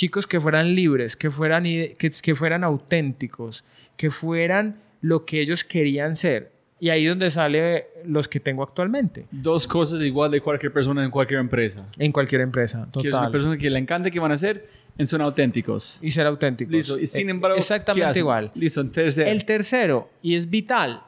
[0.00, 3.66] Chicos que fueran libres, que fueran, que, que fueran auténticos,
[3.98, 6.52] que fueran lo que ellos querían ser.
[6.78, 9.26] Y ahí es donde sale los que tengo actualmente.
[9.30, 11.86] Dos cosas igual de cualquier persona en cualquier empresa.
[11.98, 12.88] En cualquier empresa.
[12.94, 13.30] Que es una Total.
[13.30, 14.66] persona que le encanta que van a hacer
[14.96, 15.98] y son auténticos.
[16.00, 16.72] Y ser auténticos.
[16.72, 16.98] Listo.
[16.98, 18.52] Y sin Eh, embargo, ¿qué Exactamente igual.
[18.54, 18.80] Listo.
[18.80, 21.02] Entonces, El tercero, y es vital,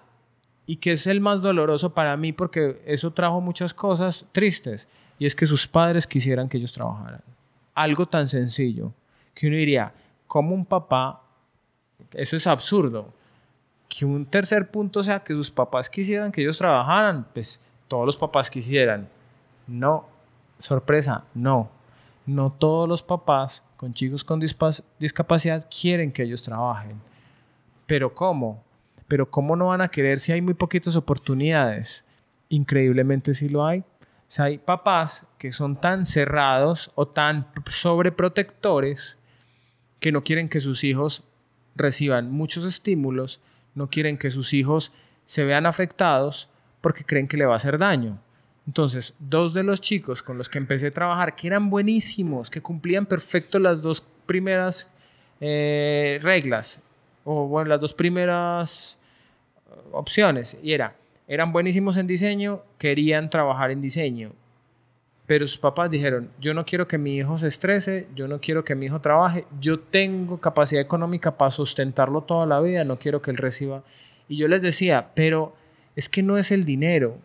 [0.67, 4.87] y que es el más doloroso para mí porque eso trajo muchas cosas tristes,
[5.19, 7.23] y es que sus padres quisieran que ellos trabajaran.
[7.75, 8.93] Algo tan sencillo,
[9.35, 9.93] que uno diría,
[10.27, 11.23] como un papá,
[12.13, 13.13] eso es absurdo,
[13.89, 18.17] que un tercer punto sea que sus papás quisieran que ellos trabajaran, pues todos los
[18.17, 19.09] papás quisieran.
[19.67, 20.07] No,
[20.59, 21.69] sorpresa, no.
[22.25, 27.01] No todos los papás con chicos con discapacidad quieren que ellos trabajen.
[27.87, 28.63] Pero ¿cómo?
[29.09, 32.05] Pero ¿cómo no van a querer si hay muy poquitas oportunidades?
[32.49, 33.85] Increíblemente sí lo hay.
[34.39, 39.19] Hay papás que son tan cerrados o tan sobreprotectores
[40.01, 41.25] que no quieren que sus hijos
[41.75, 43.41] reciban muchos estímulos,
[43.75, 44.93] no quieren que sus hijos
[45.25, 46.49] se vean afectados
[46.81, 48.19] porque creen que le va a hacer daño.
[48.67, 52.61] Entonces, dos de los chicos con los que empecé a trabajar, que eran buenísimos, que
[52.61, 54.89] cumplían perfecto las dos primeras
[55.41, 56.81] eh, reglas,
[57.25, 58.99] o bueno, las dos primeras
[59.67, 60.95] eh, opciones, y era,
[61.33, 64.33] eran buenísimos en diseño, querían trabajar en diseño,
[65.25, 68.67] pero sus papás dijeron, yo no quiero que mi hijo se estrese, yo no quiero
[68.67, 73.23] que mi hijo trabaje, yo tengo capacidad económica para sustentarlo toda la vida, no quiero
[73.23, 73.83] que él reciba.
[74.29, 75.55] Y yo les decía, pero
[75.97, 77.17] es que no es el dinero,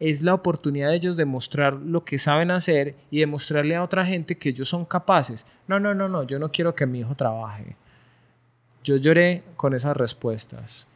[0.00, 4.04] es la oportunidad de ellos de mostrar lo que saben hacer y demostrarle a otra
[4.04, 5.46] gente que ellos son capaces.
[5.66, 7.74] No, no, no, no, yo no quiero que mi hijo trabaje.
[8.84, 10.89] Yo lloré con esas respuestas.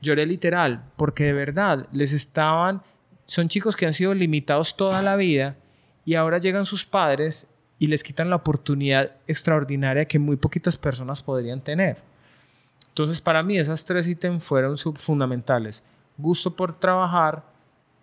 [0.00, 2.82] Lloré literal, porque de verdad les estaban,
[3.24, 5.56] son chicos que han sido limitados toda la vida
[6.04, 7.46] y ahora llegan sus padres
[7.78, 11.98] y les quitan la oportunidad extraordinaria que muy poquitas personas podrían tener.
[12.88, 15.82] Entonces, para mí, esas tres ítems fueron fundamentales.
[16.18, 17.42] Gusto por trabajar,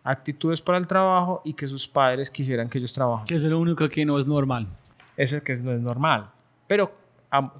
[0.03, 3.27] actitudes para el trabajo y que sus padres quisieran que ellos trabajen.
[3.27, 4.67] que es lo único que no es normal.
[5.15, 6.29] Eso es que no es normal.
[6.65, 6.91] Pero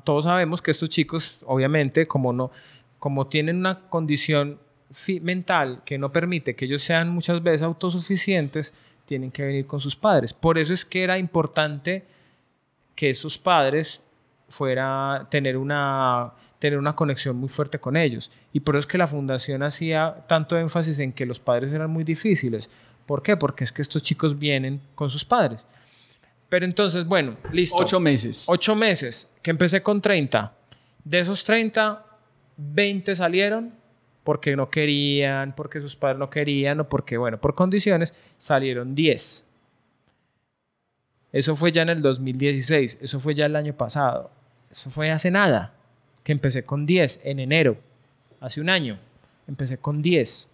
[0.04, 2.52] todos sabemos que estos chicos, obviamente, como no,
[3.00, 4.60] como tienen una condición
[5.22, 8.74] mental que no permite que ellos sean muchas veces autosuficientes,
[9.06, 10.34] tienen que venir con sus padres.
[10.34, 12.06] Por eso es que era importante
[12.96, 14.02] que esos padres
[14.50, 18.98] fuera tener una tener una conexión muy fuerte con ellos y por eso es que
[18.98, 22.68] la fundación hacía tanto énfasis en que los padres eran muy difíciles
[23.06, 23.38] ¿por qué?
[23.38, 25.68] porque es que estos chicos vienen con sus padres
[26.50, 28.46] pero entonces bueno listo Ocho meses.
[28.48, 30.54] Ocho meses, que empecé con 30.
[31.04, 32.06] De esos 30,
[32.58, 33.74] 20 salieron
[34.24, 39.46] porque no querían, porque sus padres no querían o porque, bueno, por condiciones, salieron 10.
[41.32, 44.32] Eso fue ya en el 2016, eso fue ya el año pasado,
[44.70, 45.74] eso fue hace nada,
[46.24, 47.78] que empecé con 10 en enero,
[48.40, 49.00] hace un año,
[49.48, 50.50] empecé con 10,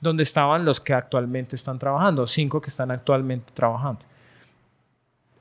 [0.00, 4.00] donde estaban los que actualmente están trabajando, 5 que están actualmente trabajando.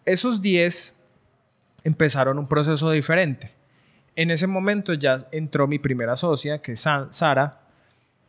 [0.05, 0.95] Esos 10
[1.83, 3.56] empezaron un proceso diferente.
[4.18, 7.60] En ese momento ya entró mi primera socia, que es Sa- Sara,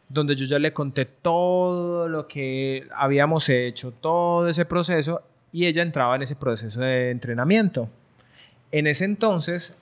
[0.09, 5.83] donde yo ya le conté todo lo que habíamos hecho, todo ese proceso, y ella
[5.83, 7.89] entraba en ese proceso de entrenamiento.
[8.71, 9.77] En ese entonces,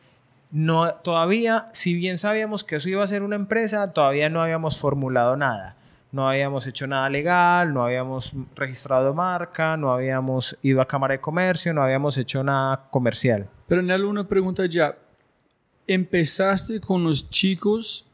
[0.53, 4.78] no, todavía, si bien sabíamos que eso iba a ser una empresa, todavía no habíamos
[4.78, 5.77] formulado nada.
[6.12, 11.20] No habíamos hecho nada legal, no habíamos registrado marca, no habíamos ido a Cámara de
[11.20, 13.49] Comercio, no habíamos hecho nada comercial.
[13.66, 14.97] Pero Nel, una pregunta ya.
[15.87, 18.05] ¿Empezaste con los chicos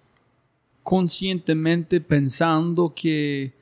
[0.82, 3.54] conscientemente pensando que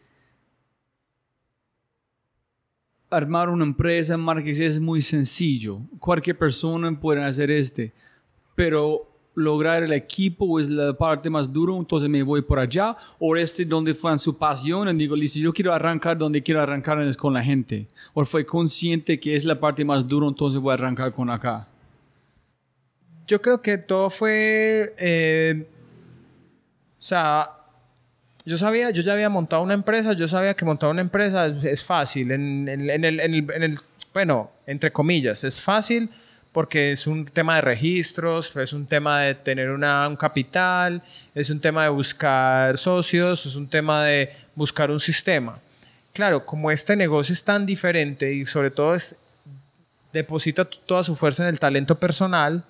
[3.09, 5.81] armar una empresa, marketing es muy sencillo?
[6.01, 7.93] Cualquier persona puede hacer este.
[8.57, 12.97] Pero lograr el equipo es la parte más dura, entonces me voy por allá.
[13.21, 17.01] O este donde fue su pasión y digo, listo, yo quiero arrancar donde quiero arrancar
[17.03, 17.87] es con la gente.
[18.13, 21.69] O fue consciente que es la parte más dura, entonces voy a arrancar con acá.
[23.31, 24.93] Yo creo que todo fue.
[24.99, 25.65] eh,
[26.99, 27.49] o sea,
[28.45, 31.85] yo sabía, yo ya había montado una empresa, yo sabía que montar una empresa es,
[31.85, 32.33] fácil.
[32.33, 33.79] En, en- el, en el- en el-
[34.13, 36.11] bueno, entre comillas, es fácil
[36.51, 41.01] porque es un tema de registros, es un tema de tener una, un capital,
[41.33, 45.57] es un tema de buscar socios, es un tema de buscar un sistema.
[46.13, 48.97] Claro, como este negocio es tan diferente y sobre todo
[50.13, 52.65] deposita toda su fuerza en el talento personal,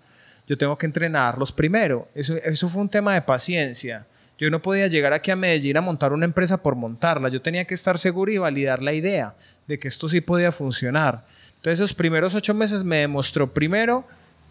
[0.51, 2.09] yo tengo que entrenarlos primero.
[2.13, 4.05] Eso, eso fue un tema de paciencia.
[4.37, 7.29] Yo no podía llegar aquí a Medellín a montar una empresa por montarla.
[7.29, 9.33] Yo tenía que estar seguro y validar la idea
[9.69, 11.23] de que esto sí podía funcionar.
[11.51, 14.05] Entonces, esos primeros ocho meses me demostró primero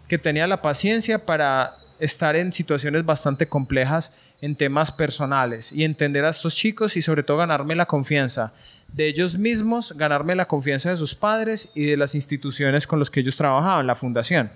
[0.07, 6.23] que tenía la paciencia para estar en situaciones bastante complejas en temas personales y entender
[6.23, 8.53] a estos chicos y sobre todo ganarme la confianza
[8.93, 13.09] de ellos mismos, ganarme la confianza de sus padres y de las instituciones con las
[13.09, 14.49] que ellos trabajaban, la fundación.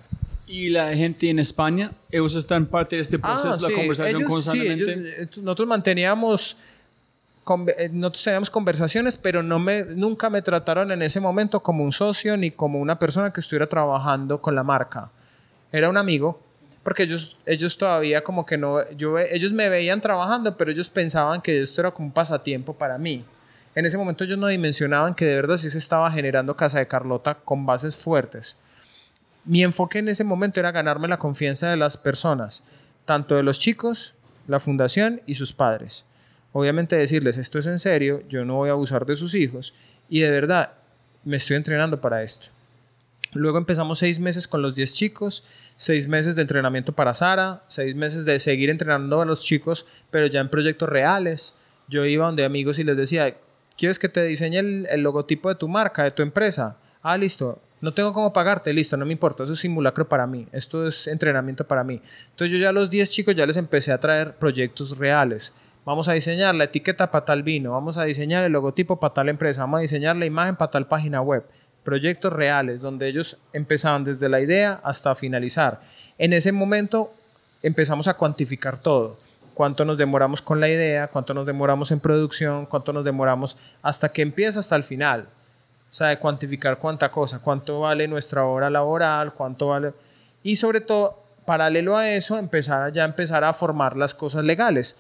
[0.54, 4.08] Y la gente en España, ellos están parte de este proceso, Ah, la sí, conversación
[4.22, 4.84] ellos- sí, constantemente.
[4.94, 6.58] ellos- eh, nosotros manteníamos
[7.78, 11.92] eh, nosotros teníamos conversaciones, pero no me, nunca me trataron en ese momento como un
[11.92, 15.10] socio ni como una persona que estuviera trabajando con la marca.
[15.72, 16.40] Era un amigo,
[16.84, 21.42] porque ellos, ellos todavía como que no, yo, ellos me veían trabajando, pero ellos pensaban
[21.42, 23.26] que esto era como un pasatiempo para mí.
[23.76, 26.88] En ese momento ellos no dimensionaban que de verdad sí se estaba generando Casa de
[26.88, 28.56] Carlota con bases fuertes
[29.46, 32.64] mi enfoque en ese momento era ganarme la confianza de las personas,
[33.06, 34.16] tanto de los chicos,
[34.48, 36.06] la fundación y sus padres.
[36.54, 39.74] Obviamente decirles, esto es en serio, yo no voy a abusar de sus hijos
[40.10, 40.74] y de verdad
[41.26, 42.48] me estoy entrenando para esto.
[43.34, 45.44] Luego empezamos seis meses con los 10 chicos,
[45.76, 50.28] seis meses de entrenamiento para Sara, seis meses de seguir entrenando a los chicos, pero
[50.28, 51.56] ya en proyectos reales.
[51.88, 53.36] Yo iba donde amigos y les decía,
[53.76, 56.78] ¿quieres que te diseñe el, el logotipo de tu marca, de tu empresa?
[57.02, 57.60] Ah, listo.
[57.84, 59.44] No tengo cómo pagarte, listo, no me importa.
[59.44, 60.48] Eso es simulacro para mí.
[60.54, 62.02] Esto es entrenamiento para mí.
[62.30, 65.52] Entonces yo ya a los 10 chicos ya les empecé a traer proyectos reales.
[65.84, 69.28] Vamos a diseñar la etiqueta para tal vino, vamos a diseñar el logotipo para tal
[69.28, 71.44] empresa, vamos a diseñar la imagen para tal página web.
[71.84, 75.82] Proyectos reales donde ellos empezaban desde la idea hasta finalizar.
[76.18, 77.10] En ese momento
[77.64, 79.18] empezamos a cuantificar todo.
[79.54, 84.08] Cuánto nos demoramos con la idea, cuánto nos demoramos en producción, cuánto nos demoramos hasta
[84.08, 85.28] que empieza hasta el final.
[85.94, 89.94] O sea, de cuantificar cuánta cosa, cuánto vale nuestra hora laboral, cuánto vale...
[90.42, 94.96] Y sobre todo, paralelo a eso, empezar ya empezar a formar las cosas legales.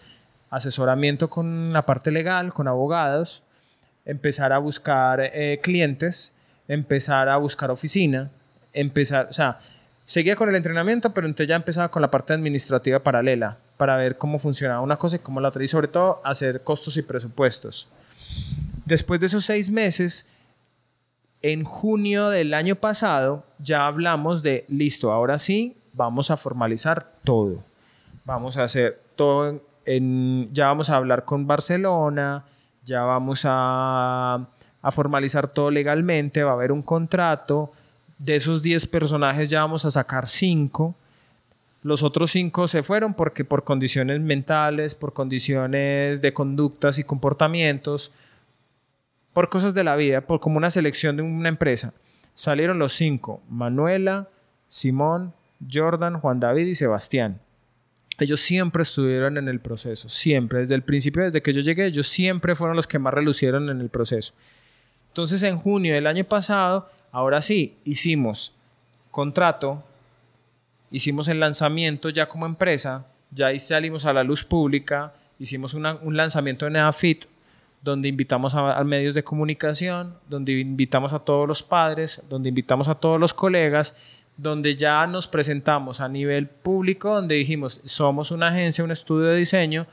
[0.51, 3.41] Asesoramiento con la parte legal, con abogados,
[4.05, 6.31] empezar a buscar eh, clientes,
[6.67, 8.29] empezar a buscar oficina,
[8.71, 9.57] empezar, o sea,
[10.05, 14.15] seguía con el entrenamiento, pero entonces ya empezaba con la parte administrativa paralela para ver
[14.15, 17.87] cómo funcionaba una cosa y cómo la otra, y sobre todo hacer costos y presupuestos.
[18.85, 20.27] Después de esos seis meses,
[21.43, 27.59] en junio del año pasado, ya hablamos de, listo, ahora sí, vamos a formalizar todo.
[28.25, 32.45] vamos a hacer todo ya vamos a hablar con Barcelona,
[32.85, 34.47] ya vamos a,
[34.81, 37.71] a formalizar todo legalmente, va a haber un contrato,
[38.17, 40.95] de esos 10 personajes ya vamos a sacar 5.
[41.83, 48.13] Los otros 5 se fueron porque por condiciones mentales, por condiciones de conductas y comportamientos,
[49.33, 51.93] por cosas de la vida, por como una selección de una empresa.
[52.35, 54.29] Salieron los 5, Manuela,
[54.67, 55.33] Simón,
[55.71, 57.39] Jordan, Juan David y Sebastián.
[58.19, 62.07] Ellos siempre estuvieron en el proceso, siempre, desde el principio, desde que yo llegué, ellos
[62.07, 64.33] siempre fueron los que más relucieron en el proceso.
[65.07, 68.53] Entonces en junio del año pasado, ahora sí, hicimos
[69.09, 69.83] contrato,
[70.91, 76.17] hicimos el lanzamiento ya como empresa, ya ahí salimos a la luz pública, hicimos un
[76.17, 77.25] lanzamiento en EAFIT,
[77.83, 82.95] donde invitamos a, medios de comunicación, donde invitamos a todos los padres, donde invitamos a
[82.95, 83.93] todos los colegas,
[84.37, 89.37] donde ya nos presentamos a nivel público, donde dijimos, somos una agencia, un estudio de
[89.37, 89.85] diseño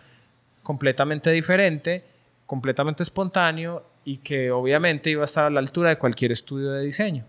[0.62, 2.04] completamente diferente,
[2.46, 6.84] completamente espontáneo y que obviamente iba a estar a la altura de cualquier estudio de
[6.84, 7.24] diseño.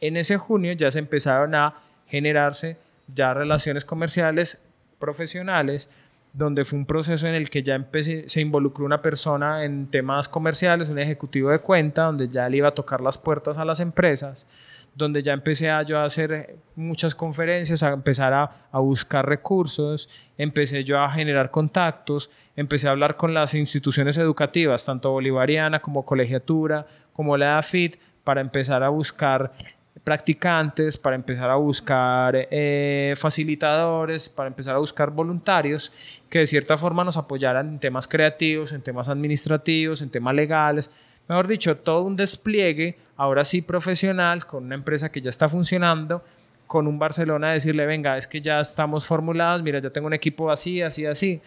[0.00, 1.74] En ese junio ya se empezaron a
[2.06, 2.78] generarse
[3.14, 4.58] ya relaciones comerciales
[4.98, 5.90] profesionales,
[6.38, 10.28] donde fue un proceso en el que ya empecé, se involucró una persona en temas
[10.28, 13.80] comerciales, un ejecutivo de cuenta, donde ya le iba a tocar las puertas a las
[13.80, 14.46] empresas,
[14.94, 20.84] donde ya empecé yo a hacer muchas conferencias, a empezar a, a buscar recursos, empecé
[20.84, 26.86] yo a generar contactos, empecé a hablar con las instituciones educativas, tanto bolivariana como colegiatura,
[27.12, 29.52] como la AFIT, para empezar a buscar
[30.08, 35.92] practicantes, para empezar a buscar eh, facilitadores, para empezar a buscar voluntarios
[36.30, 40.90] que de cierta forma nos apoyaran en temas creativos, en temas administrativos, en temas legales.
[41.28, 46.24] Mejor dicho, todo un despliegue, ahora sí profesional, con una empresa que ya está funcionando,
[46.66, 50.50] con un Barcelona decirle, venga, es que ya estamos formulados, mira, ya tengo un equipo
[50.50, 51.42] así, así, así.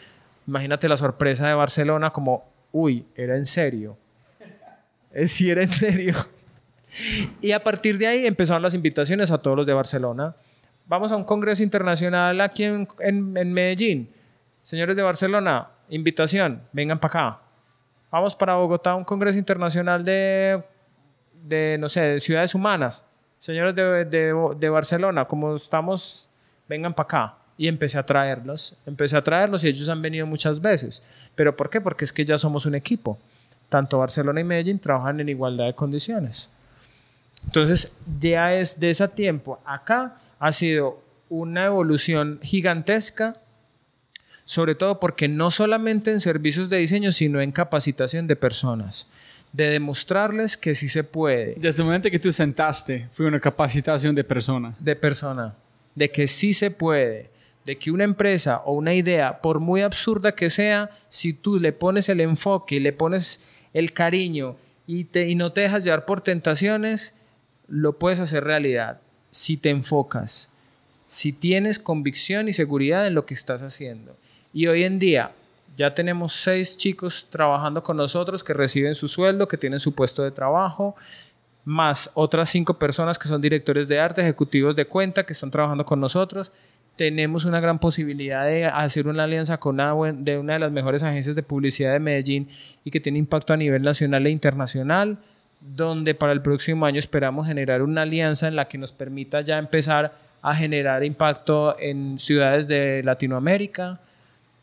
[0.45, 3.97] Imagínate la sorpresa de Barcelona como, uy, era en serio.
[5.11, 6.13] Es sí, era en serio.
[7.41, 10.35] Y a partir de ahí empezaron las invitaciones a todos los de Barcelona.
[10.87, 14.09] Vamos a un congreso internacional aquí en, en- en Medellín.
[14.63, 17.39] Señores de Barcelona, invitación, vengan para acá.
[18.11, 20.61] Vamos para Bogotá a un congreso internacional de,
[21.47, 23.03] de no sé, de ciudades humanas.
[23.37, 26.29] Señores de, de- de Barcelona, como estamos,
[26.67, 27.35] vengan para acá.
[27.57, 31.03] Y empecé a traerlos, empecé a traerlos y ellos han venido muchas veces.
[31.35, 31.79] ¿Pero por qué?
[31.79, 33.17] Porque es que ya somos un equipo.
[33.69, 36.51] Tanto Barcelona y Medellín trabajan en igualdad de condiciones.
[37.45, 43.37] Entonces, ya es de ese tiempo acá ha sido una evolución gigantesca,
[44.45, 49.07] sobre todo porque no solamente en servicios de diseño, sino en capacitación de personas,
[49.53, 54.15] de demostrarles que sí se puede, Desde el momento que tú sentaste, fue una capacitación
[54.15, 54.75] de persona.
[54.79, 55.55] de persona,
[55.95, 57.29] de que sí se puede,
[57.65, 61.71] de que una empresa o una idea, por muy absurda que sea, si tú le
[61.73, 63.41] pones el enfoque y le pones
[63.73, 64.55] el cariño
[64.87, 67.13] y, te, y no te dejas llevar por tentaciones,
[67.71, 68.99] lo puedes hacer realidad
[69.31, 70.49] si te enfocas,
[71.07, 74.13] si tienes convicción y seguridad en lo que estás haciendo.
[74.53, 75.31] Y hoy en día
[75.77, 80.21] ya tenemos seis chicos trabajando con nosotros que reciben su sueldo, que tienen su puesto
[80.21, 80.97] de trabajo,
[81.63, 85.85] más otras cinco personas que son directores de arte, ejecutivos de cuenta, que están trabajando
[85.85, 86.51] con nosotros.
[86.97, 91.03] Tenemos una gran posibilidad de hacer una alianza con una, de una de las mejores
[91.03, 92.49] agencias de publicidad de Medellín
[92.83, 95.17] y que tiene impacto a nivel nacional e internacional,
[95.61, 99.59] donde para el próximo año esperamos generar una alianza en la que nos permita ya
[99.59, 100.11] empezar
[100.41, 103.99] a generar impacto en ciudades de Latinoamérica,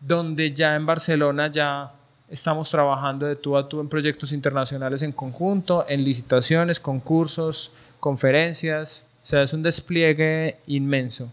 [0.01, 1.93] donde ya en Barcelona ya
[2.29, 9.07] estamos trabajando de tú a tú en proyectos internacionales en conjunto, en licitaciones, concursos, conferencias.
[9.23, 11.33] O sea, es un despliegue inmenso.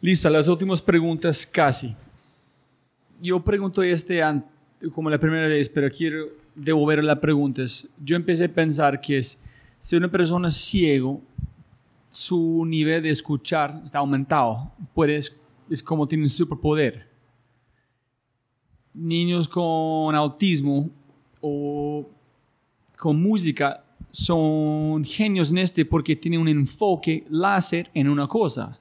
[0.00, 1.94] Listo, las últimas preguntas casi.
[3.22, 4.22] Yo pregunto este
[4.94, 7.62] como la primera vez, pero quiero devolver la pregunta.
[7.62, 9.38] Es, Yo empecé a pensar que es,
[9.78, 11.22] si una persona es ciego,
[12.10, 14.72] su nivel de escuchar está aumentado.
[14.94, 17.08] Puedes, es como tiene un superpoder.
[18.92, 20.90] Niños con autismo
[21.40, 22.08] o
[22.96, 28.78] con música son genios en este porque tienen un enfoque láser en una cosa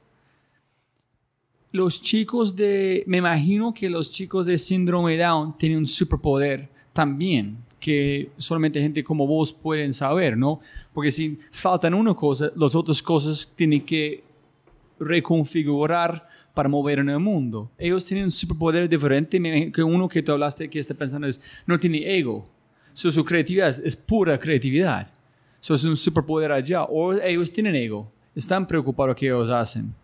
[1.73, 7.57] los chicos de, me imagino que los chicos de síndrome Down tienen un superpoder también,
[7.79, 10.61] que solamente gente como vos pueden saber, ¿no?
[10.93, 14.23] Porque si faltan una cosa, las otras cosas tienen que
[14.99, 17.69] reconfigurar para mover en el mundo.
[17.77, 21.79] Ellos tienen un superpoder diferente, que uno que tú hablaste que está pensando es, no
[21.79, 22.45] tiene ego.
[22.93, 25.11] Su creatividad es, es pura creatividad.
[25.59, 26.83] So, es un superpoder allá.
[26.83, 28.11] O ellos tienen ego.
[28.35, 29.95] Están preocupados que ellos hacen.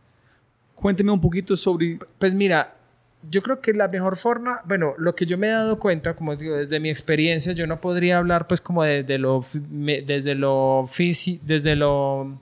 [0.73, 1.99] Cuénteme un poquito sobre...
[2.17, 2.78] Pues mira,
[3.23, 6.35] yo creo que la mejor forma, bueno, lo que yo me he dado cuenta, como
[6.35, 11.43] digo, desde mi experiencia, yo no podría hablar pues como desde lo, desde lo físico,
[11.45, 12.39] desde lo,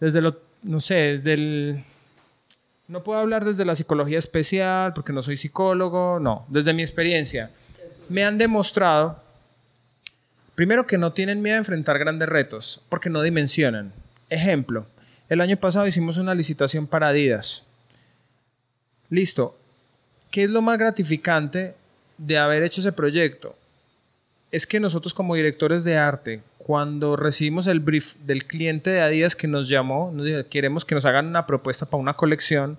[0.00, 1.84] desde lo, no sé, desde el,
[2.88, 7.50] no puedo hablar desde la psicología especial porque no soy psicólogo, no, desde mi experiencia.
[8.08, 9.22] Me han demostrado,
[10.56, 13.92] primero que no tienen miedo a enfrentar grandes retos porque no dimensionan.
[14.30, 14.84] Ejemplo,
[15.28, 17.71] el año pasado hicimos una licitación para Adidas.
[19.12, 19.54] Listo.
[20.30, 21.74] ¿Qué es lo más gratificante
[22.16, 23.54] de haber hecho ese proyecto?
[24.50, 29.36] Es que nosotros como directores de arte, cuando recibimos el brief del cliente de Adidas
[29.36, 32.78] que nos llamó, nos dijo, queremos que nos hagan una propuesta para una colección,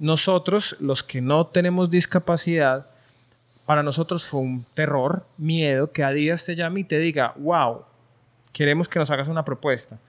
[0.00, 2.90] nosotros, los que no tenemos discapacidad,
[3.64, 7.84] para nosotros fue un terror, miedo que Adidas te llame y te diga, wow,
[8.52, 10.00] queremos que nos hagas una propuesta.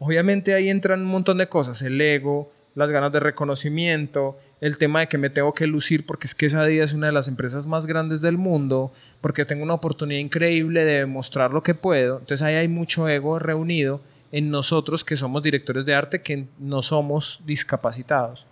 [0.00, 5.00] Obviamente ahí entran un montón de cosas, el ego, las ganas de reconocimiento, el tema
[5.00, 7.26] de que me tengo que lucir porque es que esa día es una de las
[7.26, 12.20] empresas más grandes del mundo, porque tengo una oportunidad increíble de demostrar lo que puedo.
[12.20, 14.00] Entonces ahí hay mucho ego reunido
[14.30, 18.46] en nosotros que somos directores de arte que no somos discapacitados.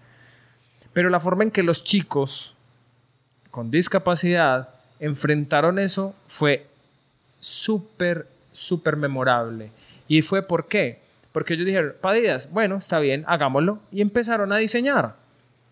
[0.93, 2.57] Pero la forma en que los chicos
[3.53, 6.67] con discapacidad enfrentaron eso fue
[7.39, 9.71] súper, súper memorable.
[10.09, 11.06] ¿Y fue por qué?
[11.37, 13.79] Porque ellos dijeron, Padidas, bueno, está bien, hagámoslo.
[13.93, 15.05] Y empezaron a diseñar.
[15.05, 15.13] O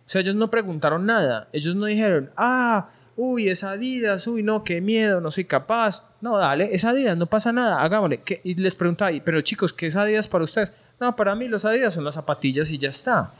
[0.04, 1.48] sea, ellos no preguntaron nada.
[1.54, 6.04] Ellos no dijeron, ah, uy, es Adidas, uy, no, qué miedo, no soy capaz.
[6.20, 8.20] No, dale, es Adidas, no pasa nada, hagámosle.
[8.20, 8.42] ¿Qué?
[8.44, 10.70] Y les preguntaba, "Y, pero chicos, ¿qué es Adidas para ustedes?
[11.00, 13.30] No, para mí los Adidas son las zapatillas y ya está.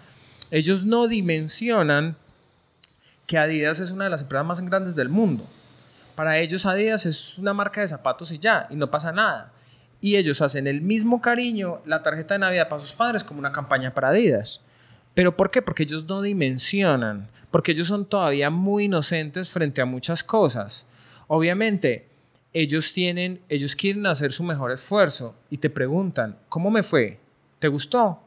[0.51, 2.17] Ellos no dimensionan
[3.27, 5.45] que Adidas es una de las empresas más grandes del mundo.
[6.15, 9.53] Para ellos Adidas es una marca de zapatos y ya, y no pasa nada.
[10.05, 13.53] Y ellos hacen el mismo cariño, la tarjeta de Navidad para sus padres como una
[13.53, 14.61] campaña para Adidas.
[15.15, 15.63] ¿Pero por qué?
[15.63, 20.87] Porque ellos no dimensionan, porque ellos son todavía muy inocentes frente a muchas cosas.
[21.27, 22.07] Obviamente,
[22.53, 27.19] ellos tienen, ellos quieren hacer su mejor esfuerzo y te preguntan, ¿cómo me fue?
[27.59, 28.21] ¿Te gustó?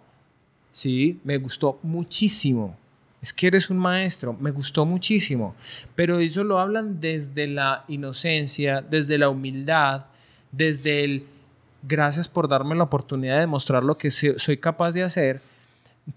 [0.71, 2.75] Sí, me gustó muchísimo.
[3.21, 5.53] Es que eres un maestro, me gustó muchísimo.
[5.93, 10.07] Pero eso lo hablan desde la inocencia, desde la humildad,
[10.51, 11.36] desde el
[11.83, 15.41] gracias por darme la oportunidad de mostrar lo que soy capaz de hacer.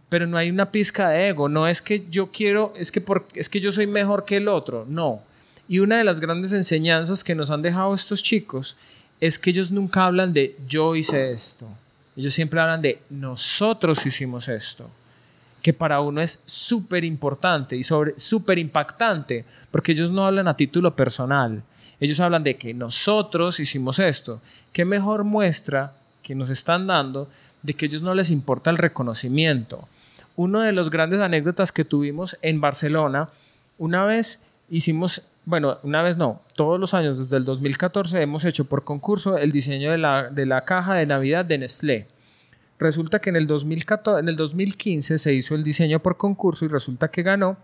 [0.08, 3.26] Pero no hay una pizca de ego, no es que yo quiero, es que, por,
[3.34, 5.20] es que yo soy mejor que el otro, no.
[5.68, 8.76] Y una de las grandes enseñanzas que nos han dejado estos chicos
[9.20, 11.68] es que ellos nunca hablan de yo hice esto.
[12.16, 14.90] Ellos siempre hablan de nosotros hicimos esto
[15.62, 20.94] que para uno es súper importante y súper impactante, porque ellos no hablan a título
[20.94, 21.62] personal.
[22.00, 24.40] Ellos hablan de que nosotros hicimos esto.
[24.72, 27.28] ¿Qué mejor muestra que nos están dando
[27.62, 29.86] de que a ellos no les importa el reconocimiento?
[30.36, 33.28] Uno de los grandes anécdotas que tuvimos en Barcelona,
[33.76, 34.40] una vez
[34.70, 39.36] hicimos, bueno, una vez no, todos los años desde el 2014 hemos hecho por concurso
[39.36, 42.06] el diseño de la, de la caja de Navidad de Nestlé.
[42.78, 46.68] Resulta que en el, 2014, en el 2015 se hizo el diseño por concurso y
[46.68, 47.58] resulta que ganó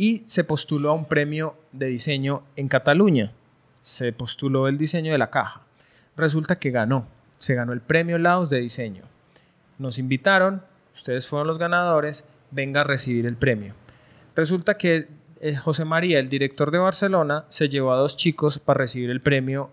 [0.00, 3.34] y se postuló a un premio de diseño en Cataluña.
[3.82, 5.60] Se postuló el diseño de la caja.
[6.16, 7.06] Resulta que ganó.
[7.38, 9.02] Se ganó el premio Laos de diseño.
[9.76, 10.62] Nos invitaron,
[10.94, 13.74] ustedes fueron los ganadores, venga a recibir el premio.
[14.34, 15.06] Resulta que
[15.42, 19.20] eh, José María, el director de Barcelona, se llevó a dos chicos para recibir el
[19.20, 19.70] premio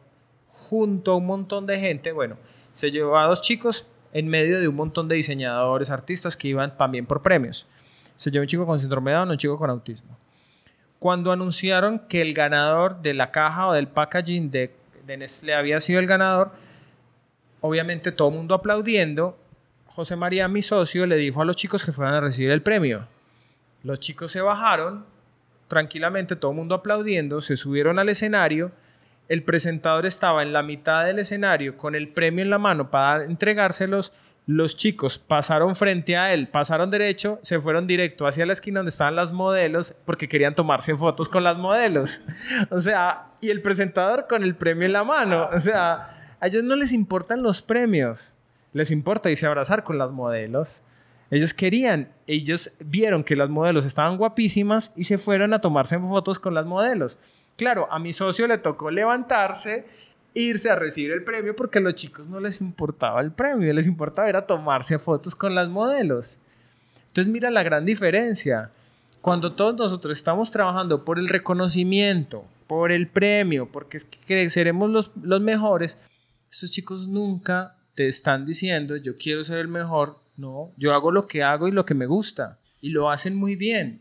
[0.49, 2.11] junto a un montón de gente.
[2.11, 2.35] Bueno,
[2.73, 6.75] se llevó a dos chicos en medio de un montón de diseñadores, artistas que iban
[6.75, 7.65] también por premios.
[8.17, 10.17] Se llevó un chico con síndrome de Down, un chico con autismo.
[10.99, 14.75] Cuando anunciaron que el ganador de la caja o del packaging de,
[15.05, 16.51] de Nestlé había sido el ganador,
[17.61, 19.37] obviamente todo el mundo aplaudiendo,
[19.85, 23.07] José María, mi socio, le dijo a los chicos que fueran a recibir el premio.
[23.83, 25.05] Los chicos se bajaron,
[25.69, 28.73] tranquilamente, todo el mundo aplaudiendo, se subieron al escenario
[29.29, 33.25] el presentador estaba en la mitad del escenario con el premio en la mano para
[33.25, 34.13] entregárselos.
[34.47, 38.91] Los chicos pasaron frente a él, pasaron derecho, se fueron directo hacia la esquina donde
[38.91, 42.21] estaban las modelos porque querían tomarse fotos con las modelos.
[42.71, 45.49] O sea, y el presentador con el premio en la mano.
[45.53, 48.37] O sea, a ellos no les importan los premios,
[48.71, 50.81] les importa irse a abrazar con las modelos.
[51.29, 56.39] Ellos querían, ellos vieron que las modelos estaban guapísimas y se fueron a tomarse fotos
[56.39, 57.19] con las modelos.
[57.57, 59.85] Claro, a mi socio le tocó levantarse,
[60.37, 63.87] irse a recibir el premio porque a los chicos no les importaba el premio, les
[63.87, 66.39] importaba ir a tomarse fotos con las modelos.
[67.07, 68.71] Entonces mira la gran diferencia.
[69.21, 74.89] Cuando todos nosotros estamos trabajando por el reconocimiento, por el premio, porque es que seremos
[74.89, 75.97] los, los mejores,
[76.49, 81.27] estos chicos nunca te están diciendo yo quiero ser el mejor, no, yo hago lo
[81.27, 83.99] que hago y lo que me gusta y lo hacen muy bien.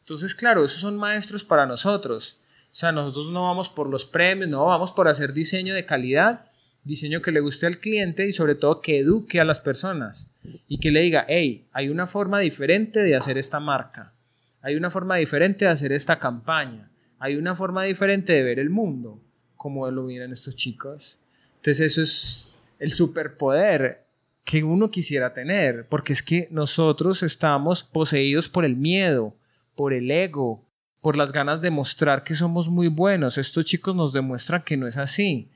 [0.00, 2.41] Entonces, claro, esos son maestros para nosotros.
[2.72, 6.46] O sea, nosotros no vamos por los premios, no, vamos por hacer diseño de calidad,
[6.84, 10.30] diseño que le guste al cliente y sobre todo que eduque a las personas
[10.68, 14.14] y que le diga, hey, hay una forma diferente de hacer esta marca,
[14.62, 18.70] hay una forma diferente de hacer esta campaña, hay una forma diferente de ver el
[18.70, 19.20] mundo,
[19.54, 21.18] como lo miran estos chicos.
[21.56, 24.06] Entonces eso es el superpoder
[24.44, 29.34] que uno quisiera tener, porque es que nosotros estamos poseídos por el miedo,
[29.76, 30.62] por el ego,
[31.02, 33.36] por las ganas de mostrar que somos muy buenos.
[33.36, 35.50] Estos chicos nos demuestran que no es así.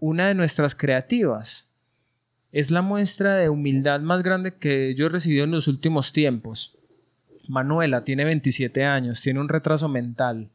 [0.00, 1.76] Una de nuestras creativas
[2.52, 6.78] es la muestra de humildad más grande que yo he recibido en los últimos tiempos.
[7.48, 10.48] Manuela tiene 27 años, tiene un retraso mental.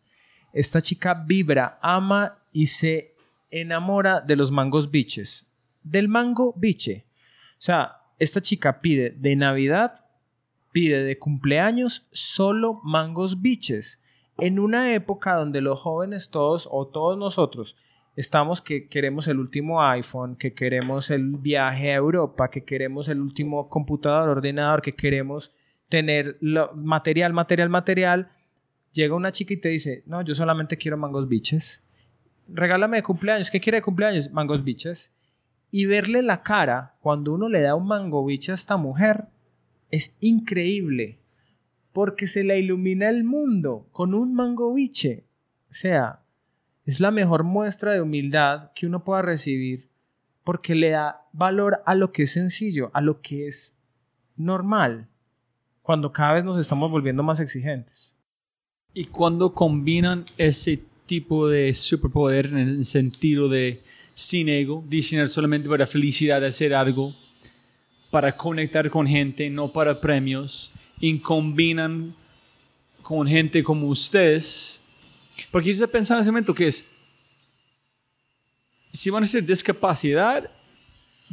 [0.54, 3.12] Esta chica vibra, ama y se
[3.52, 5.48] enamora de los mangos biches.
[5.84, 7.06] Del mango biche.
[7.60, 10.06] O sea, esta chica pide de Navidad
[10.72, 14.00] pide de cumpleaños solo mangos biches.
[14.42, 17.78] En una época donde los jóvenes todos o todos nosotros
[18.16, 23.22] estamos que queremos el último iPhone, que queremos el viaje a Europa, que queremos el
[23.22, 25.54] último computador, ordenador, que queremos
[25.90, 28.32] tener lo, material, material, material,
[28.92, 31.84] llega una chica y te dice, no, yo solamente quiero mangos biches.
[32.48, 33.52] Regálame de cumpleaños.
[33.52, 34.32] ¿Qué quiere de cumpleaños?
[34.32, 35.14] Mangos biches.
[35.70, 39.28] Y verle la cara cuando uno le da un mango biche a esta mujer
[39.92, 41.21] es increíble
[41.94, 45.26] porque se le ilumina el mundo con un mango biche.
[45.70, 46.22] O sea,
[46.86, 49.90] es la mejor muestra de humildad que uno pueda recibir
[50.44, 53.76] porque le da valor a lo que es sencillo, a lo que es
[54.36, 55.08] normal,
[55.82, 58.16] cuando cada vez nos estamos volviendo más exigentes.
[58.94, 63.82] Y cuando combinan ese tipo de superpoder en el sentido de
[64.14, 67.14] sin ego, diseñar solamente para felicidad hacer algo,
[68.10, 72.14] para conectar con gente, no para premios, y combinan
[73.02, 74.80] con gente como ustedes.
[75.50, 76.86] Porque yo pensando en ese momento que es,
[78.94, 80.50] si van a ser discapacidad,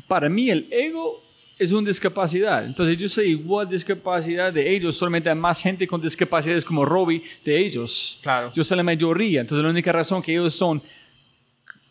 [0.08, 1.22] para mí el ego
[1.58, 2.64] es una discapacidad.
[2.64, 7.22] Entonces yo soy igual discapacidad de ellos, solamente hay más gente con discapacidades como Robbie
[7.44, 8.18] de ellos.
[8.22, 8.52] Claro.
[8.54, 9.40] Yo soy la mayoría.
[9.40, 10.80] Entonces la única razón que ellos son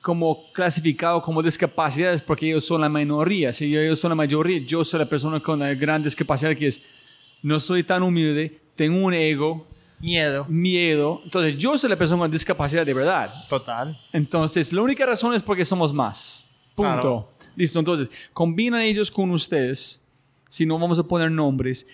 [0.01, 3.51] como clasificados como discapacidades porque ellos son la minoría.
[3.51, 6.81] Si ellos son la mayoría, yo soy la persona con la gran discapacidad que es,
[7.41, 9.68] no soy tan humilde, tengo un ego.
[9.99, 10.45] Miedo.
[10.47, 11.22] Miedo.
[11.23, 13.34] Entonces yo soy la persona con discapacidad de verdad.
[13.49, 13.99] Total.
[14.14, 16.45] Entonces la única razón es porque somos más.
[16.76, 17.31] Punto.
[17.55, 17.80] Listo.
[17.80, 20.03] Entonces, combinan ellos con ustedes.
[20.47, 21.88] Si no vamos a poner nombres.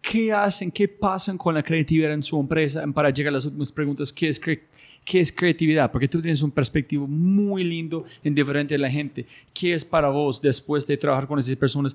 [0.00, 0.70] ¿Qué hacen?
[0.70, 2.82] ¿Qué pasan con la creatividad en su empresa?
[2.92, 5.90] Para llegar a las últimas preguntas, ¿qué es ¿Qué es creatividad?
[5.90, 9.26] Porque tú tienes un perspectiva muy lindo en diferente de la gente.
[9.52, 11.94] ¿Qué es para vos después de trabajar con esas personas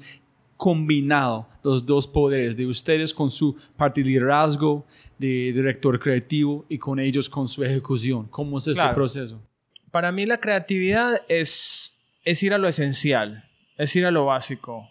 [0.57, 4.85] combinado los dos poderes de ustedes con su parte de liderazgo,
[5.17, 8.27] de director creativo y con ellos con su ejecución?
[8.27, 9.41] ¿Cómo es este proceso?
[9.91, 13.45] Para mí la creatividad es, es ir a lo esencial,
[13.77, 14.89] es ir a lo básico.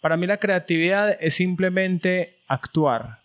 [0.00, 3.24] Para mí la creatividad es simplemente actuar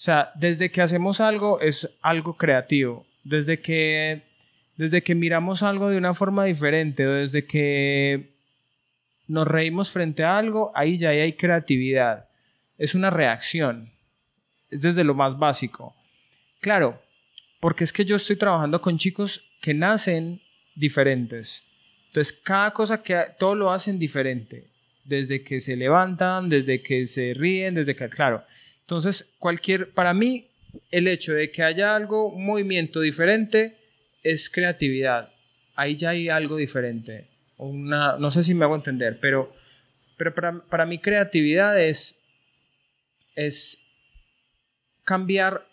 [0.00, 3.04] o sea, desde que hacemos algo es algo creativo.
[3.22, 4.22] Desde que,
[4.78, 8.29] desde que miramos algo de una forma diferente, desde que
[9.30, 12.28] nos reímos frente a algo, ahí ya hay creatividad.
[12.76, 13.92] Es una reacción.
[14.70, 15.94] Es desde lo más básico.
[16.60, 17.00] Claro,
[17.60, 20.40] porque es que yo estoy trabajando con chicos que nacen
[20.74, 21.64] diferentes.
[22.08, 24.66] Entonces, cada cosa que todo lo hacen diferente.
[25.04, 28.42] Desde que se levantan, desde que se ríen, desde que, claro,
[28.80, 30.48] entonces, cualquier, para mí,
[30.90, 33.76] el hecho de que haya algo, un movimiento diferente,
[34.24, 35.32] es creatividad.
[35.76, 37.29] Ahí ya hay algo diferente.
[37.60, 39.54] Una, no sé si me hago entender, pero,
[40.16, 42.18] pero para, para mí creatividad es,
[43.34, 43.84] es
[45.04, 45.66] cambiar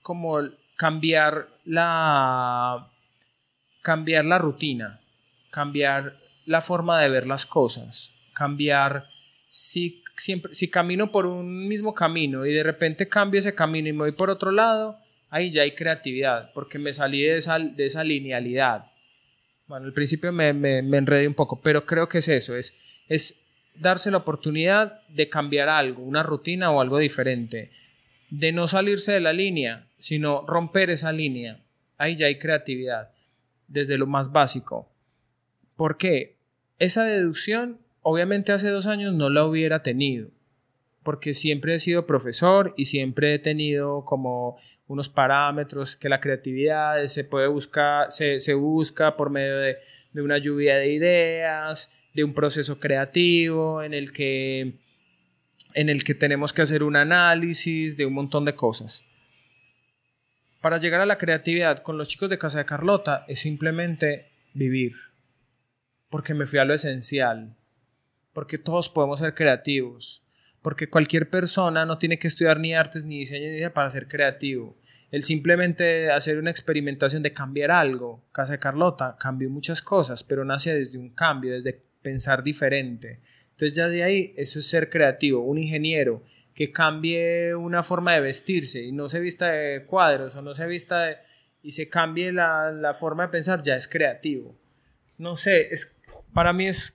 [0.00, 0.38] como
[0.76, 2.90] cambiar la
[3.82, 5.00] cambiar la rutina,
[5.50, 9.06] cambiar la forma de ver las cosas, cambiar
[9.48, 13.92] si siempre, si camino por un mismo camino y de repente cambio ese camino y
[13.92, 14.98] me voy por otro lado,
[15.28, 18.92] ahí ya hay creatividad, porque me salí de esa, de esa linealidad.
[19.68, 22.74] Bueno, al principio me, me, enredé un poco, pero creo que es eso, es,
[23.06, 23.38] es
[23.74, 27.70] darse la oportunidad de cambiar algo, una rutina o algo diferente,
[28.30, 31.60] de no salirse de la línea, sino romper esa línea.
[31.98, 33.10] Ahí ya hay creatividad,
[33.66, 34.90] desde lo más básico.
[35.76, 36.38] ¿Por qué?
[36.78, 40.30] Esa deducción obviamente hace dos años no la hubiera tenido,
[41.08, 47.02] porque siempre he sido profesor y siempre he tenido como unos parámetros que la creatividad
[47.06, 49.78] se puede buscar, se, busca por medio de,
[50.12, 54.74] de, una lluvia de ideas, de un proceso creativo en el que
[55.72, 59.06] en el que tenemos que hacer un análisis de un montón de cosas.
[60.60, 64.92] Para llegar a la creatividad con los chicos de Casa de Carlota es simplemente vivir,
[66.10, 67.56] porque me fui a lo esencial,
[68.34, 70.27] porque todos podemos ser creativos,
[70.68, 74.76] porque cualquier persona no tiene que estudiar ni artes ni diseño ni para ser creativo.
[75.10, 78.22] El simplemente hacer una experimentación de cambiar algo.
[78.32, 83.18] Casa de Carlota cambió muchas cosas, pero nace desde un cambio, desde pensar diferente.
[83.52, 85.40] Entonces ya de ahí eso es ser creativo.
[85.40, 86.22] Un ingeniero
[86.54, 90.66] que cambie una forma de vestirse y no se vista de cuadros o no se
[90.66, 91.16] vista de...
[91.62, 94.54] y se cambie la, la forma de pensar, ya es creativo.
[95.16, 95.98] No sé, es,
[96.34, 96.92] para mí es,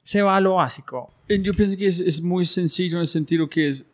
[0.00, 1.19] se va a lo básico.
[1.30, 3.84] Eh, Yo pienso que es, es muy sencillo en el sentido que es,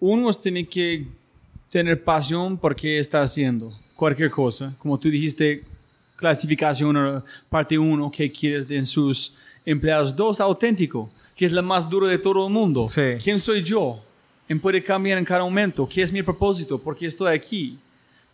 [0.00, 1.06] uno tiene que
[1.70, 4.74] tener pasión por qué está haciendo cualquier cosa.
[4.78, 5.62] Como tú dijiste,
[6.16, 9.34] clasificación parte uno, que quieres de en sus
[9.66, 10.16] empleados.
[10.16, 12.88] Dos, auténtico, que es la más dura de todo el mundo.
[12.90, 13.22] Sí.
[13.22, 14.02] ¿Quién soy yo?
[14.48, 15.86] En puede cambiar en cada momento.
[15.86, 16.78] ¿Qué es mi propósito?
[16.78, 17.76] ¿Por qué estoy aquí?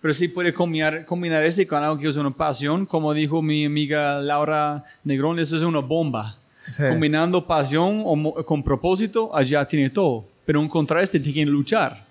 [0.01, 2.87] Pero sí puede combinar, combinar ese con algo que es una pasión.
[2.87, 6.37] Como dijo mi amiga Laura Negrón, eso es una bomba.
[6.71, 6.83] Sí.
[6.89, 8.03] Combinando pasión
[8.45, 10.27] con propósito, allá tiene todo.
[10.47, 12.05] Pero encontrar este tiene que luchar.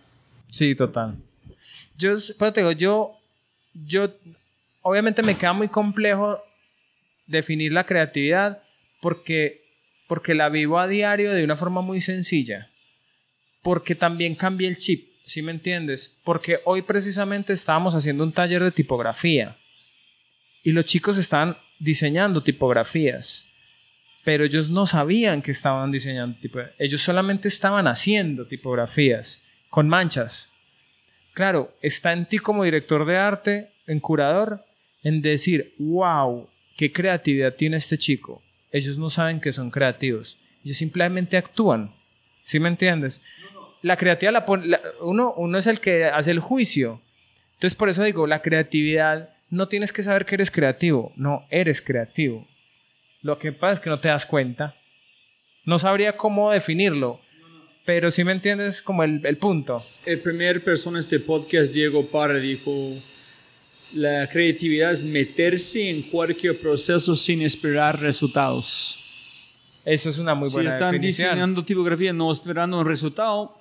[0.50, 1.16] Sí, total.
[1.98, 3.18] Yo, pero te digo, yo,
[3.74, 4.10] yo,
[4.82, 6.40] obviamente me queda muy complejo
[7.28, 8.62] definir la creatividad
[9.02, 9.62] porque,
[10.08, 12.68] porque la vivo a diario de una forma muy sencilla.
[13.62, 16.18] Porque también cambié el chip, ¿sí me entiendes?
[16.24, 19.56] Porque hoy precisamente estábamos haciendo un taller de tipografía
[20.64, 23.46] y los chicos estaban diseñando tipografías,
[24.24, 30.52] pero ellos no sabían que estaban diseñando tipografías, ellos solamente estaban haciendo tipografías con manchas.
[31.34, 34.62] Claro, está en ti como director de arte, en curador,
[35.04, 36.48] en decir, wow,
[36.78, 38.42] qué creatividad tiene este chico.
[38.72, 41.94] Ellos no saben que son creativos, ellos simplemente actúan.
[42.42, 43.22] ¿Sí me entiendes?
[43.82, 47.02] La creatividad la la- uno, uno es el que hace el juicio.
[47.56, 51.82] Entonces, por eso digo, la creatividad no tienes que saber que eres creativo, no, eres
[51.82, 52.48] creativo.
[53.24, 54.76] Lo que pasa es que no te das cuenta.
[55.66, 57.20] No sabría cómo definirlo,
[57.86, 59.84] pero sí me entiendes como el, el punto.
[60.06, 62.72] El primer persona este podcast, Diego Parra, dijo,
[63.96, 69.00] la creatividad es meterse en cualquier proceso sin esperar resultados.
[69.86, 71.30] Eso es una muy si buena están definición.
[71.30, 73.54] diseñando tipografía no esperando un resultado,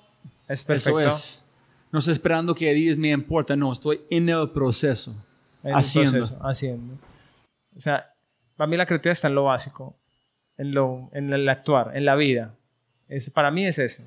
[0.47, 0.99] es perfecto.
[0.99, 1.43] eso es.
[1.91, 5.13] No estoy esperando que digas me importa, no, estoy en el proceso.
[5.63, 6.17] En el haciendo.
[6.17, 6.97] proceso, haciendo.
[7.75, 8.12] O sea,
[8.55, 9.95] para mí la creatividad está en lo básico,
[10.57, 12.55] en, lo, en el actuar, en la vida.
[13.07, 14.03] Es, para mí es eso.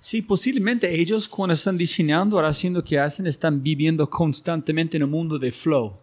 [0.00, 5.10] Sí, posiblemente ellos cuando están diseñando, ahora haciendo que hacen, están viviendo constantemente en un
[5.10, 5.96] mundo de flow.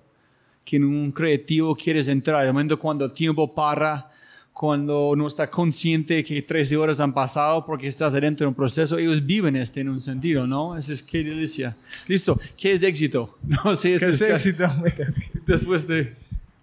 [0.65, 2.43] Que en un creativo quieres entrar.
[2.45, 4.11] De momento cuando el tiempo para,
[4.51, 8.97] cuando no está consciente que 13 horas han pasado porque estás adentro de un proceso,
[8.97, 10.77] ellos viven este en un sentido, ¿no?
[10.77, 11.75] Eso es qué delicia.
[12.07, 13.37] Listo, ¿qué es éxito?
[13.47, 14.65] No sé, ¿Qué es es éxito?
[15.45, 16.15] Después de...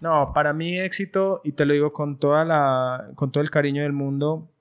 [0.03, 3.83] No, para mí éxito, y te lo digo con, toda la, con todo el cariño
[3.83, 4.51] del mundo,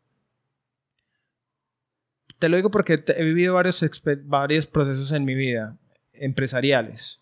[2.39, 3.85] te lo digo porque he vivido varios,
[4.23, 5.77] varios procesos en mi vida,
[6.13, 7.21] empresariales.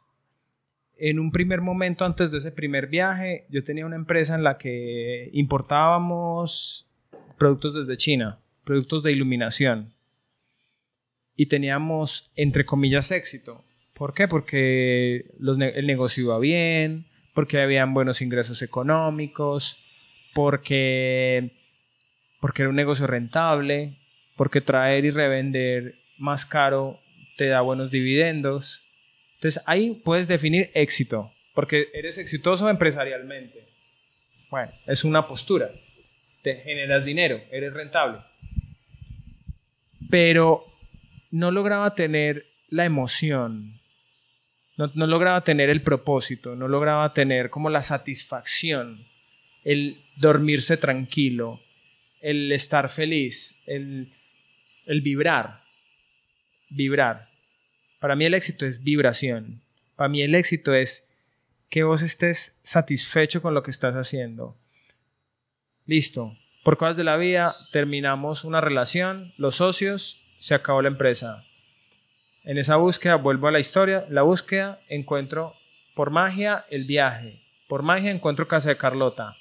[0.99, 4.59] En un primer momento, antes de ese primer viaje, yo tenía una empresa en la
[4.59, 6.91] que importábamos
[7.39, 9.95] productos desde China, productos de iluminación.
[11.37, 13.65] Y teníamos, entre comillas, éxito.
[13.95, 14.29] ¿Por qué?
[14.29, 19.85] Porque el negocio iba bien, porque habían buenos ingresos económicos,
[20.35, 21.51] porque,
[22.41, 23.99] porque era un negocio rentable,
[24.37, 27.01] porque traer y revender más caro
[27.37, 28.85] te da buenos dividendos.
[29.37, 33.67] Entonces ahí puedes definir éxito, porque eres exitoso empresarialmente.
[34.51, 35.71] Bueno, es una postura.
[36.43, 38.19] Te generas dinero, eres rentable.
[40.11, 40.65] Pero
[41.31, 43.80] no lograba tener la emoción,
[44.95, 49.05] no, lograba tener el propósito, no lograba tener como la satisfacción,
[49.65, 51.61] el dormirse tranquilo,
[52.21, 54.13] el estar feliz, el,
[54.87, 55.61] el vibrar,
[56.71, 57.29] vibrar.
[57.99, 59.63] Para mí el éxito es vibración.
[59.97, 61.07] Para mí el éxito es
[61.69, 64.57] que vos estés satisfecho con lo que estás haciendo.
[65.87, 66.37] Listo.
[66.63, 71.45] Por cosas de la vida terminamos una relación, los socios, se acabó la empresa.
[72.43, 75.55] En esa búsqueda vuelvo a la historia, la búsqueda encuentro
[75.95, 77.39] por magia el viaje,
[77.69, 79.35] por magia encuentro casa de Carlota.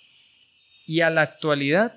[0.86, 1.94] Y a la actualidad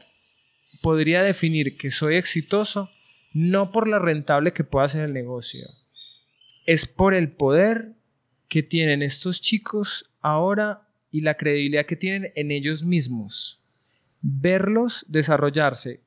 [0.81, 2.91] podría definir que soy exitoso
[3.33, 5.69] no por la rentable que pueda ser el negocio,
[6.67, 7.95] es por el poder
[8.49, 13.65] que tienen estos chicos ahora y la credibilidad que tienen en ellos mismos.
[14.21, 16.01] Verlos desarrollarse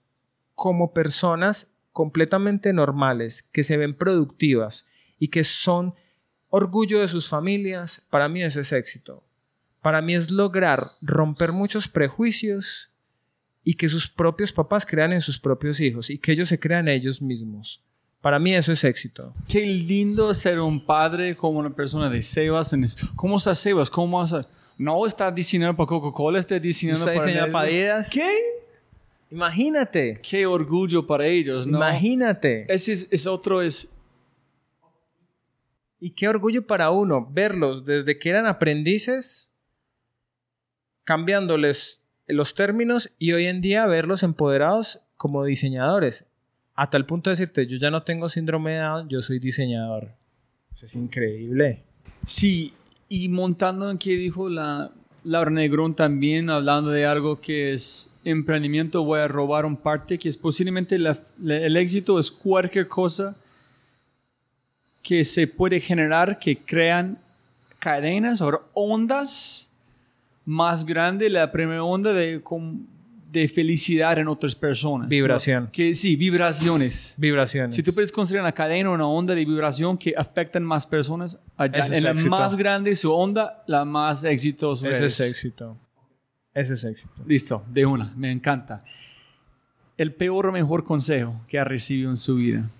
[0.54, 4.86] como personas completamente normales, que se ven productivas
[5.18, 5.94] y que son
[6.50, 9.24] orgullo de sus familias, para mí eso es éxito.
[9.82, 12.90] Para mí es lograr romper muchos prejuicios
[13.64, 16.90] y que sus propios papás crean en sus propios hijos y que ellos se crean
[16.90, 17.82] ellos mismos.
[18.20, 19.34] Para mí eso es éxito.
[19.48, 22.74] Qué lindo ser un padre como una persona de Sebas.
[22.74, 23.08] en eso.
[23.16, 23.90] ¿Cómo está Sebas?
[23.90, 24.46] ¿Cómo vas a-
[24.78, 27.26] No está diseñando para Coca-Cola, está diseñando ¿Está para...
[27.26, 28.10] diseñando para Adidas?
[28.10, 28.55] ¿Qué?
[29.32, 30.20] Imagínate.
[30.22, 31.78] Qué orgullo para ellos, ¿no?
[31.78, 32.66] Imagínate.
[32.74, 33.92] Ese es, es otro, es...
[36.00, 39.54] Y qué orgullo para uno verlos desde que eran aprendices,
[41.04, 46.26] cambiándoles los términos y hoy en día verlos empoderados como diseñadores.
[46.76, 50.12] A tal punto de decirte, yo ya no tengo síndrome de Down, yo soy diseñador.
[50.74, 51.84] Eso es increíble.
[52.26, 52.74] Sí,
[53.08, 54.92] y montando en que dijo la
[55.24, 60.28] Laura Negrón también, hablando de algo que es emprendimiento, voy a robar un parte, que
[60.30, 63.36] es posiblemente la- la- el éxito es cualquier cosa
[65.02, 67.18] que se puede generar que crean
[67.80, 69.72] cadenas o ondas
[70.44, 72.42] más grandes, la primera onda de,
[73.32, 75.06] de felicidad en otras personas.
[75.06, 75.10] ¿no?
[75.10, 75.70] Vibración.
[75.72, 77.14] Que sí, vibraciones.
[77.18, 77.76] Vibraciones.
[77.76, 81.38] Si tú puedes construir una cadena o una onda de vibración que afectan más personas,
[81.58, 82.30] allá, en la éxito.
[82.30, 85.20] más grande su onda, la más exitosa eres.
[85.20, 85.78] es éxito.
[86.56, 87.22] Eso es éxito.
[87.27, 88.82] Listo, de una, me encanta.
[89.98, 92.72] El peor o mejor consejo que ha recibido en su vida.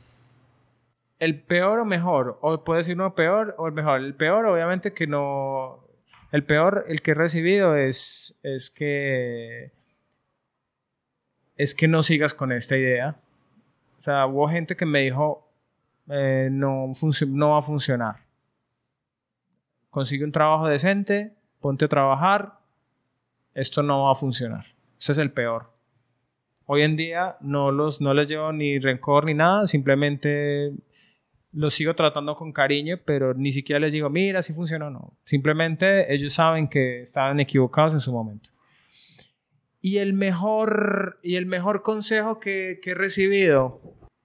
[1.19, 3.99] El peor o mejor, o puede decir uno peor o el mejor.
[3.99, 5.85] El peor, obviamente, que no.
[6.31, 9.73] El peor, el que he recibido es, es que.
[11.57, 13.18] Es que no sigas con esta idea.
[13.99, 15.49] O sea, hubo gente que me dijo:
[16.10, 16.91] eh, no,
[17.27, 18.26] no va a funcionar.
[19.89, 22.55] Consigue un trabajo decente, ponte a trabajar.
[23.56, 24.65] Esto no va a funcionar.
[24.99, 25.72] Ese es el peor.
[26.68, 30.73] Hoy en día no, los, no les llevo ni rencor ni nada, simplemente
[31.53, 35.14] los sigo tratando con cariño, pero ni siquiera les digo, mira, si funciona o no.
[35.23, 38.49] Simplemente ellos saben que estaban equivocados en su momento.
[39.80, 43.80] Y el mejor, y el mejor consejo que, que he recibido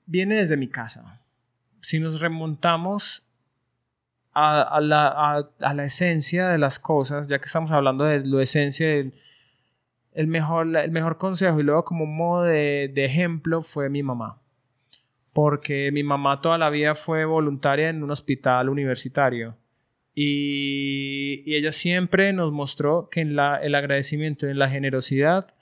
[0.06, 1.22] viene desde mi casa.
[1.82, 3.29] Si nos remontamos
[4.32, 8.24] a, a la, a- a la esencia de las cosas, ya que estamos hablando de
[8.24, 9.14] lo esencia del
[10.12, 14.38] el mejor, el mejor consejo y luego como modo de, de ejemplo fue mi mamá.
[15.32, 19.56] Porque mi mamá toda la vida fue voluntaria en un hospital universitario.
[20.14, 25.54] Y, y ella siempre nos mostró que en la, el agradecimiento y en la generosidad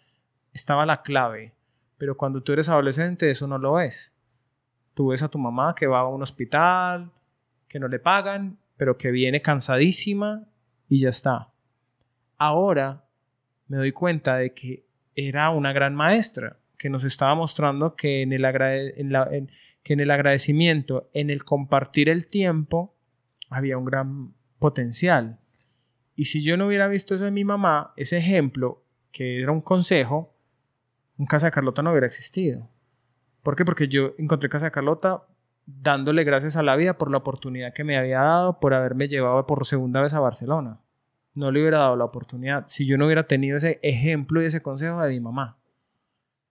[0.53, 1.53] estaba la clave.
[1.99, 4.13] Pero cuando tú eres adolescente eso no lo es.
[4.95, 7.11] Tú ves a tu mamá que va a un hospital,
[7.69, 10.47] que no le pagan, pero que viene cansadísima
[10.89, 11.53] y ya está.
[12.39, 13.05] Ahora
[13.67, 18.33] me doy cuenta de que era una gran maestra que nos estaba mostrando que en
[18.33, 19.29] el, en la-
[19.83, 22.95] que en el agradecimiento, en el compartir el tiempo,
[23.51, 25.39] había un gran potencial.
[26.15, 29.61] Y si yo no hubiera visto eso en mi mamá, ese ejemplo, que era un
[29.61, 30.35] consejo,
[31.19, 32.69] en Casa de Carlota no hubiera existido.
[33.43, 33.65] ¿Por qué?
[33.65, 35.23] Porque yo encontré Casa de Carlota
[35.71, 39.45] dándole gracias a la vida por la oportunidad que me había dado por haberme llevado
[39.47, 40.81] por segunda vez a Barcelona
[41.35, 44.61] no le hubiera dado la oportunidad si yo no hubiera tenido ese ejemplo y ese
[44.61, 45.57] consejo de mi mamá.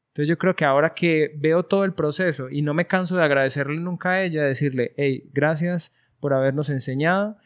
[0.09, 3.23] Entonces yo creo que ahora que veo todo el proceso y no me canso de
[3.23, 5.91] agradecerle nunca a ella, decirle, hey, gracias
[6.21, 7.37] por habernos enseñado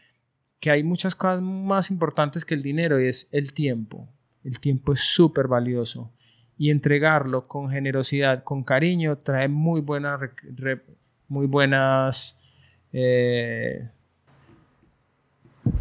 [0.60, 4.08] que hay muchas cosas más importantes que el dinero y es el tiempo.
[4.44, 6.14] El tiempo es súper valioso
[6.58, 10.20] y entregarlo con generosidad, con cariño, trae muy buenas,
[10.58, 10.84] re-
[11.32, 12.38] muy buenas
[12.92, 13.88] eh,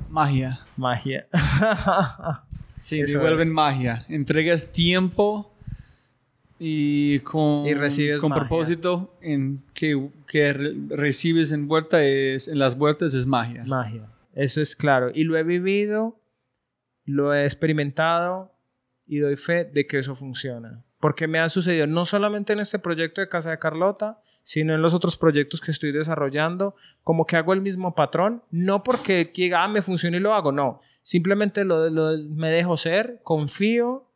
[0.08, 0.60] Magia.
[0.76, 1.26] magia.
[2.78, 3.52] Sí, Eso devuelven es.
[3.52, 4.06] magia.
[4.08, 5.52] Entregas tiempo
[6.58, 8.40] y con, Y recibes con magia.
[8.48, 13.64] propósito en que, que re- recibes en vuelta es, en las vueltas es magia.
[13.66, 14.08] Magia.
[14.34, 15.10] Eso es claro.
[15.12, 16.18] Y lo he vivido,
[17.04, 18.50] lo he experimentado
[19.06, 20.82] y doy fe de que eso funciona.
[21.00, 24.20] Porque me ha sucedido no solamente en este proyecto de Casa de Carlota,
[24.52, 26.74] sino en los otros proyectos que estoy desarrollando,
[27.04, 30.50] como que hago el mismo patrón, no porque diga, ah, me funciona y lo hago,
[30.50, 30.80] no.
[31.02, 34.10] Simplemente lo, lo- me dejo ser, confío,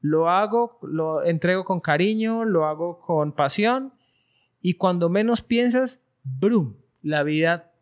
[0.00, 3.92] lo hago, lo entrego con cariño, lo hago con pasión
[4.60, 6.76] y cuando menos piensas, ¡brum!
[7.02, 7.72] La vida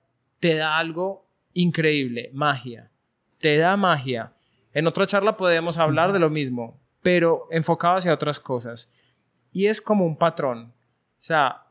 [0.41, 2.91] te da algo increíble, magia.
[3.39, 4.33] Te da magia.
[4.73, 8.91] En otra charla podemos hablar de lo mismo, pero enfocado hacia otras cosas.
[9.53, 10.73] Y es como un patrón.
[10.73, 11.65] O sea,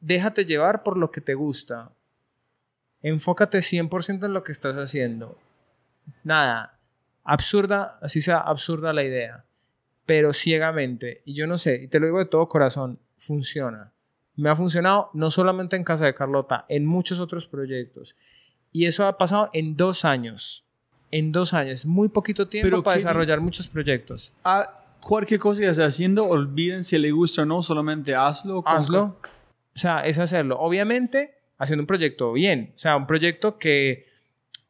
[0.00, 1.90] déjate llevar por lo que te gusta.
[3.02, 5.38] Enfócate 100% en lo que estás haciendo.
[6.24, 6.78] Nada,
[7.24, 9.44] absurda, así sea absurda la idea,
[10.06, 13.92] pero ciegamente, y yo no sé, y te lo digo de todo corazón, funciona.
[14.36, 18.16] Me ha funcionado no solamente en Casa de Carlota, en muchos otros proyectos.
[18.72, 20.64] Y eso ha pasado en dos años.
[21.10, 21.86] En dos años.
[21.86, 24.34] Muy poquito tiempo Pero para desarrollar muchos proyectos.
[24.44, 28.62] Ah, cualquier cosa que estés haciendo, olviden si le gusta o no, solamente hazlo.
[28.62, 29.16] con- Hazlo.
[29.76, 30.58] O sea, es hacerlo.
[30.58, 32.72] Obviamente, haciendo un proyecto bien.
[32.74, 34.06] O sea, un proyecto que,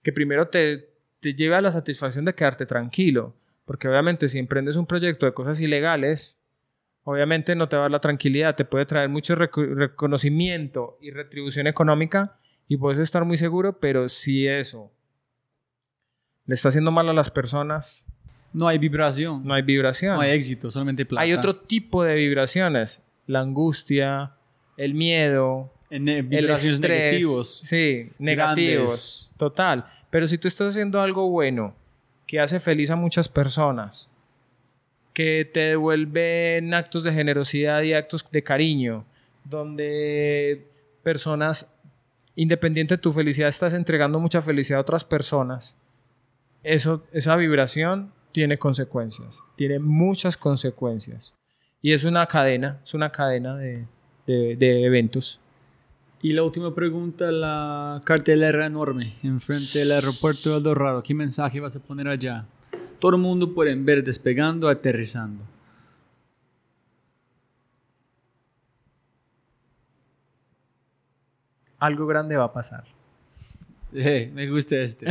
[0.02, 3.34] que primero te, te lleve a la satisfacción de quedarte tranquilo.
[3.64, 6.38] Porque obviamente si emprendes un proyecto de cosas ilegales,
[7.04, 8.54] obviamente no te va a dar la tranquilidad.
[8.56, 12.38] Te puede traer mucho reco- reconocimiento y retribución económica
[12.68, 14.92] y puedes estar muy seguro, pero si eso
[16.46, 18.06] le está haciendo mal a las personas,
[18.52, 19.44] No hay vibración.
[19.44, 20.14] no hay vibración.
[20.16, 21.22] No hay éxito, solamente plata.
[21.22, 23.02] Hay otro tipo de vibraciones.
[23.26, 24.35] La angustia,
[24.76, 27.00] el miedo, En, el vibraciones estrés.
[27.00, 27.58] negativos.
[27.58, 29.34] Sí, negativos.
[29.36, 29.86] Total.
[30.10, 31.74] Pero si tú estás haciendo algo bueno,
[32.26, 34.10] que hace feliz a muchas personas,
[35.12, 39.06] que te devuelven actos de generosidad y actos de cariño,
[39.44, 40.66] donde
[41.02, 41.72] personas,
[42.34, 45.76] independiente de tu felicidad, estás entregando mucha felicidad a otras personas,
[46.62, 51.34] eso, esa vibración tiene consecuencias, tiene muchas consecuencias.
[51.80, 53.86] Y es una cadena, es una cadena de,
[54.26, 55.40] de- de eventos.
[56.22, 61.02] Y la última pregunta, la cartelera enorme enfrente del aeropuerto de El Dorado.
[61.02, 62.46] ¿Qué mensaje vas a poner allá?
[62.98, 65.44] Todo el mundo puede ver despegando, aterrizando.
[71.78, 72.84] Algo grande va a pasar.
[73.98, 75.06] Eh, me gusta este.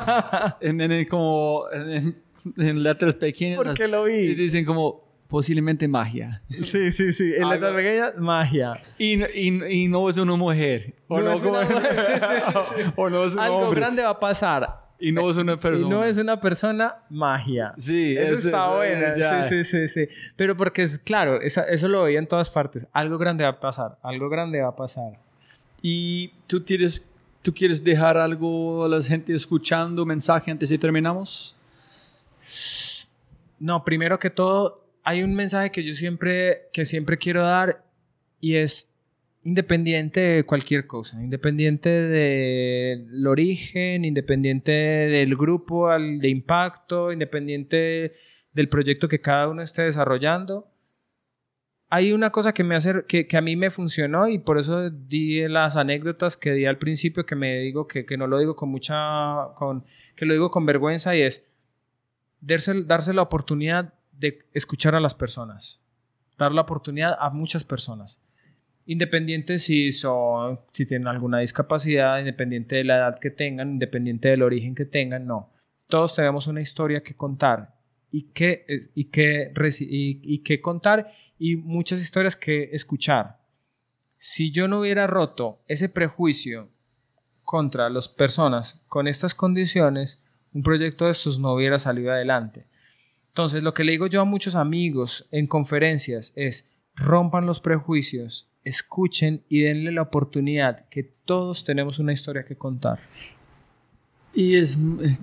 [0.60, 2.16] en, en- como en,
[2.56, 3.56] en letras pequeñas.
[3.58, 4.34] Porque lo y vi.
[4.34, 6.42] Dicen como posiblemente magia.
[6.60, 7.32] Sí, sí, sí.
[7.36, 8.82] En letras pequeñas, magia.
[8.98, 10.94] Y, y, y no es una mujer.
[11.08, 12.04] O no, es una mujer.
[12.06, 12.52] Sí, sí, sí,
[12.84, 12.90] sí.
[12.96, 13.80] O no es un Algo hombre.
[13.80, 14.86] grande va a pasar.
[14.98, 15.86] Y no es una persona.
[15.86, 17.74] Y no es una persona, magia.
[17.76, 19.16] Sí, Eso está ese- bueno.
[19.18, 19.42] ya.
[19.42, 20.32] Sí, sí, sí, sí.
[20.36, 22.86] Pero porque es claro, esa- eso lo veía en todas partes.
[22.94, 23.98] Algo grande va a pasar.
[24.02, 25.18] Algo grande va a pasar.
[25.82, 27.06] ¿Y tú quieres,
[27.42, 31.54] tú quieres dejar algo a la gente escuchando, mensaje antes de terminamos?
[33.58, 34.76] No, primero que todo,
[35.06, 37.84] hay un mensaje que yo siempre, que siempre quiero dar
[38.40, 38.92] y es
[39.44, 48.14] independiente de cualquier cosa, independiente del origen, independiente del grupo de impacto, independiente
[48.52, 50.72] del proyecto que cada uno esté desarrollando.
[51.88, 54.90] Hay una cosa que, me hace, que, que a mí me funcionó y por eso
[54.90, 58.56] di las anécdotas que di al principio, que me digo que, que no lo digo
[58.56, 58.96] con mucha,
[59.54, 59.84] con,
[60.16, 61.46] que lo digo con vergüenza y es
[62.40, 65.80] darse, darse la oportunidad de escuchar a las personas,
[66.38, 68.20] dar la oportunidad a muchas personas,
[68.86, 74.42] independiente si son, si tienen alguna discapacidad, independiente de la edad que tengan, independiente del
[74.42, 75.52] origen que tengan, no.
[75.88, 77.74] Todos tenemos una historia que contar
[78.10, 83.38] y que, y que, y, y que contar y muchas historias que escuchar.
[84.16, 86.68] Si yo no hubiera roto ese prejuicio
[87.44, 92.66] contra las personas con estas condiciones, un proyecto de estos no hubiera salido adelante.
[93.36, 98.48] Entonces, lo que le digo yo a muchos amigos en conferencias es, rompan los prejuicios,
[98.64, 102.98] escuchen y denle la oportunidad que todos tenemos una historia que contar.
[104.32, 105.18] Y es eh,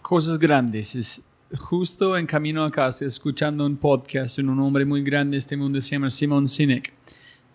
[0.00, 0.94] cosas grandes.
[0.94, 1.22] Es
[1.54, 5.54] justo en camino acá, estoy escuchando un podcast en un hombre muy grande de este
[5.54, 6.94] mundo, se llama Simon Sinek.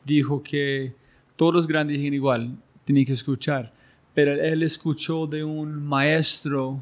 [0.06, 0.94] Dijo que
[1.36, 3.74] todos los grandes dicen igual, tienen que escuchar.
[4.14, 6.80] Pero él escuchó de un maestro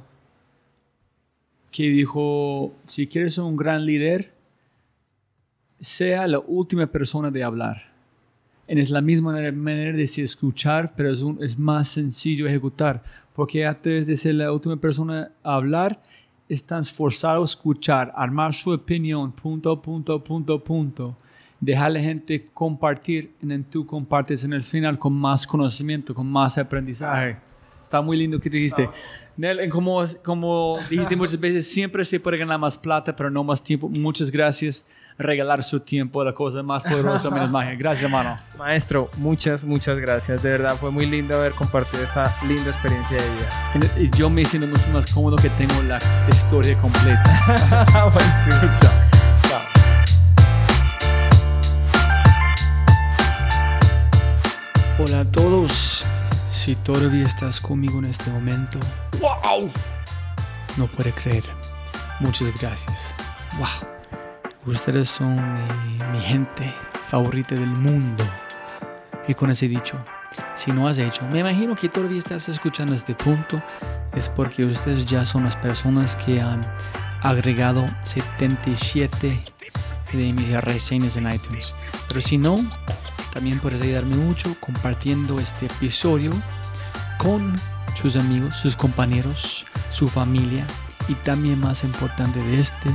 [1.72, 4.34] que dijo, si quieres ser un gran líder,
[5.80, 7.92] sea la última persona de hablar.
[8.68, 13.04] Y es la misma manera- de escuchar, pero es, un- es más sencillo ejecutar.
[13.34, 16.02] Porque a través de ser la última persona a hablar,
[16.48, 21.18] están esforzados a escuchar, armar su opinión, punto, punto, punto, punto.
[21.60, 26.28] Dejar a la gente compartir, y tú compartes en el final con más conocimiento, con
[26.28, 27.38] más aprendizaje.
[27.92, 28.90] Está muy lindo que te dijiste.
[29.36, 33.44] Nel, en como, como dijiste muchas veces, siempre se puede ganar más plata, pero no
[33.44, 33.90] más tiempo.
[33.90, 34.86] Muchas gracias.
[35.18, 37.76] Regalar su tiempo, la cosa más poderosa menos magia.
[37.76, 38.38] Gracias, hermano.
[38.58, 40.42] Maestro, muchas, muchas gracias.
[40.42, 43.94] De verdad, fue muy lindo haber compartido esta linda experiencia de vida.
[43.98, 46.00] Y yo me siento mucho más cómodo que tengo la
[46.30, 47.24] historia completa.
[47.92, 48.10] Chao.
[54.98, 56.06] Hola a todos.
[56.52, 58.80] Si todavía estás conmigo en este momento,
[59.20, 59.72] ¡Wow!
[60.78, 61.44] no puede creer.
[62.20, 63.16] Muchas gracias.
[63.58, 64.74] Wow.
[64.74, 66.74] Ustedes son mi, mi gente
[67.08, 68.24] favorita del mundo.
[69.28, 69.98] Y con ese dicho,
[70.56, 73.62] si no has hecho, me imagino que todavía estás escuchando este punto,
[74.16, 76.66] es porque ustedes ya son las personas que han
[77.22, 79.44] agregado 77
[80.14, 81.74] y de mis reseñas en iTunes.
[82.08, 82.58] Pero si no,
[83.34, 86.32] también puedes ayudarme mucho compartiendo este episodio
[87.18, 87.56] con
[87.96, 90.66] sus amigos, sus compañeros, su familia
[91.08, 92.90] y también más importante de este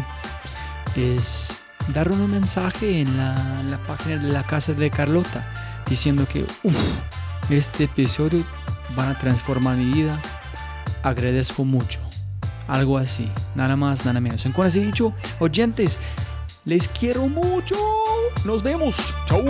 [0.96, 1.60] es
[1.94, 5.46] dar un mensaje en la, página de la casa de Carlota
[5.88, 6.76] diciendo que "Uf,
[7.50, 8.42] este episodio
[8.96, 10.18] van a transformar mi vida.
[11.02, 12.00] Agradezco mucho.
[12.66, 14.44] Algo así, nada más, nada menos.
[14.44, 16.00] En cuanto he dicho, oyentes,
[16.66, 17.76] les quiero mucho.
[18.44, 18.96] Nos vemos.
[19.26, 19.42] Chau.